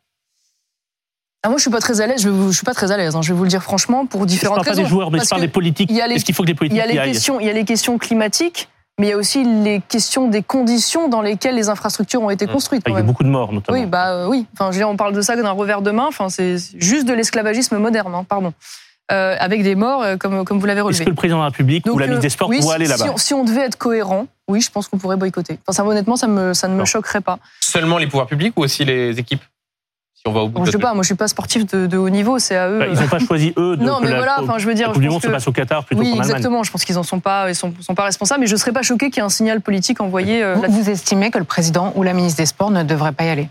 Ah, 1.44 1.48
moi, 1.48 1.58
je 1.58 1.62
suis 1.62 1.70
pas 1.70 1.80
très 1.80 2.00
à 2.00 2.06
l'aise. 2.06 2.22
Je, 2.22 2.30
je 2.30 2.52
suis 2.52 2.64
pas 2.64 2.74
très 2.74 2.92
à 2.92 2.96
l'aise. 2.96 3.16
Hein, 3.16 3.22
je 3.22 3.32
vais 3.32 3.36
vous 3.36 3.42
le 3.42 3.48
dire 3.48 3.62
franchement 3.62 4.06
pour 4.06 4.26
différentes 4.26 4.58
raisons. 4.58 4.64
Je 4.64 4.68
parle 4.70 4.76
pas 4.76 4.82
des 4.82 4.88
joueurs, 4.88 5.10
mais 5.10 5.18
je 5.18 5.28
parle 5.28 5.40
des 5.40 5.48
politiques. 5.48 5.90
Est-ce 5.90 6.24
qu'il 6.24 6.34
faut 6.34 6.44
que 6.44 6.48
les 6.48 6.54
politiques 6.54 6.80
Il 6.84 6.94
y 6.94 6.98
a 6.98 7.04
les 7.04 7.12
questions. 7.12 7.40
Il 7.40 7.46
y 7.46 7.50
a 7.50 7.52
les 7.52 7.64
questions 7.64 7.98
climatiques. 7.98 8.68
Mais 9.02 9.08
il 9.08 9.10
y 9.10 9.14
a 9.14 9.16
aussi 9.16 9.42
les 9.42 9.80
questions 9.80 10.28
des 10.28 10.44
conditions 10.44 11.08
dans 11.08 11.22
lesquelles 11.22 11.56
les 11.56 11.68
infrastructures 11.68 12.22
ont 12.22 12.30
été 12.30 12.46
construites. 12.46 12.84
Il 12.86 12.92
y 12.92 12.96
a 12.96 13.02
beaucoup 13.02 13.24
de 13.24 13.28
morts, 13.28 13.52
notamment. 13.52 13.76
Oui, 13.76 13.84
bah 13.84 14.12
euh, 14.12 14.28
oui. 14.28 14.46
Enfin, 14.52 14.66
je 14.66 14.76
veux 14.76 14.78
dire, 14.78 14.88
on 14.88 14.96
parle 14.96 15.12
de 15.12 15.20
ça 15.20 15.34
d'un 15.34 15.50
revers 15.50 15.82
de 15.82 15.90
main. 15.90 16.06
Enfin, 16.06 16.28
c'est 16.28 16.56
juste 16.76 17.08
de 17.08 17.12
l'esclavagisme 17.12 17.78
moderne. 17.78 18.14
Hein, 18.14 18.22
pardon. 18.22 18.52
Euh, 19.10 19.34
avec 19.40 19.64
des 19.64 19.74
morts, 19.74 20.04
euh, 20.04 20.16
comme, 20.16 20.44
comme 20.44 20.60
vous 20.60 20.66
l'avez 20.66 20.82
relevé. 20.82 20.98
Est-ce 20.98 21.04
que 21.04 21.10
le 21.10 21.16
président 21.16 21.38
de 21.38 21.42
la 21.42 21.48
République 21.48 21.84
ou 21.86 21.98
la 21.98 22.06
ministre 22.06 22.22
des 22.22 22.28
Sports 22.28 22.48
oui, 22.48 22.60
aller 22.72 22.86
là-bas 22.86 23.12
si, 23.16 23.26
si, 23.26 23.34
on 23.34 23.42
devait 23.42 23.62
être 23.62 23.76
cohérent, 23.76 24.28
oui, 24.46 24.60
je 24.60 24.70
pense 24.70 24.86
qu'on 24.86 24.98
pourrait 24.98 25.16
boycotter. 25.16 25.58
Enfin, 25.66 25.82
ça, 25.82 25.84
honnêtement, 25.84 26.14
ça, 26.14 26.28
me, 26.28 26.54
ça 26.54 26.68
ne 26.68 26.76
me 26.76 26.84
choquerait 26.84 27.22
pas. 27.22 27.40
Seulement 27.58 27.98
les 27.98 28.06
pouvoirs 28.06 28.28
publics 28.28 28.56
ou 28.56 28.62
aussi 28.62 28.84
les 28.84 29.18
équipes? 29.18 29.42
On 30.26 30.32
va 30.32 30.40
au 30.40 30.48
bout 30.48 30.64
je 30.64 30.70
sais 30.70 30.78
pas, 30.78 30.94
moi 30.94 31.02
je 31.02 31.06
suis 31.06 31.14
pas 31.16 31.26
sportif 31.26 31.66
de, 31.66 31.96
haut 31.96 32.08
niveau, 32.08 32.38
c'est 32.38 32.56
à 32.56 32.68
eux. 32.68 32.78
Bah, 32.78 32.86
ils 32.92 33.00
n'ont 33.00 33.08
pas 33.08 33.18
choisi 33.18 33.52
eux. 33.56 33.76
De, 33.76 33.82
non, 33.82 33.98
mais 34.00 34.14
voilà, 34.14 34.40
enfin 34.40 34.58
je 34.58 34.66
veux 34.66 34.74
dire. 34.74 34.88
La 34.88 34.94
Coupe 34.94 35.02
du 35.02 35.08
Monde 35.08 35.22
se 35.22 35.28
passe 35.28 35.48
au 35.48 35.52
Qatar 35.52 35.84
plutôt 35.84 36.02
Oui, 36.02 36.14
exactement. 36.16 36.62
Je 36.62 36.70
pense 36.70 36.84
qu'ils 36.84 36.98
en 36.98 37.02
sont 37.02 37.20
pas, 37.20 37.48
ils 37.48 37.54
sont, 37.54 37.72
sont 37.80 37.94
pas 37.94 38.04
responsables. 38.04 38.40
Mais 38.40 38.46
je 38.46 38.56
serais 38.56 38.72
pas 38.72 38.82
choqué 38.82 39.10
qu'il 39.10 39.16
y 39.16 39.20
ait 39.20 39.26
un 39.26 39.30
signal 39.30 39.60
politique 39.60 40.00
envoyé. 40.00 40.42
Euh, 40.42 40.54
vous, 40.54 40.70
vous 40.70 40.90
estimez 40.90 41.30
que 41.30 41.38
le 41.38 41.44
président 41.44 41.92
ou 41.96 42.02
la 42.02 42.12
ministre 42.12 42.38
des 42.38 42.46
Sports 42.46 42.70
ne 42.70 42.82
devrait 42.82 43.12
pas 43.12 43.24
y 43.24 43.30
aller? 43.30 43.48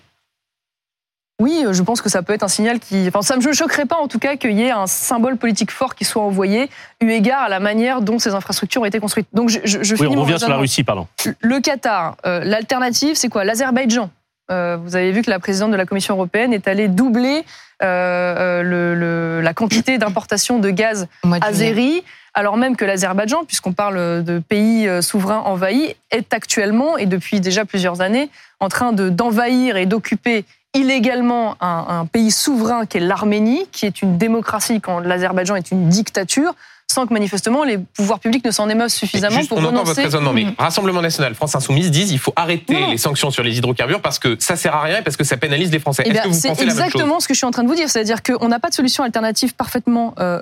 Oui, 1.41 1.63
euh, 1.65 1.73
je 1.73 1.81
pense 1.81 2.01
que 2.01 2.09
ça 2.09 2.21
peut 2.21 2.33
être 2.33 2.43
un 2.43 2.47
signal 2.47 2.79
qui. 2.79 3.07
Enfin, 3.07 3.23
ça 3.23 3.35
ne 3.35 3.45
me 3.45 3.51
choquerait 3.51 3.87
pas 3.87 3.97
en 3.97 4.07
tout 4.07 4.19
cas 4.19 4.35
qu'il 4.35 4.51
y 4.51 4.61
ait 4.61 4.71
un 4.71 4.85
symbole 4.85 5.37
politique 5.37 5.71
fort 5.71 5.95
qui 5.95 6.05
soit 6.05 6.21
envoyé, 6.21 6.69
eu 7.01 7.09
égard 7.09 7.41
à 7.41 7.49
la 7.49 7.59
manière 7.59 8.01
dont 8.01 8.19
ces 8.19 8.35
infrastructures 8.35 8.83
ont 8.83 8.85
été 8.85 8.99
construites. 8.99 9.27
Donc, 9.33 9.49
je, 9.49 9.59
je, 9.63 9.95
oui, 9.95 10.07
on 10.07 10.21
revient 10.21 10.39
sur 10.39 10.49
la 10.49 10.57
Russie, 10.57 10.83
pardon. 10.83 11.07
Le 11.41 11.59
Qatar, 11.59 12.15
euh, 12.25 12.43
l'alternative, 12.43 13.15
c'est 13.15 13.29
quoi? 13.29 13.43
L'Azerbaïdjan. 13.43 14.09
Euh, 14.49 14.77
vous 14.81 14.95
avez 14.95 15.11
vu 15.11 15.21
que 15.21 15.29
la 15.29 15.39
présidente 15.39 15.71
de 15.71 15.77
la 15.77 15.85
Commission 15.85 16.15
européenne 16.15 16.53
est 16.53 16.67
allée 16.67 16.87
doubler 16.87 17.45
euh, 17.83 18.63
euh, 18.63 19.41
la 19.41 19.53
quantité 19.53 19.97
d'importation 19.97 20.59
de 20.59 20.69
gaz 20.69 21.07
azéri, 21.41 22.03
alors 22.33 22.57
même 22.57 22.75
que 22.75 22.85
l'Azerbaïdjan, 22.85 23.45
puisqu'on 23.45 23.73
parle 23.73 24.23
de 24.23 24.39
pays 24.39 24.89
souverains 25.01 25.39
envahis, 25.39 25.95
est 26.11 26.33
actuellement 26.33 26.97
et 26.97 27.05
depuis 27.05 27.39
déjà 27.39 27.65
plusieurs 27.65 28.01
années 28.01 28.29
en 28.59 28.69
train 28.69 28.93
d'envahir 28.93 29.77
et 29.77 29.85
d'occuper 29.85 30.45
illégalement 30.73 31.57
un, 31.59 32.05
pays 32.05 32.31
souverain 32.31 32.85
qui 32.85 32.97
est 32.97 33.01
l'Arménie, 33.01 33.65
qui 33.71 33.85
est 33.85 34.01
une 34.01 34.17
démocratie 34.17 34.79
quand 34.79 34.99
l'Azerbaïdjan 34.99 35.55
est 35.55 35.71
une 35.71 35.89
dictature 35.89 36.55
sans 36.91 37.07
que 37.07 37.13
manifestement 37.13 37.63
les 37.63 37.77
pouvoirs 37.77 38.19
publics 38.19 38.45
ne 38.45 38.51
s'en 38.51 38.69
émeuvent 38.69 38.89
suffisamment 38.89 39.45
pour 39.45 39.57
on 39.57 39.65
entend 39.65 39.83
votre 39.83 40.01
raisonnement, 40.01 40.33
mais 40.33 40.45
mm. 40.45 40.55
Rassemblement 40.57 41.01
national, 41.01 41.35
France 41.35 41.55
Insoumise 41.55 41.91
disent 41.91 42.11
il 42.11 42.19
faut 42.19 42.33
arrêter 42.35 42.77
les 42.89 42.97
sanctions 42.97 43.31
sur 43.31 43.43
les 43.43 43.57
hydrocarbures 43.57 44.01
parce 44.01 44.19
que 44.19 44.37
ça 44.39 44.55
sert 44.55 44.75
à 44.75 44.81
rien 44.81 44.99
et 44.99 45.01
parce 45.01 45.17
que 45.17 45.23
ça 45.23 45.37
pénalise 45.37 45.71
les 45.71 45.79
Français. 45.79 46.03
Eh 46.05 46.33
c'est 46.33 46.61
exactement 46.61 47.19
ce 47.19 47.27
que 47.27 47.33
je 47.33 47.37
suis 47.37 47.47
en 47.47 47.51
train 47.51 47.63
de 47.63 47.67
vous 47.67 47.75
dire, 47.75 47.89
c'est-à-dire 47.89 48.23
qu'on 48.23 48.47
n'a 48.47 48.59
pas 48.59 48.69
de 48.69 48.73
solution 48.73 49.03
alternative 49.03 49.55
parfaitement 49.55 50.13
euh, 50.19 50.39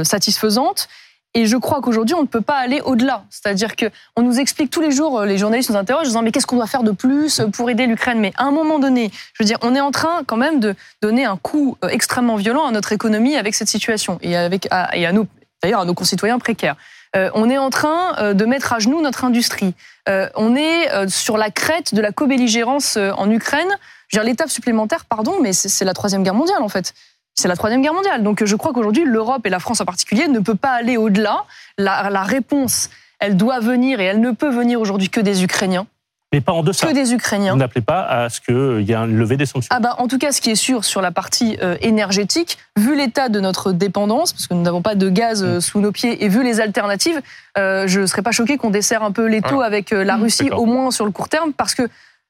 euh, 0.00 0.04
satisfaisante. 0.04 0.88
Et 1.34 1.44
je 1.44 1.58
crois 1.58 1.82
qu'aujourd'hui, 1.82 2.14
on 2.14 2.22
ne 2.22 2.26
peut 2.26 2.40
pas 2.40 2.56
aller 2.56 2.80
au-delà. 2.80 3.24
C'est-à-dire 3.28 3.76
qu'on 3.76 4.22
nous 4.22 4.40
explique 4.40 4.70
tous 4.70 4.80
les 4.80 4.90
jours, 4.90 5.20
euh, 5.20 5.26
les 5.26 5.36
journalistes 5.36 5.68
nous 5.68 5.76
interrogent, 5.76 6.06
en 6.06 6.10
disant 6.10 6.22
mais 6.22 6.32
qu'est-ce 6.32 6.46
qu'on 6.46 6.56
doit 6.56 6.66
faire 6.66 6.82
de 6.82 6.90
plus 6.90 7.42
pour 7.52 7.68
aider 7.68 7.86
l'Ukraine? 7.86 8.18
Mais 8.18 8.32
à 8.38 8.44
un 8.44 8.50
moment 8.50 8.78
donné, 8.78 9.10
je 9.34 9.42
veux 9.42 9.46
dire, 9.46 9.58
on 9.62 9.74
est 9.74 9.80
en 9.80 9.90
train 9.90 10.22
quand 10.26 10.38
même 10.38 10.58
de 10.58 10.74
donner 11.02 11.26
un 11.26 11.36
coup 11.36 11.76
extrêmement 11.90 12.36
violent 12.36 12.66
à 12.66 12.72
notre 12.72 12.92
économie 12.92 13.36
avec 13.36 13.54
cette 13.54 13.68
situation 13.68 14.18
et, 14.22 14.36
avec, 14.36 14.68
et 14.94 15.06
à, 15.06 15.12
nos, 15.12 15.26
d'ailleurs 15.62 15.80
à 15.80 15.84
nos 15.84 15.94
concitoyens 15.94 16.38
précaires. 16.38 16.76
Euh, 17.16 17.30
on 17.34 17.48
est 17.48 17.58
en 17.58 17.70
train 17.70 18.16
euh, 18.18 18.34
de 18.34 18.44
mettre 18.44 18.72
à 18.72 18.78
genoux 18.78 19.00
notre 19.00 19.24
industrie. 19.24 19.74
Euh, 20.08 20.28
on 20.34 20.56
est 20.56 21.08
sur 21.08 21.36
la 21.36 21.50
crête 21.50 21.94
de 21.94 22.00
la 22.00 22.12
co-belligérance 22.12 22.96
en 22.96 23.30
Ukraine. 23.30 23.68
L'étape 24.12 24.48
supplémentaire, 24.48 25.04
pardon, 25.04 25.34
mais 25.42 25.52
c'est 25.52 25.84
la 25.84 25.92
troisième 25.92 26.22
guerre 26.22 26.34
mondiale 26.34 26.62
en 26.62 26.68
fait. 26.68 26.94
C'est 27.34 27.48
la 27.48 27.56
troisième 27.56 27.82
guerre 27.82 27.94
mondiale. 27.94 28.22
Donc 28.22 28.44
je 28.44 28.56
crois 28.56 28.72
qu'aujourd'hui, 28.72 29.04
l'Europe 29.04 29.46
et 29.46 29.50
la 29.50 29.58
France 29.58 29.80
en 29.80 29.84
particulier 29.84 30.28
ne 30.28 30.40
peut 30.40 30.54
pas 30.54 30.70
aller 30.70 30.96
au-delà. 30.96 31.44
La, 31.76 32.10
la 32.10 32.22
réponse, 32.22 32.88
elle 33.20 33.36
doit 33.36 33.60
venir 33.60 34.00
et 34.00 34.04
elle 34.04 34.20
ne 34.20 34.30
peut 34.30 34.50
venir 34.50 34.80
aujourd'hui 34.80 35.10
que 35.10 35.20
des 35.20 35.44
Ukrainiens 35.44 35.86
mais 36.32 36.40
pas 36.40 36.52
en 36.52 36.62
deçà. 36.62 36.86
Que 36.86 36.92
des 36.92 37.14
Ukrainiens. 37.14 37.52
Vous 37.52 37.58
n'appelez 37.58 37.80
pas 37.80 38.02
à 38.02 38.28
ce 38.28 38.40
qu'il 38.40 38.82
y 38.86 38.92
ait 38.92 38.96
un 38.96 39.06
levé 39.06 39.36
des 39.36 39.46
sanctions. 39.46 39.74
Ah 39.74 39.80
bah, 39.80 39.94
en 39.98 40.08
tout 40.08 40.18
cas, 40.18 40.32
ce 40.32 40.40
qui 40.40 40.50
est 40.50 40.56
sûr 40.56 40.84
sur 40.84 41.00
la 41.00 41.10
partie 41.10 41.56
euh, 41.62 41.76
énergétique, 41.80 42.58
vu 42.76 42.96
l'état 42.96 43.28
de 43.28 43.40
notre 43.40 43.72
dépendance, 43.72 44.32
parce 44.32 44.46
que 44.46 44.54
nous 44.54 44.62
n'avons 44.62 44.82
pas 44.82 44.94
de 44.94 45.08
gaz 45.08 45.42
euh, 45.42 45.60
sous 45.60 45.80
nos 45.80 45.92
pieds, 45.92 46.22
et 46.22 46.28
vu 46.28 46.44
les 46.44 46.60
alternatives, 46.60 47.20
euh, 47.56 47.86
je 47.86 48.00
ne 48.00 48.06
serais 48.06 48.22
pas 48.22 48.32
choqué 48.32 48.58
qu'on 48.58 48.70
desserre 48.70 49.02
un 49.02 49.12
peu 49.12 49.26
les 49.26 49.40
taux 49.40 49.62
avec 49.62 49.90
la. 49.90 50.18
Russie, 50.18 50.50
au 50.50 50.66
moins 50.66 50.90
sur 50.90 51.04
le 51.04 51.12
court 51.12 51.28
terme, 51.28 51.52
parce 51.52 51.76
que 51.76 51.88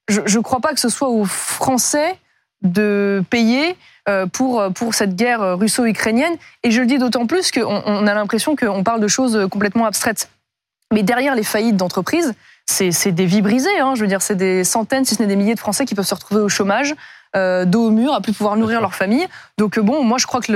je 0.08 0.20
ne 0.20 0.42
crois 0.42 0.60
pas 0.60 0.74
que 0.74 0.80
ce 0.80 0.90
soit 0.90 1.08
aux 1.08 1.24
Français 1.24 2.18
de 2.60 3.24
payer 3.30 3.76
pour, 4.32 4.62
pour 4.74 4.92
cette 4.92 5.16
guerre 5.16 5.58
russo-ukrainienne. 5.58 6.34
Et 6.64 6.70
je 6.70 6.80
le 6.80 6.86
dis 6.86 6.98
d'autant 6.98 7.26
plus 7.26 7.50
qu'on 7.50 7.82
on 7.86 8.06
a 8.06 8.12
l'impression 8.12 8.56
qu'on 8.56 8.84
parle 8.84 9.00
de 9.00 9.08
choses 9.08 9.48
complètement 9.50 9.86
abstraites. 9.86 10.28
Mais 10.92 11.02
derrière 11.02 11.34
les 11.34 11.44
faillites 11.44 11.76
d'entreprises, 11.76 12.34
c'est 12.70 13.12
des 13.12 13.26
vies 13.26 13.42
brisées. 13.42 13.78
Hein. 13.80 13.94
Je 13.94 14.02
veux 14.02 14.06
dire, 14.06 14.22
c'est 14.22 14.36
des 14.36 14.64
centaines, 14.64 15.04
si 15.04 15.14
ce 15.14 15.22
n'est 15.22 15.28
des 15.28 15.36
milliers 15.36 15.54
de 15.54 15.60
Français 15.60 15.84
qui 15.84 15.94
peuvent 15.94 16.06
se 16.06 16.14
retrouver 16.14 16.40
au 16.40 16.48
chômage, 16.48 16.94
euh, 17.36 17.64
dos 17.64 17.86
au 17.86 17.90
mur, 17.90 18.12
à 18.12 18.20
plus 18.20 18.32
pouvoir 18.32 18.56
nourrir 18.56 18.80
leur 18.80 18.94
famille. 18.94 19.26
Donc 19.58 19.78
euh, 19.78 19.82
bon, 19.82 20.02
moi 20.04 20.18
je 20.18 20.26
crois 20.26 20.40
que 20.40 20.52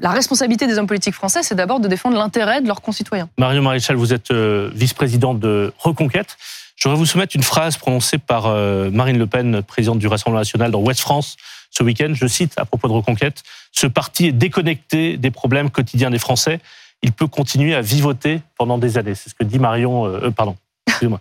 la 0.00 0.10
responsabilité 0.10 0.66
des 0.66 0.78
hommes 0.78 0.86
politiques 0.86 1.14
français, 1.14 1.42
c'est 1.42 1.54
d'abord 1.54 1.80
de 1.80 1.88
défendre 1.88 2.16
l'intérêt 2.16 2.60
de 2.60 2.66
leurs 2.66 2.80
concitoyens. 2.80 3.28
Mario 3.38 3.62
Maréchal, 3.62 3.96
vous 3.96 4.12
êtes 4.12 4.30
euh, 4.30 4.70
vice-présidente 4.74 5.40
de 5.40 5.72
Reconquête. 5.78 6.36
Je 6.76 6.88
voudrais 6.88 6.98
vous 6.98 7.06
soumettre 7.06 7.36
une 7.36 7.42
phrase 7.42 7.76
prononcée 7.76 8.18
par 8.18 8.46
euh, 8.46 8.90
Marine 8.90 9.18
Le 9.18 9.26
Pen, 9.26 9.62
présidente 9.62 9.98
du 9.98 10.06
Rassemblement 10.06 10.40
national 10.40 10.70
dans 10.70 10.80
Ouest 10.80 11.00
France 11.00 11.36
ce 11.70 11.82
week-end. 11.82 12.12
Je 12.14 12.26
cite 12.26 12.54
à 12.56 12.64
propos 12.64 12.88
de 12.88 12.92
Reconquête 12.92 13.42
Ce 13.72 13.86
parti 13.86 14.26
est 14.26 14.32
déconnecté 14.32 15.16
des 15.16 15.30
problèmes 15.30 15.70
quotidiens 15.70 16.10
des 16.10 16.18
Français. 16.18 16.60
Il 17.02 17.12
peut 17.12 17.26
continuer 17.26 17.74
à 17.74 17.82
vivoter 17.82 18.40
pendant 18.56 18.78
des 18.78 18.96
années. 18.96 19.14
C'est 19.14 19.28
ce 19.28 19.34
que 19.34 19.44
dit 19.44 19.58
Marion. 19.58 20.10
Pardon, 20.34 20.56
excusez-moi. 20.94 21.20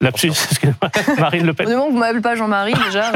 Lapsus, 0.00 0.28
excusez-moi, 0.28 0.90
Marine 1.18 1.46
Le 1.46 1.54
Pen. 1.54 1.72
Au 1.72 1.90
vous 1.90 1.98
m'appelez 1.98 2.20
pas 2.20 2.34
Jean-Marie 2.34 2.74
déjà. 2.86 3.12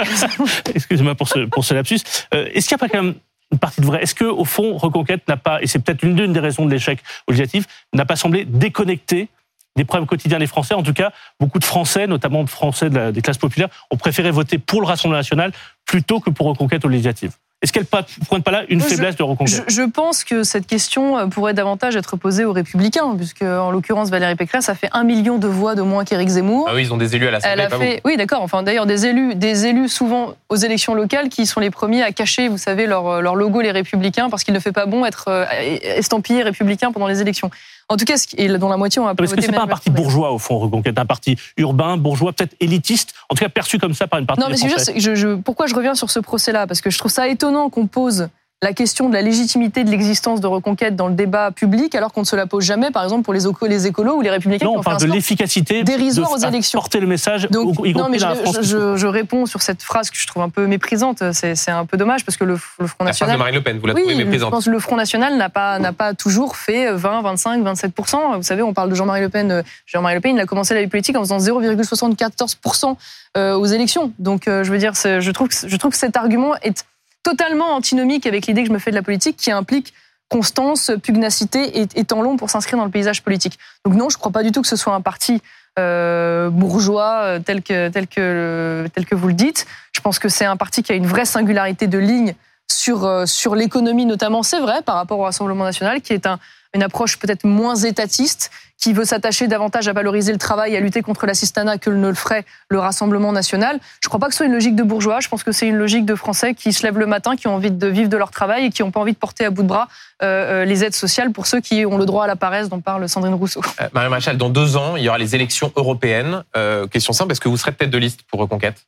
excusez-moi 0.75 1.15
pour 1.15 1.29
ce, 1.29 1.41
pour 1.41 1.65
ce 1.65 1.75
lapsus. 1.75 2.01
Euh, 2.35 2.49
est-ce 2.55 2.69
qu'il 2.69 2.77
n'y 2.77 2.83
a 2.83 2.87
pas 2.87 2.89
quand 2.89 3.03
même 3.03 3.15
une 3.53 3.59
partie 3.59 3.81
de 3.81 3.87
vrai? 3.87 4.03
Est-ce 4.03 4.15
que 4.15 4.25
au 4.25 4.45
fond, 4.45 4.77
Reconquête 4.79 5.29
n'a 5.29 5.37
pas, 5.37 5.61
et 5.61 5.67
c'est 5.67 5.79
peut-être 5.79 6.03
l'une 6.03 6.33
des 6.33 6.41
raisons 6.41 6.65
de 6.65 6.71
l'échec 6.71 7.01
législatif, 7.29 7.67
n'a 7.93 8.07
pas 8.07 8.17
semblé 8.17 8.45
déconnecté 8.47 9.29
des 9.77 9.85
problèmes 9.85 10.07
quotidiens 10.07 10.39
des 10.39 10.47
Français? 10.47 10.73
En 10.73 10.83
tout 10.83 10.95
cas, 10.95 11.13
beaucoup 11.39 11.59
de 11.59 11.65
Français, 11.65 12.07
notamment 12.07 12.45
de 12.45 12.51
Français 12.51 12.89
des 12.89 13.21
classes 13.21 13.39
populaires, 13.39 13.69
ont 13.91 13.97
préféré 13.99 14.31
voter 14.31 14.57
pour 14.59 14.81
le 14.81 14.87
Rassemblement 14.87 15.19
national 15.19 15.53
plutôt 15.85 16.21
que 16.21 16.31
pour 16.31 16.47
Reconquête 16.47 16.85
aux 16.87 16.89
législatives. 16.89 17.33
Est-ce 17.63 17.73
qu'elle 17.73 17.83
ne 17.83 18.25
pointe 18.25 18.43
pas 18.43 18.51
là 18.53 18.65
une 18.71 18.81
faiblesse 18.81 19.17
de 19.17 19.23
reconquête 19.23 19.65
je, 19.69 19.83
pense 19.83 20.25
que 20.25 20.45
cette 20.45 20.67
question 20.67 21.19
euh, 21.19 21.27
pourrait 21.27 21.53
davantage 21.53 21.95
être 21.95 22.17
posée 22.17 22.47
aux 22.47 22.55
Républicains, 22.55 23.15
puisque 23.17 23.43
en 23.43 23.71
l'occurrence 23.71 24.09
Valérie 24.09 24.35
Pécresse 24.35 24.71
a 24.71 24.75
fait 24.75 24.89
un 24.93 25.05
million 25.05 25.37
de 25.37 25.47
voix 25.47 25.75
de 25.75 25.83
moins 25.83 26.07
qu'Éric 26.07 26.31
Zemmour. 26.31 26.67
Ah 26.71 26.75
oui, 26.75 26.83
ils 26.83 26.93
ont 26.95 26.97
des 26.97 27.15
élus 27.17 27.29
à 27.29 27.33
l'Assemblée. 27.33 27.63
Elle 27.63 27.73
a 27.73 27.79
fait, 27.79 28.01
oui, 28.07 28.17
d'accord. 28.17 28.41
Enfin, 28.43 28.63
d'ailleurs, 28.63 28.87
des 28.87 29.05
élus, 29.05 29.35
des 29.35 29.67
élus 29.67 29.91
souvent 29.91 30.35
aux 30.49 30.57
élections 30.57 30.95
locales 30.95 31.29
qui 31.29 31.45
sont 31.45 31.61
les 31.61 31.71
premiers 31.71 32.03
à 32.03 32.13
cacher, 32.13 32.49
vous 32.49 32.57
savez, 32.57 32.87
leur, 32.87 33.21
leur 33.21 33.35
logo 33.35 33.61
les 33.61 33.73
Républicains, 33.73 34.31
parce 34.31 34.43
qu'il 34.43 34.55
ne 34.55 34.61
fait 34.61 34.73
pas 34.73 34.87
bon 34.87 35.05
être 35.05 35.27
euh, 35.29 35.45
estampillé 35.83 36.43
républicain 36.43 36.93
pendant 36.93 37.09
les 37.09 37.21
élections. 37.21 37.51
En 37.91 37.97
tout 37.97 38.05
cas, 38.05 38.15
dont 38.59 38.69
la 38.69 38.77
moitié 38.77 39.03
ont 39.03 39.09
approuvé. 39.09 39.29
Parce 39.29 39.35
que 39.35 39.43
c'est 39.45 39.53
pas 39.53 39.65
un 39.65 39.67
parti 39.67 39.91
bourgeois 39.91 40.31
au 40.31 40.39
fond, 40.39 40.59
Reconquête, 40.61 40.97
un 40.97 41.07
parti 41.07 41.37
urbain, 41.57 41.97
bourgeois, 41.97 42.33
peut-être 42.33 42.55
élitiste, 42.61 43.15
en 43.29 43.35
tout 43.35 43.43
cas 43.43 43.51
perçu 43.51 43.79
comme 43.79 43.95
ça 43.95 44.07
par 44.07 44.21
une 44.21 44.27
partie 44.27 44.41
non, 44.41 44.49
mais 44.49 44.55
des 44.55 44.69
Français. 44.69 44.95
Je, 44.97 45.17
je, 45.17 45.35
pourquoi 45.35 45.67
je 45.67 45.75
reviens 45.75 45.97
sur 45.97 46.09
ce 46.09 46.21
procès-là? 46.21 46.69
Parce 46.69 46.81
que 46.81 46.91
je 46.91 46.99
trouve 46.99 47.11
ça 47.11 47.27
étonnant 47.27 47.69
qu'on 47.69 47.89
pose 47.89 48.29
la 48.63 48.75
question 48.75 49.09
de 49.09 49.15
la 49.15 49.23
légitimité 49.23 49.85
de 49.85 49.91
l'existence 49.91 50.43
de 50.43 50.47
Reconquête 50.47 50.95
dans 50.95 51.09
le 51.09 51.15
débat 51.15 51.51
public, 51.51 51.95
alors 51.95 52.13
qu'on 52.13 52.21
ne 52.21 52.27
se 52.27 52.37
la 52.37 52.47
pose 52.47 52.63
jamais, 52.63 52.91
par 52.91 53.05
exemple, 53.05 53.23
pour 53.23 53.33
les, 53.33 53.41
les 53.69 53.87
écolos 53.87 54.17
ou 54.17 54.21
les 54.21 54.29
républicains. 54.29 54.67
Non, 54.67 54.79
on 54.79 54.83
parle 54.83 55.01
de 55.01 55.07
l'efficacité 55.07 55.83
dérisoire 55.83 56.31
aux 56.33 56.39
élections. 56.39 56.79
Porter 56.79 57.01
le 57.01 57.07
message, 57.07 57.49
Donc, 57.51 57.79
non, 57.95 58.09
mais 58.11 58.19
je, 58.19 58.97
je, 58.97 59.07
réponds 59.07 59.47
sur 59.47 59.63
cette 59.63 59.83
phrase 59.83 60.11
que 60.11 60.19
je 60.19 60.27
trouve 60.27 60.43
un 60.43 60.51
peu 60.51 60.67
méprisante. 60.67 61.23
C'est 61.33 61.71
un 61.71 61.87
peu 61.87 61.97
dommage 61.97 62.25
parce 62.27 62.37
que 62.37 62.45
le, 62.45 62.57
Front 62.57 63.05
National. 63.05 63.05
La 63.05 63.15
phrase 63.15 63.33
de 63.33 63.39
Marine 63.39 63.55
Le 63.55 63.63
Pen, 63.63 63.79
vous 63.79 63.87
la 63.87 63.95
trouvez 63.95 64.15
méprisante. 64.15 64.49
Je 64.49 64.55
pense 64.55 64.65
que 64.67 64.71
le 64.71 64.79
Front 64.79 64.97
National 64.97 65.39
n'a 65.39 65.49
pas, 65.49 66.15
toujours 66.15 66.57
fait 66.57 66.93
20, 66.93 67.23
25, 67.23 67.63
27 67.63 67.93
Vous 67.97 68.43
savez, 68.43 68.63
on 68.63 68.75
parle 68.75 68.91
de 68.91 68.95
Jean-Marie 68.95 69.23
Le 69.23 69.31
Pen. 69.31 69.63
Jean-Marie 69.87 70.17
Le 70.17 70.21
Pen, 70.21 70.37
il 70.37 70.41
a 70.41 70.47
commencé 70.47 70.75
la 70.75 70.83
vie 70.83 70.89
politique 70.89 71.17
en 71.17 71.21
faisant 71.21 71.39
0,74 71.39 72.97
euh, 73.37 73.55
aux 73.55 73.67
élections. 73.67 74.13
Donc, 74.19 74.49
euh, 74.49 74.65
je 74.65 74.71
veux 74.73 74.79
dire, 74.79 74.93
je 74.95 75.31
trouve, 75.31 75.49
que, 75.49 75.55
je 75.67 75.77
trouve 75.77 75.93
que 75.93 75.97
cet 75.97 76.17
argument 76.17 76.57
est 76.63 76.85
totalement 77.23 77.75
antinomique 77.75 78.27
avec 78.27 78.47
l'idée 78.47 78.63
que 78.63 78.69
je 78.69 78.73
me 78.73 78.79
fais 78.79 78.91
de 78.91 78.97
la 78.97 79.03
politique 79.03 79.37
qui 79.37 79.51
implique 79.51 79.93
constance, 80.29 80.93
pugnacité 81.03 81.83
et, 81.95 82.05
temps 82.05 82.23
long 82.23 82.37
pour 82.37 82.51
s'inscrire 82.51 82.79
dans 82.79 82.85
le 82.85 82.91
paysage 82.91 83.23
politique. 83.23 83.59
Donc 83.85 83.95
non, 83.95 84.09
je 84.09 84.17
ne 84.17 84.21
crois 84.21 84.31
pas 84.31 84.45
du 84.45 84.53
tout 84.53 84.63
que 84.63 84.69
ce 84.69 84.77
soit 84.77 84.95
un 84.95 85.01
parti 85.01 85.43
euh, 85.79 86.51
bourgeois 86.51 87.23
euh, 87.23 87.39
tel 87.41 87.63
que, 87.63 87.89
tel, 87.89 88.07
que, 88.07 88.87
tel 88.95 89.07
que 89.07 89.15
vous 89.17 89.29
le 89.29 89.35
dites. 89.35 89.67
Je 89.93 90.01
pense 90.01 90.19
que 90.21 90.29
c'est 90.29 90.45
un 90.45 90.57
parti 90.57 90.83
qui 90.83 90.93
a 90.93 90.95
une 90.95 91.07
vraie 91.07 91.25
singularité 91.25 91.89
de 91.89 91.99
ligne 91.99 92.35
sur, 92.71 93.05
euh, 93.05 93.27
sur 93.27 93.57
l'économie 93.57 94.07
notamment, 94.07 94.45
c'est 94.45 94.61
vrai, 94.61 94.83
par 94.83 94.95
rapport 94.95 95.19
au 95.19 95.25
Rassemblement 95.25 95.65
national, 95.65 96.01
qui 96.01 96.13
est 96.13 96.27
un, 96.27 96.39
une 96.75 96.83
approche 96.83 97.19
peut-être 97.19 97.45
moins 97.45 97.75
étatiste, 97.77 98.51
qui 98.81 98.93
veut 98.95 99.05
s'attacher 99.05 99.47
davantage 99.47 99.89
à 99.89 99.93
valoriser 99.93 100.33
le 100.33 100.39
travail 100.39 100.73
et 100.73 100.77
à 100.77 100.81
lutter 100.81 101.03
contre 101.03 101.27
l'assistanat 101.27 101.79
que 101.79 101.91
ne 101.91 102.09
le 102.09 102.15
ferait 102.15 102.45
le 102.71 102.79
Rassemblement 102.79 103.31
national. 103.31 103.79
Je 104.01 104.07
ne 104.07 104.09
crois 104.09 104.19
pas 104.19 104.27
que 104.27 104.33
ce 104.33 104.39
soit 104.39 104.47
une 104.47 104.53
logique 104.53 104.75
de 104.75 104.83
bourgeois, 104.83 105.21
je 105.21 105.29
pense 105.29 105.45
que 105.45 105.53
c'est 105.53 105.69
une 105.69 105.77
logique 105.77 106.07
de 106.07 106.15
Français 106.15 106.55
qui 106.55 106.73
se 106.73 106.83
lèvent 106.83 106.99
le 106.99 107.07
matin, 107.07 107.37
qui 107.37 107.47
ont 107.47 107.55
envie 107.55 107.71
de 107.71 107.87
vivre 107.87 108.09
de 108.09 108.17
leur 108.17 108.31
travail 108.31 108.67
et 108.67 108.71
qui 108.71 108.83
n'ont 108.83 108.91
pas 108.91 109.01
envie 109.01 109.13
de 109.13 109.19
porter 109.19 109.45
à 109.45 109.51
bout 109.51 109.63
de 109.63 109.69
bras 109.69 109.89
euh, 110.23 110.63
euh, 110.63 110.65
les 110.65 110.83
aides 110.83 110.95
sociales 110.95 111.31
pour 111.33 111.47
ceux 111.47 111.61
qui 111.61 111.85
ont 111.85 111.99
le 111.99 112.07
droit 112.07 112.25
à 112.25 112.27
la 112.27 112.37
paresse 112.37 112.69
dont 112.69 112.81
parle 112.81 113.07
Sandrine 113.09 113.35
Rousseau. 113.35 113.61
Euh, 113.81 113.89
Marie 113.93 114.37
dans 114.37 114.49
deux 114.49 114.77
ans, 114.77 114.97
il 114.97 115.03
y 115.03 115.09
aura 115.09 115.19
les 115.19 115.35
élections 115.35 115.73
européennes. 115.77 116.43
question 116.91 117.13
simple, 117.13 117.33
est-ce 117.33 117.41
que 117.41 117.49
vous 117.49 117.59
serez 117.59 117.73
tête 117.73 117.91
de 117.91 117.99
liste 117.99 118.23
pour 118.23 118.41
Reconquête? 118.41 118.87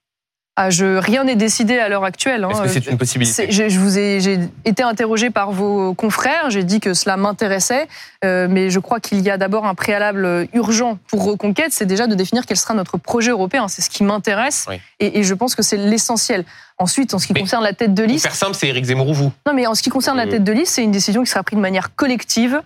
Ah, 0.54 0.68
je, 0.68 0.98
rien 0.98 1.24
n'est 1.24 1.36
décidé 1.36 1.78
à 1.78 1.88
l'heure 1.88 2.04
actuelle. 2.04 2.44
Hein. 2.44 2.50
Est-ce 2.50 2.62
que 2.62 2.68
c'est 2.68 2.90
une 2.90 2.98
possibilité 2.98 3.50
je, 3.50 3.78
vous 3.78 3.98
ai, 3.98 4.20
J'ai 4.20 4.38
été 4.66 4.82
interrogé 4.82 5.30
par 5.30 5.50
vos 5.50 5.94
confrères, 5.94 6.50
j'ai 6.50 6.62
dit 6.62 6.78
que 6.78 6.92
cela 6.92 7.16
m'intéressait, 7.16 7.88
euh, 8.22 8.48
mais 8.50 8.68
je 8.68 8.78
crois 8.78 9.00
qu'il 9.00 9.20
y 9.22 9.30
a 9.30 9.38
d'abord 9.38 9.64
un 9.64 9.74
préalable 9.74 10.46
urgent 10.52 10.98
pour 11.08 11.24
Reconquête, 11.24 11.72
c'est 11.72 11.86
déjà 11.86 12.06
de 12.06 12.14
définir 12.14 12.44
quel 12.44 12.58
sera 12.58 12.74
notre 12.74 12.98
projet 12.98 13.30
européen. 13.30 13.66
C'est 13.68 13.80
ce 13.80 13.88
qui 13.88 14.04
m'intéresse 14.04 14.66
et, 15.00 15.20
et, 15.20 15.22
je 15.22 15.32
pense 15.32 15.54
que 15.54 15.62
c'est 15.62 15.78
l'essentiel. 15.78 16.44
Ensuite, 16.76 17.14
en 17.14 17.18
ce 17.18 17.26
qui 17.26 17.32
concerne 17.32 17.64
la 17.64 17.72
tête 17.72 17.94
de 17.94 18.02
liste... 18.02 18.26
Pour 18.26 18.32
faire 18.32 18.46
simple, 18.46 18.56
c'est 18.58 18.68
Éric 18.68 18.84
Zemmour 18.84 19.08
ou 19.08 19.14
vous? 19.14 19.32
Non, 19.46 19.54
mais 19.54 19.66
en 19.66 19.74
ce 19.74 19.82
qui 19.82 19.88
concerne 19.88 20.18
la 20.18 20.26
euh. 20.26 20.30
tête 20.30 20.44
de 20.44 20.52
liste, 20.52 20.74
c'est 20.74 20.84
une 20.84 20.90
décision 20.90 21.22
qui 21.22 21.30
sera 21.30 21.42
prise 21.42 21.56
de 21.56 21.62
manière 21.62 21.94
collective 21.94 22.60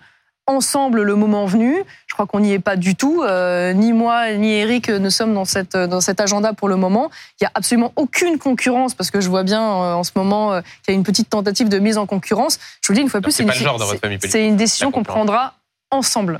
ensemble 0.47 1.03
le 1.03 1.15
moment 1.15 1.45
venu. 1.45 1.83
Je 2.07 2.13
crois 2.13 2.25
qu'on 2.25 2.39
n'y 2.39 2.53
est 2.53 2.59
pas 2.59 2.77
du 2.77 2.95
tout. 2.95 3.21
Euh, 3.23 3.73
ni 3.73 3.93
moi, 3.93 4.33
ni 4.33 4.53
Eric 4.53 4.89
ne 4.89 5.09
sommes 5.09 5.33
dans, 5.33 5.45
cette, 5.45 5.75
dans 5.75 6.01
cet 6.01 6.19
agenda 6.21 6.53
pour 6.53 6.69
le 6.69 6.77
moment. 6.77 7.11
Il 7.39 7.43
n'y 7.43 7.47
a 7.47 7.51
absolument 7.53 7.91
aucune 7.95 8.39
concurrence 8.39 8.95
parce 8.95 9.11
que 9.11 9.21
je 9.21 9.29
vois 9.29 9.43
bien 9.43 9.61
euh, 9.61 9.93
en 9.93 10.03
ce 10.03 10.11
moment 10.15 10.53
euh, 10.53 10.61
qu'il 10.83 10.93
y 10.93 10.95
a 10.95 10.97
une 10.97 11.03
petite 11.03 11.29
tentative 11.29 11.69
de 11.69 11.79
mise 11.79 11.97
en 11.97 12.05
concurrence. 12.05 12.59
Je 12.81 12.87
vous 12.87 12.93
le 12.93 12.95
dis 12.95 13.01
une 13.01 13.09
fois 13.09 13.21
plus, 13.21 13.31
c'est 13.31 13.43
une, 13.43 14.51
une, 14.51 14.55
décision 14.55 14.91
qu'on 14.91 15.03
prendra 15.03 15.53
ensemble. 15.91 16.39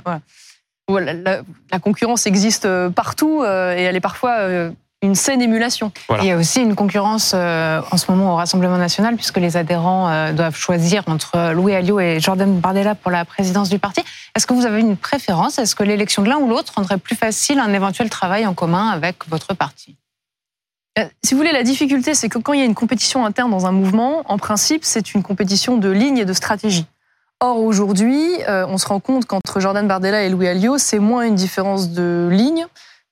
Voilà. 0.88 1.12
La, 1.12 1.42
la, 1.70 1.78
concurrence 1.78 2.26
existe 2.26 2.66
partout 2.88 3.44
et 3.44 3.82
elle 3.82 3.94
est 3.94 4.00
parfois 4.00 4.70
une 5.02 5.14
saine 5.14 5.40
émulation. 5.40 5.92
Il 6.20 6.26
y 6.26 6.32
a 6.32 6.36
aussi 6.36 6.60
une 6.60 6.74
concurrence 6.74 7.32
euh, 7.34 7.80
en 7.90 7.96
ce 7.96 8.10
moment 8.10 8.32
au 8.32 8.36
Rassemblement 8.36 8.78
national, 8.78 9.14
puisque 9.14 9.36
les 9.36 9.56
adhérents 9.56 10.08
euh, 10.08 10.32
doivent 10.32 10.56
choisir 10.56 11.04
entre 11.06 11.52
Louis 11.52 11.74
Alliot 11.74 12.00
et 12.00 12.18
Jordan 12.18 12.58
Bardella 12.58 12.96
pour 12.96 13.12
la 13.12 13.24
présidence 13.24 13.68
du 13.68 13.78
parti. 13.78 14.02
Est-ce 14.34 14.46
que 14.46 14.54
vous 14.54 14.66
avez 14.66 14.80
une 14.80 14.96
préférence? 14.96 15.58
Est-ce 15.58 15.76
que 15.76 15.84
l'élection 15.84 16.22
de 16.22 16.28
l'un 16.28 16.38
ou 16.38 16.48
l'autre 16.48 16.72
rendrait 16.74 16.98
plus 16.98 17.14
facile 17.14 17.60
un 17.60 17.72
éventuel 17.72 18.10
travail 18.10 18.44
en 18.46 18.54
commun 18.54 18.88
avec 18.88 19.28
votre 19.28 19.54
parti? 19.54 19.96
Euh, 20.98 21.04
si 21.22 21.34
vous 21.34 21.38
voulez, 21.38 21.52
la 21.52 21.62
difficulté, 21.62 22.14
c'est 22.14 22.28
que 22.28 22.38
quand 22.38 22.52
il 22.52 22.58
y 22.58 22.62
a 22.62 22.66
une 22.66 22.74
compétition 22.74 23.24
interne 23.24 23.52
dans 23.52 23.66
un 23.66 23.72
mouvement, 23.72 24.24
en 24.26 24.36
principe, 24.36 24.84
c'est 24.84 25.14
une 25.14 25.22
compétition 25.22 25.76
de 25.76 25.90
ligne 25.90 26.18
et 26.18 26.24
de 26.24 26.32
stratégie. 26.32 26.86
Or, 27.40 27.58
aujourd'hui, 27.58 28.26
on 28.48 28.78
se 28.78 28.88
rend 28.88 28.98
compte 28.98 29.24
qu'entre 29.24 29.60
Jordan 29.60 29.86
Bardella 29.86 30.24
et 30.24 30.28
Louis 30.28 30.48
Alliot, 30.48 30.76
c'est 30.76 30.98
moins 30.98 31.22
une 31.22 31.36
différence 31.36 31.90
de 31.90 32.28
ligne, 32.32 32.66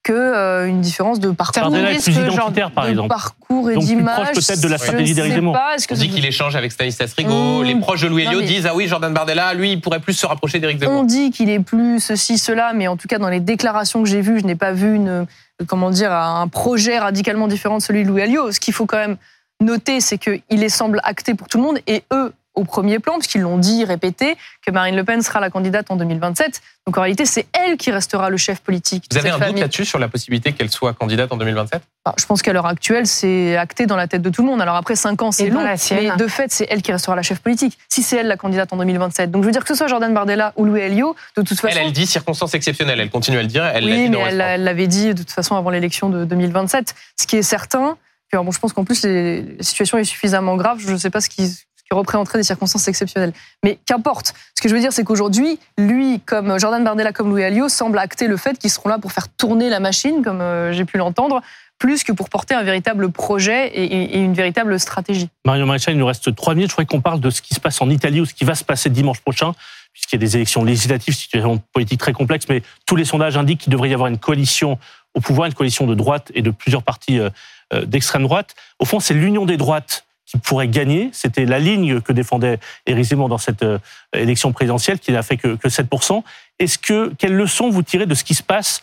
que 0.07 0.13
euh, 0.13 0.69
une 0.69 0.83
différence 0.83 1.19
de 1.19 1.33
parcours. 1.33 1.63
Bardella 1.63 1.91
est 1.91 2.03
plus 2.03 2.17
identitaire, 2.17 2.71
par 2.71 2.87
exemple. 2.87 3.09
parcours 3.09 3.71
et 3.73 3.77
d'image. 3.77 4.35
peut-être 4.35 4.63
de 4.63 4.69
la 4.69 4.79
stratégie 4.79 5.15
d'Éric 5.15 5.33
Zemmour. 5.33 5.57
On 5.91 5.95
dit 5.95 6.09
qu'il 6.09 6.25
échange 6.25 6.55
avec 6.55 6.71
Stanislas 6.71 7.13
Rigaud. 7.15 7.65
Les 7.65 7.75
proches 7.75 8.03
de 8.03 8.07
Louis 8.07 8.23
Elliot 8.23 8.41
disent 8.41 8.67
ah 8.67 8.75
oui, 8.77 8.87
Jordan 8.87 9.13
Bardella, 9.13 9.53
lui, 9.55 9.73
il 9.73 9.81
pourrait 9.81 9.99
plus 9.99 10.13
se 10.13 10.25
rapprocher 10.25 10.61
d'Éric 10.61 10.79
Zemmour. 10.79 11.01
On 11.01 11.03
dit 11.03 11.33
qu'il 11.33 11.51
est 11.51 11.59
plus 11.59 11.99
ceci, 11.99 12.39
cela, 12.39 12.73
mais 12.73 12.87
en 12.87 12.97
tout 12.97 13.09
cas 13.09 13.19
dans 13.19 13.29
les 13.29 13.41
déclarations 13.41 14.01
que 14.05 14.09
j'ai 14.09 14.21
vues, 14.21 14.39
je 14.39 14.45
n'ai 14.45 14.55
pas 14.55 14.71
vu 14.71 14.95
une, 14.95 15.27
comment 15.67 15.91
dire, 15.91 16.13
un 16.13 16.47
projet 16.47 17.01
radicalement 17.01 17.49
différent 17.49 17.79
de 17.79 17.83
celui 17.83 18.05
de 18.05 18.09
Louis 18.09 18.23
Alliot. 18.23 18.53
Ce 18.53 18.61
qu'il 18.61 18.75
faut 18.75 18.87
quand 18.87 18.99
même 18.99 19.17
noter, 19.61 20.01
c'est 20.01 20.19
qu'il 20.19 20.41
est 20.49 20.69
semble 20.69 21.01
acté 21.03 21.35
pour 21.35 21.49
tout 21.49 21.59
le 21.59 21.65
monde 21.65 21.79
et 21.89 22.05
eux 22.13 22.33
au 22.57 22.65
premier 22.65 22.99
plan, 22.99 23.19
puisqu'ils 23.19 23.43
l'ont 23.43 23.59
dit, 23.59 23.85
répété, 23.85 24.37
que 24.67 24.71
Marine 24.71 24.97
Le 24.97 25.05
Pen 25.05 25.23
sera 25.23 25.41
la 25.41 25.51
candidate 25.51 25.91
en 25.91 25.97
2027. 25.97 26.63
Donc 26.87 26.97
en 26.97 27.03
réalité, 27.03 27.27
c'est 27.27 27.47
elle 27.53 27.77
qui 27.77 27.91
restera 27.91 28.31
le 28.31 28.37
chef 28.37 28.61
politique. 28.61 29.05
Vous 29.11 29.19
avez 29.19 29.31
un 29.31 29.39
doute 29.39 29.59
là-dessus 29.59 29.85
sur 29.85 29.99
la 29.99 30.09
possibilité 30.09 30.53
qu'elle 30.53 30.71
soit 30.71 30.95
candidate 30.95 31.31
en 31.33 31.37
2027 31.37 31.83
bah, 32.05 32.15
Je 32.19 32.25
pense 32.25 32.43
qu'à 32.43 32.53
l'heure 32.53 32.67
actuelle, 32.67 33.07
c'est 33.07 33.57
acté 33.57 33.87
dans 33.87 33.97
la 33.97 34.09
tête 34.09 34.23
de 34.23 34.31
tout 34.31 34.43
le 34.43 34.49
monde. 34.49 34.63
Alors 34.63 34.77
après 34.77 34.97
5 34.97 35.21
ans, 35.23 35.33
c'est 35.33 35.51
long, 35.51 35.63
mais 35.63 36.17
de 36.17 36.27
fait, 36.27 36.51
c'est 36.51 36.67
elle 36.71 36.83
qui 36.83 36.93
restera 36.93 37.15
la 37.15 37.23
chef 37.23 37.41
politique, 37.41 37.79
si 37.89 38.03
c'est 38.03 38.17
elle 38.17 38.29
la 38.29 38.37
candidate 38.37 38.73
en 38.73 38.79
2027. 38.79 39.31
Donc 39.31 39.43
je 39.43 39.47
veux 39.47 39.53
dire 39.53 39.63
que 39.63 39.69
ce 39.69 39.75
soit 39.75 39.89
Jordan 39.89 40.13
Bardella 40.15 40.53
ou 40.57 40.65
Louis 40.65 40.81
Elio, 40.81 41.15
de 41.37 41.43
toute 41.43 41.61
façon... 41.61 41.77
Elle, 41.77 41.87
elle 41.87 41.93
dit 41.93 42.07
circonstances 42.07 42.55
exceptionnelles, 42.55 43.01
elle 43.01 43.11
continue 43.11 43.39
à 43.39 43.43
le 43.43 43.49
dire. 43.49 43.65
Elle 43.67 43.85
oui, 43.85 44.09
mais 44.09 44.19
elle 44.19 44.65
l'avait 44.65 44.87
dit 44.87 45.09
de 45.09 45.19
toute 45.19 45.31
façon 45.31 45.57
avant 45.57 45.71
l'élection 45.71 46.09
de 46.09 46.25
2027. 46.25 46.95
Ce 47.21 47.27
qui 47.27 47.37
est 47.37 47.43
certain, 47.43 47.97
bon, 48.45 48.51
je 48.51 48.59
pense 48.59 48.73
qu'en 48.73 48.85
plus, 48.85 49.05
la 49.05 49.43
situation 49.61 49.99
est 49.99 50.05
suffisamment 50.05 50.57
grave. 50.57 50.79
Je 50.81 50.91
ne 50.91 50.97
sais 50.97 51.11
pas 51.11 51.21
ce 51.21 51.29
qui, 51.29 51.67
qui 51.89 51.97
représenterait 51.97 52.39
des 52.39 52.45
circonstances 52.45 52.89
exceptionnelles. 52.89 53.33
Mais 53.63 53.79
qu'importe. 53.87 54.35
Ce 54.55 54.63
que 54.63 54.69
je 54.69 54.75
veux 54.75 54.81
dire, 54.81 54.93
c'est 54.93 55.05
qu'aujourd'hui, 55.05 55.59
lui, 55.79 56.21
comme 56.21 56.59
Jordan 56.59 56.83
Bardella, 56.83 57.13
comme 57.13 57.31
Louis 57.31 57.45
Alliot, 57.45 57.69
semble 57.69 57.99
acter 57.99 58.27
le 58.27 58.37
fait 58.37 58.59
qu'ils 58.59 58.71
seront 58.71 58.89
là 58.89 58.99
pour 58.99 59.13
faire 59.13 59.29
tourner 59.29 59.69
la 59.69 59.81
machine, 59.81 60.23
comme 60.23 60.41
euh, 60.41 60.73
j'ai 60.73 60.85
pu 60.85 60.99
l'entendre, 60.99 61.43
plus 61.79 62.05
que 62.05 62.13
pour 62.13 62.31
porter 62.31 62.55
un 62.55 62.63
véritable 62.63 63.11
projet 63.13 63.69
et, 63.69 64.19
une 64.19 64.33
véritable 64.33 64.81
stratégie. 64.81 65.29
Mario 65.45 65.67
Maréchal, 65.67 65.95
il 65.95 65.99
nous 65.99 66.07
reste 66.07 66.35
trois 66.35 66.55
minutes. 66.55 66.71
Je 66.71 66.75
voudrais 66.75 66.87
qu'on 66.87 67.03
parle 67.03 67.21
de 67.21 67.31
ce 67.31 67.43
qui 67.43 67.55
se 67.55 67.61
passe 67.61 67.81
en 67.83 67.91
Italie 67.91 68.21
ou 68.21 68.25
ce 68.25 68.35
qui 68.35 68.45
va 68.45 68.55
se 68.55 68.65
passer 68.65 68.89
dimanche 68.89 69.21
prochain, 69.21 69.53
puisqu'il 69.93 70.17
y 70.17 70.19
a 70.19 70.27
des 70.27 70.37
élections 70.37 70.65
législatives, 70.65 71.15
situation 71.15 71.63
politique 71.73 72.01
très 72.01 72.15
complexe, 72.15 72.47
mais 72.49 72.63
tous 72.87 72.97
les 72.97 73.05
sondages 73.05 73.37
indiquent 73.37 73.61
qu'il 73.61 73.73
devrait 73.73 73.91
y 73.91 73.95
avoir 73.95 74.09
une 74.09 74.19
coalition 74.19 74.79
au 75.15 75.21
pouvoir, 75.21 75.47
une 75.47 75.55
coalition 75.55 75.87
de 75.87 75.95
droite 75.95 76.33
et 76.35 76.43
de 76.43 76.51
plusieurs 76.51 76.83
partis 76.83 77.19
euh, 77.19 77.31
euh, 77.73 77.85
d'extrême 77.85 78.23
droite. 78.23 78.55
Au 78.79 78.85
fond, 78.85 79.01
c'est 79.01 79.15
l'union 79.15 79.45
des 79.45 79.57
droites 79.57 80.06
qui 80.27 80.39
pourrait 80.39 80.69
gagner. 80.69 81.09
C'était 81.13 81.47
la 81.47 81.59
ligne 81.59 82.01
que 82.01 82.13
défendait 82.13 82.59
Zemmour 82.87 83.29
dans 83.29 83.39
cette 83.39 83.63
euh, 83.63 83.79
élection 84.13 84.53
présidentielle, 84.53 84.99
qui 84.99 85.13
n'a 85.13 85.23
fait 85.23 85.37
que, 85.37 85.57
7%. 85.57 86.23
Est-ce 86.59 86.79
que 86.79 87.13
quelle 87.17 87.35
leçon 87.35 87.71
vous 87.71 87.83
tirez 87.83 88.07
de 88.07 88.15
ce 88.15 88.25
qui 88.25 88.35
se 88.35 88.43
passe 88.43 88.83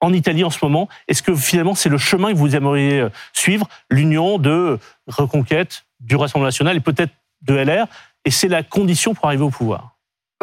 en 0.00 0.12
Italie 0.12 0.44
en 0.44 0.50
ce 0.50 0.58
moment? 0.62 0.88
Est-ce 1.08 1.22
que 1.22 1.34
finalement 1.34 1.74
c'est 1.74 1.88
le 1.88 1.98
chemin 1.98 2.32
que 2.32 2.36
vous 2.36 2.56
aimeriez 2.56 3.00
euh, 3.00 3.08
suivre, 3.32 3.68
l'union 3.90 4.38
de 4.38 4.78
reconquête 5.06 5.84
du 6.00 6.16
Rassemblement 6.16 6.48
national 6.48 6.76
et 6.76 6.80
peut-être 6.80 7.12
de 7.42 7.54
LR, 7.54 7.86
et 8.24 8.30
c'est 8.30 8.48
la 8.48 8.62
condition 8.62 9.14
pour 9.14 9.26
arriver 9.26 9.44
au 9.44 9.50
pouvoir 9.50 9.91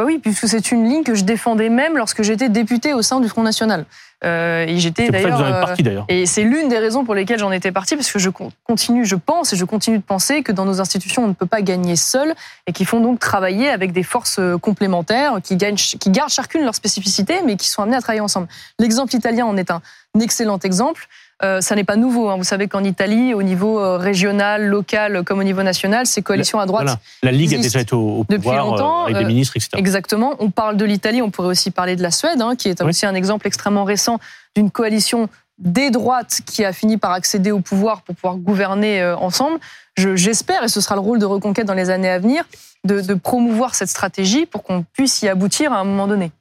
oui, 0.05 0.19
puisque 0.19 0.47
c'est 0.47 0.71
une 0.71 0.87
ligne 0.87 1.03
que 1.03 1.15
je 1.15 1.23
défendais 1.23 1.69
même 1.69 1.97
lorsque 1.97 2.21
j'étais 2.21 2.49
député 2.49 2.93
au 2.93 3.01
sein 3.01 3.19
du 3.19 3.29
Front 3.29 3.43
National. 3.43 3.85
Euh, 4.25 4.65
et 4.67 4.77
j'étais 4.79 5.09
d'ailleurs. 5.09 5.41
Euh, 5.41 5.75
d'ailleurs. 5.79 6.05
Et 6.09 6.25
c'est 6.25 6.43
l'une 6.43 6.67
des 6.67 6.77
raisons 6.77 7.05
pour 7.05 7.15
lesquelles 7.15 7.39
j'en 7.39 7.51
étais 7.51 7.71
parti, 7.71 7.95
parce 7.95 8.11
que 8.11 8.19
je 8.19 8.29
continue, 8.65 9.05
je 9.05 9.15
pense 9.15 9.53
et 9.53 9.55
je 9.55 9.63
continue 9.63 9.97
de 9.97 10.03
penser 10.03 10.43
que 10.43 10.51
dans 10.51 10.65
nos 10.65 10.81
institutions, 10.81 11.23
on 11.23 11.27
ne 11.27 11.33
peut 11.33 11.45
pas 11.45 11.61
gagner 11.61 11.95
seul 11.95 12.33
et 12.67 12.73
qu'il 12.73 12.85
faut 12.85 12.99
donc 12.99 13.19
travailler 13.19 13.69
avec 13.69 13.93
des 13.93 14.03
forces 14.03 14.39
euh, 14.39 14.57
complémentaires 14.57 15.37
qui, 15.41 15.55
gagnent, 15.55 15.75
qui 15.75 16.09
gardent 16.09 16.31
chacune 16.31 16.63
leur 16.63 16.75
spécificité, 16.75 17.35
mais 17.45 17.55
qui 17.55 17.69
sont 17.69 17.81
amenées 17.81 17.97
à 17.97 18.01
travailler 18.01 18.21
ensemble. 18.21 18.47
L'exemple 18.77 19.15
italien 19.15 19.45
en 19.45 19.55
est 19.55 19.71
un 19.71 19.81
excellent 20.19 20.59
exemple. 20.59 21.07
Euh, 21.41 21.61
ça 21.61 21.75
n'est 21.75 21.85
pas 21.85 21.95
nouveau. 21.95 22.29
Hein. 22.29 22.35
Vous 22.37 22.43
savez 22.43 22.67
qu'en 22.67 22.83
Italie, 22.83 23.33
au 23.33 23.43
niveau 23.43 23.79
euh, 23.79 23.97
régional, 23.97 24.65
local, 24.65 25.23
comme 25.23 25.39
au 25.39 25.43
niveau 25.43 25.63
national, 25.63 26.05
ces 26.05 26.21
coalitions 26.21 26.59
à 26.59 26.65
droite. 26.65 26.97
La 27.23 27.31
Ligue 27.31 27.55
a 27.55 27.57
déjà 27.57 27.79
été 27.79 27.95
au, 27.95 28.25
pouvoir 28.25 28.25
depuis 28.27 28.57
longtemps, 28.57 29.03
avec 29.05 29.17
des 29.17 29.25
ministres, 29.25 29.55
etc. 29.55 29.71
Exactement. 29.77 30.35
On 30.39 30.49
parle 30.49 30.75
de 30.75 30.83
l'Italie, 30.83 31.21
on 31.21 31.31
pourrait 31.31 31.47
aussi 31.47 31.71
parler 31.71 31.95
de 31.95 32.03
la 32.03 32.11
Suède, 32.11 32.41
hein, 32.41 32.55
qui 32.57 32.67
est 32.67 32.81
aussi 32.81 33.05
un 33.05 33.15
exemple 33.15 33.47
extrêmement 33.47 33.85
récent 33.85 34.19
d'une 34.55 34.69
coalition 34.69 35.29
des 35.57 35.91
droites 35.91 36.41
qui 36.45 36.63
a 36.63 36.73
fini 36.73 36.97
par 36.97 37.11
accéder 37.11 37.51
au 37.51 37.59
pouvoir 37.59 38.01
pour 38.01 38.15
pouvoir 38.15 38.37
gouverner 38.37 39.03
ensemble. 39.19 39.59
J'espère, 39.97 40.63
et 40.63 40.67
ce 40.69 40.81
sera 40.81 40.95
le 40.95 41.01
rôle 41.01 41.19
de 41.19 41.25
Reconquête 41.25 41.65
dans 41.65 41.73
les 41.73 41.89
années 41.89 42.09
à 42.09 42.19
venir, 42.19 42.43
de, 42.85 43.01
de 43.01 43.13
promouvoir 43.13 43.75
cette 43.75 43.89
stratégie 43.89 44.45
pour 44.45 44.63
qu'on 44.63 44.83
puisse 44.83 45.21
y 45.21 45.27
aboutir 45.27 45.73
à 45.73 45.79
un 45.79 45.83
moment 45.83 46.07
donné. 46.07 46.31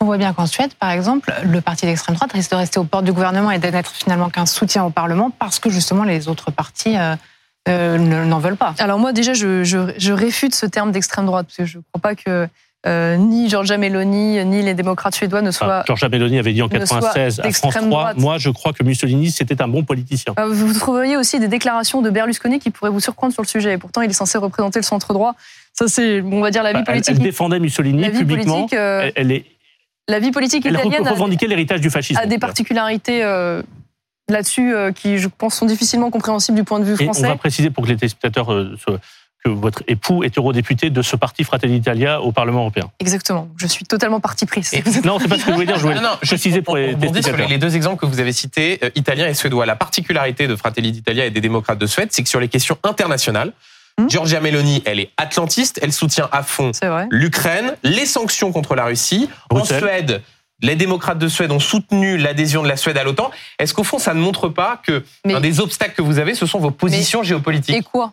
On 0.00 0.04
voit 0.04 0.18
bien 0.18 0.32
qu'en 0.32 0.46
Suède, 0.46 0.72
par 0.74 0.90
exemple, 0.90 1.32
le 1.44 1.60
parti 1.60 1.86
d'extrême 1.86 2.14
droite 2.16 2.32
risque 2.32 2.50
de 2.50 2.56
rester 2.56 2.78
aux 2.78 2.84
portes 2.84 3.04
du 3.04 3.12
gouvernement 3.12 3.50
et 3.50 3.58
d'être 3.58 3.92
finalement 3.92 4.28
qu'un 4.28 4.46
soutien 4.46 4.84
au 4.84 4.90
Parlement 4.90 5.30
parce 5.30 5.58
que 5.58 5.70
justement 5.70 6.04
les 6.04 6.28
autres 6.28 6.50
partis 6.50 6.96
euh, 6.96 7.14
euh, 7.68 7.98
n'en 7.98 8.38
veulent 8.38 8.56
pas. 8.56 8.74
Alors 8.78 8.98
moi 8.98 9.12
déjà, 9.12 9.32
je, 9.32 9.64
je, 9.64 9.92
je 9.96 10.12
réfute 10.12 10.54
ce 10.54 10.66
terme 10.66 10.92
d'extrême 10.92 11.26
droite 11.26 11.46
parce 11.46 11.56
que 11.58 11.64
je 11.64 11.78
ne 11.78 11.82
crois 11.92 12.00
pas 12.00 12.14
que 12.14 12.48
euh, 12.86 13.16
ni 13.16 13.50
Giorgia 13.50 13.76
Meloni 13.76 14.42
ni 14.46 14.62
les 14.62 14.72
démocrates 14.72 15.14
suédois 15.14 15.42
ne 15.42 15.50
soient. 15.50 15.66
Enfin, 15.66 15.82
Giorgia 15.86 16.08
Meloni 16.08 16.38
avait 16.38 16.54
dit 16.54 16.62
en 16.62 16.68
96 16.70 17.40
à 17.40 17.50
France 17.52 17.74
3, 17.74 17.88
droite. 17.88 18.16
moi 18.16 18.38
je 18.38 18.48
crois 18.48 18.72
que 18.72 18.82
Mussolini 18.82 19.30
c'était 19.30 19.60
un 19.60 19.68
bon 19.68 19.84
politicien. 19.84 20.32
Euh, 20.38 20.48
Vous 20.50 20.72
trouveriez 20.72 21.18
aussi 21.18 21.38
des 21.38 21.48
déclarations 21.48 22.00
de 22.00 22.08
Berlusconi 22.08 22.58
qui 22.58 22.70
pourraient 22.70 22.90
vous 22.90 23.00
surprendre 23.00 23.34
sur 23.34 23.42
le 23.42 23.48
sujet. 23.48 23.74
Et 23.74 23.78
pourtant, 23.78 24.00
il 24.00 24.08
est 24.08 24.14
censé 24.14 24.38
représenter 24.38 24.78
le 24.78 24.84
centre 24.84 25.12
droit. 25.12 25.34
Ça, 25.74 25.88
c'est, 25.88 26.22
on 26.22 26.40
va 26.40 26.50
dire, 26.50 26.62
la 26.62 26.72
vie 26.72 26.78
elle, 26.78 26.84
politique. 26.84 27.14
elle 27.16 27.22
défendait 27.22 27.60
Mussolini 27.60 28.00
la 28.00 28.08
vie 28.08 28.18
publiquement. 28.20 28.54
politique, 28.60 28.78
euh, 28.78 29.02
Elle, 29.02 29.12
elle 29.16 29.32
est, 29.32 29.44
la 30.10 30.18
vie 30.20 30.30
politique 30.30 30.66
elle 30.66 30.74
italienne 30.74 31.06
revendiquait 31.08 31.46
l'héritage 31.46 31.80
du 31.80 31.90
fascisme. 31.90 32.20
a 32.20 32.26
des 32.26 32.38
particularités 32.38 33.22
euh, 33.24 33.62
là-dessus 34.28 34.74
euh, 34.74 34.92
qui, 34.92 35.18
je 35.18 35.28
pense, 35.28 35.54
sont 35.54 35.66
difficilement 35.66 36.10
compréhensibles 36.10 36.56
du 36.58 36.64
point 36.64 36.78
de 36.80 36.84
vue 36.84 36.92
Et 36.98 37.08
on 37.08 37.12
français. 37.12 37.26
va 37.28 37.36
préciser 37.36 37.70
pour 37.70 37.84
que 37.84 37.88
les 37.88 37.96
téléspectateurs 37.96 38.52
euh, 38.52 38.76
soient- 38.82 38.98
que 39.42 39.48
votre 39.48 39.82
époux 39.88 40.22
est 40.22 40.36
eurodéputé 40.36 40.90
de 40.90 41.00
ce 41.00 41.16
parti 41.16 41.44
Fratelli 41.44 41.72
d'Italia 41.80 42.20
au 42.20 42.30
Parlement 42.30 42.60
européen. 42.60 42.90
Exactement. 42.98 43.48
Je 43.56 43.66
suis 43.66 43.86
totalement 43.86 44.20
partie 44.20 44.44
prise. 44.44 44.74
Et- 44.74 44.82
Non, 45.02 45.18
c'est 45.18 45.28
pas 45.28 45.38
ce 45.38 45.44
que 45.46 45.50
je 45.50 45.54
voulais 45.54 45.64
dire. 45.66 45.76
Je 45.78 45.82
voulais 45.82 45.94
Non, 45.96 46.02
non, 46.02 46.08
je- 46.20 46.28
préciser 46.28 46.60
pour 46.60 46.74
on- 46.74 46.76
les 46.76 47.22
sur 47.22 47.34
les, 47.38 47.56
deux 47.56 47.74
exemples 47.74 48.00
que 48.02 48.04
vous 48.04 48.20
avez 48.20 48.32
cités, 48.34 48.78
euh, 48.84 48.90
italiens 48.96 49.26
et 49.28 49.32
suédois. 49.32 49.64
La 49.64 49.76
particularité 49.76 50.46
de 50.46 50.54
Fratelli 50.56 50.92
d'Italia 50.92 51.24
et 51.24 51.30
des 51.30 51.40
démocrates 51.40 51.78
de 51.78 51.86
Suède, 51.86 52.08
c'est 52.12 52.22
que 52.22 52.28
sur 52.28 52.38
les 52.38 52.48
questions 52.48 52.76
internationales, 52.84 53.54
Hmm. 53.98 54.08
Giorgia 54.08 54.40
Meloni, 54.40 54.82
elle 54.86 55.00
est 55.00 55.10
atlantiste, 55.16 55.78
elle 55.82 55.92
soutient 55.92 56.28
à 56.32 56.42
fond 56.42 56.72
l'Ukraine, 57.10 57.76
les 57.82 58.06
sanctions 58.06 58.52
contre 58.52 58.74
la 58.74 58.84
Russie. 58.84 59.28
Bruxelles. 59.50 59.76
En 59.76 59.86
Suède, 59.86 60.22
les 60.62 60.76
démocrates 60.76 61.18
de 61.18 61.28
Suède 61.28 61.52
ont 61.52 61.58
soutenu 61.60 62.16
l'adhésion 62.18 62.62
de 62.62 62.68
la 62.68 62.76
Suède 62.76 62.96
à 62.98 63.04
l'OTAN. 63.04 63.30
Est-ce 63.58 63.72
qu'au 63.74 63.84
fond, 63.84 63.98
ça 63.98 64.14
ne 64.14 64.20
montre 64.20 64.48
pas 64.48 64.80
que 64.86 65.04
Mais- 65.24 65.34
un 65.34 65.40
des 65.40 65.60
obstacles 65.60 65.94
que 65.94 66.02
vous 66.02 66.18
avez, 66.18 66.34
ce 66.34 66.46
sont 66.46 66.58
vos 66.58 66.70
positions 66.70 67.22
géopolitiques 67.22 67.74
Et 67.76 67.82
quoi? 67.82 68.12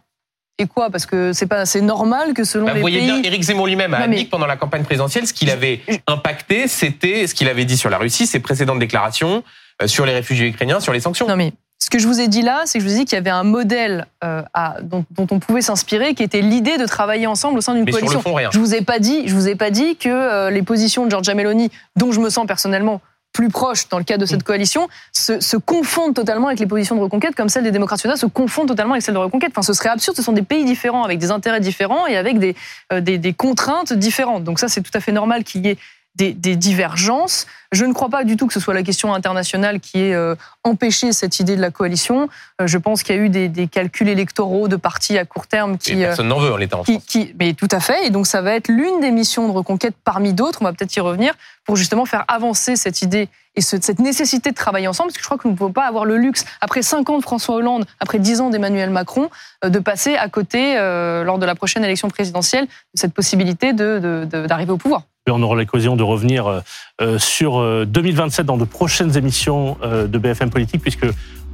Et 0.60 0.66
quoi? 0.66 0.90
Parce 0.90 1.06
que 1.06 1.34
c'est 1.34 1.46
pas, 1.46 1.66
c'est 1.68 1.82
normal 1.82 2.34
que 2.34 2.44
selon 2.44 2.66
Bah, 2.66 2.72
les 2.74 2.80
vous 2.80 2.84
voyez 2.84 2.98
pays. 3.00 3.06
bien, 3.08 3.22
Éric 3.22 3.44
Zemmour 3.44 3.68
lui-même 3.68 3.94
a 3.94 3.98
admis 4.00 4.26
que 4.26 4.32
pendant 4.32 4.48
la 4.48 4.56
campagne 4.58 4.84
présidentielle, 4.84 5.28
ce 5.28 5.34
qu'il 5.34 5.52
avait 5.52 5.82
impacté, 6.08 6.68
c'était 6.68 7.28
ce 7.28 7.36
qu'il 7.36 7.48
avait 7.48 7.66
dit 7.66 7.78
sur 7.78 7.90
la 7.92 7.98
Russie, 8.00 8.26
ses 8.26 8.40
précédentes 8.40 8.80
déclarations 8.80 9.44
euh, 9.84 9.88
sur 9.88 10.06
les 10.08 10.14
réfugiés 10.14 10.48
ukrainiens, 10.48 10.80
sur 10.80 10.94
les 10.94 11.00
sanctions. 11.02 11.28
Non 11.28 11.36
mais 11.36 11.54
ce 11.80 11.90
que 11.90 12.00
je 12.00 12.08
vous 12.08 12.20
ai 12.20 12.28
dit 12.28 12.42
là, 12.42 12.64
c'est 12.66 12.80
que 12.80 12.84
je 12.84 12.90
vous 12.90 12.96
ai 12.96 13.00
dit 13.00 13.06
qu'il 13.06 13.16
y 13.16 13.20
avait 13.20 13.30
un 13.30 13.44
modèle 13.44 14.08
euh, 14.24 14.42
à- 14.54 14.78
dont, 14.82 15.06
dont 15.12 15.28
on 15.32 15.40
pouvait 15.40 15.62
s'inspirer, 15.62 16.16
qui 16.16 16.24
était 16.24 16.42
l'idée 16.42 16.78
de 16.78 16.86
travailler 16.86 17.28
ensemble 17.28 17.58
au 17.58 17.62
sein 17.62 17.74
d'une 17.76 17.86
sur 17.86 17.94
coalition. 17.94 18.20
le 18.20 18.24
fond, 18.24 18.34
rien. 18.34 18.50
Je 18.52 18.60
vous 18.60 18.74
ai 18.76 18.82
pas 18.82 19.00
dit, 19.00 19.28
je 19.28 19.36
vous 19.36 19.48
ai 19.48 19.56
pas 19.56 19.70
dit 19.70 19.96
que 19.96 20.10
euh, 20.10 20.50
les 20.50 20.64
positions 20.64 21.06
de 21.06 21.12
Giorgia 21.12 21.34
Meloni, 21.36 21.70
dont 21.96 22.12
je 22.12 22.20
me 22.20 22.30
sens 22.30 22.46
personnellement 22.48 23.00
plus 23.34 23.50
proche 23.50 23.88
dans 23.90 24.00
le 24.00 24.04
cadre 24.04 24.22
de 24.22 24.26
cette 24.26 24.42
coalition, 24.42 24.88
se, 25.12 25.40
se 25.40 25.58
confondent 25.58 26.16
totalement 26.16 26.48
avec 26.48 26.60
les 26.60 26.66
positions 26.66 26.96
de 26.96 27.02
reconquête, 27.02 27.36
comme 27.36 27.50
celles 27.50 27.64
des 27.66 27.72
démocrates 27.72 28.00
se 28.18 28.26
confondent 28.26 28.68
totalement 28.70 28.94
avec 28.94 29.04
celles 29.04 29.14
de 29.14 29.20
reconquête. 29.20 29.52
Enfin, 29.52 29.62
ce 29.62 29.74
serait 29.74 29.90
absurde. 29.90 30.18
Ce 30.18 30.24
sont 30.24 30.32
des 30.34 30.42
pays 30.42 30.66
différents, 30.66 31.04
avec 31.04 31.20
des 31.20 31.30
intérêts 31.30 31.60
différents 31.60 32.08
et 32.08 32.18
avec 32.18 32.40
des, 32.40 32.56
euh, 32.92 33.00
des, 33.00 33.20
des 33.20 33.34
contraintes 33.34 33.94
différentes. 33.94 34.44
Donc 34.44 34.58
ça, 34.60 34.68
c'est 34.68 34.82
tout 34.82 34.92
à 34.96 35.00
fait 35.00 35.12
normal 35.12 35.44
qu'il 35.44 35.66
y 35.68 35.70
ait 35.70 35.78
des, 36.16 36.34
des 36.34 36.56
divergences. 36.56 37.46
Je 37.72 37.86
ne 37.86 37.94
crois 37.94 38.10
pas 38.10 38.24
du 38.24 38.38
tout 38.38 38.48
que 38.48 38.54
ce 38.54 38.60
soit 38.60 38.74
la 38.74 38.84
question 38.84 39.14
internationale 39.14 39.80
qui 39.80 40.00
ait 40.00 40.14
euh, 40.14 40.36
empêché 40.64 41.12
cette 41.12 41.40
idée 41.40 41.56
de 41.56 41.62
la 41.62 41.70
coalition. 41.72 42.30
Euh, 42.62 42.68
je 42.68 42.78
pense 42.78 43.04
qu'il 43.04 43.16
y 43.16 43.20
a 43.20 43.22
eu 43.22 43.30
des, 43.30 43.50
des 43.50 43.68
calculs 43.68 44.08
électoraux 44.10 44.68
de 44.68 44.76
partis 44.78 45.18
à 45.18 45.26
court 45.26 45.48
terme 45.48 45.74
Et 45.74 45.78
qui, 45.78 46.04
euh, 46.04 46.08
personne 46.08 46.30
n'en 46.30 46.40
veut 46.40 46.52
en 46.54 46.58
l'état 46.58 46.78
en 46.78 46.84
qui, 46.84 47.00
qui- 47.02 47.34
mais 47.40 47.54
tout 47.54 47.68
à 47.72 47.80
fait. 47.80 48.06
Et 48.08 48.10
donc, 48.10 48.26
ça 48.28 48.42
va 48.42 48.54
être 48.56 48.70
l'une 48.70 49.00
des 49.02 49.12
missions 49.12 49.48
de 49.48 49.54
reconquête 49.54 49.96
parmi 50.04 50.34
d'autres. 50.34 50.60
On 50.62 50.66
va 50.66 50.74
peut-être 50.74 50.96
y 50.96 51.00
revenir 51.02 51.34
pour 51.66 51.76
justement 51.76 52.06
faire 52.06 52.24
avancer 52.30 52.76
cette 52.78 53.02
idée 53.02 53.28
et 53.56 53.62
ce- 53.62 53.82
cette 53.82 54.00
nécessité 54.00 54.52
de 54.52 54.56
travailler 54.56 54.88
ensemble. 54.88 55.08
Parce 55.10 55.18
que 55.18 55.24
je 55.24 55.28
crois 55.28 55.38
que 55.38 55.48
nous 55.48 55.54
ne 55.54 55.58
pouvons 55.58 55.74
pas 55.74 55.88
avoir 55.88 56.06
le 56.06 56.16
luxe, 56.18 56.46
après 56.62 56.82
5 56.82 57.10
ans 57.10 57.18
de 57.18 57.24
François 57.24 57.56
Hollande, 57.56 57.86
après 58.00 58.20
10 58.20 58.40
ans 58.40 58.50
d'Emmanuel 58.50 58.92
Macron, 58.92 59.30
euh, 59.66 59.70
de 59.70 59.80
passer 59.80 60.16
à 60.16 60.30
côté, 60.30 60.78
euh, 60.78 61.24
lors 61.24 61.38
de 61.40 61.46
la 61.46 61.56
prochaine 61.56 61.84
élection 61.84 62.08
présidentielle, 62.10 62.66
de 62.66 62.70
cette 63.00 63.14
possibilité 63.14 63.74
de- 63.74 64.00
de- 64.00 64.28
de- 64.32 64.46
d'arriver 64.48 64.72
au 64.72 64.78
pouvoir. 64.78 65.02
On 65.30 65.44
aura 65.44 65.56
l'occasion 65.58 65.98
de 65.98 66.04
revenir 66.04 66.62
euh, 67.02 67.20
sur 67.20 67.57
euh, 67.62 67.86
2027 67.86 68.46
dans 68.46 68.58
de 68.58 68.66
prochaines 68.66 69.18
émissions 69.18 69.78
euh, 69.84 70.08
de 70.08 70.18
BFM 70.18 70.50
Politique, 70.50 70.82
puisque 70.82 71.06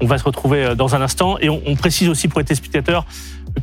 on 0.02 0.06
va 0.06 0.18
se 0.18 0.24
retrouver 0.24 0.64
euh, 0.64 0.76
dans 0.76 0.96
un 0.96 1.02
instant. 1.02 1.38
Et 1.40 1.50
on, 1.50 1.62
on 1.66 1.76
précise 1.76 2.10
aussi 2.10 2.28
pour 2.28 2.40
les 2.40 2.46
téléspectateurs 2.46 3.06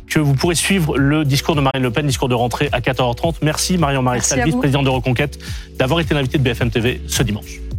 que 0.07 0.19
vous 0.19 0.33
pourrez 0.33 0.55
suivre 0.55 0.97
le 0.97 1.25
discours 1.25 1.55
de 1.55 1.61
Marine 1.61 1.83
Le 1.83 1.91
Pen, 1.91 2.05
discours 2.05 2.29
de 2.29 2.35
rentrée 2.35 2.69
à 2.71 2.79
14h30. 2.79 3.35
Merci 3.41 3.77
Marion 3.77 4.01
Maréchal, 4.01 4.43
vice-présidente 4.45 4.85
de 4.85 4.89
Reconquête, 4.89 5.39
d'avoir 5.77 5.99
été 5.99 6.13
l'invité 6.13 6.37
de 6.37 6.43
BFM 6.43 6.69
TV 6.69 7.01
ce 7.07 7.23
dimanche. 7.23 7.70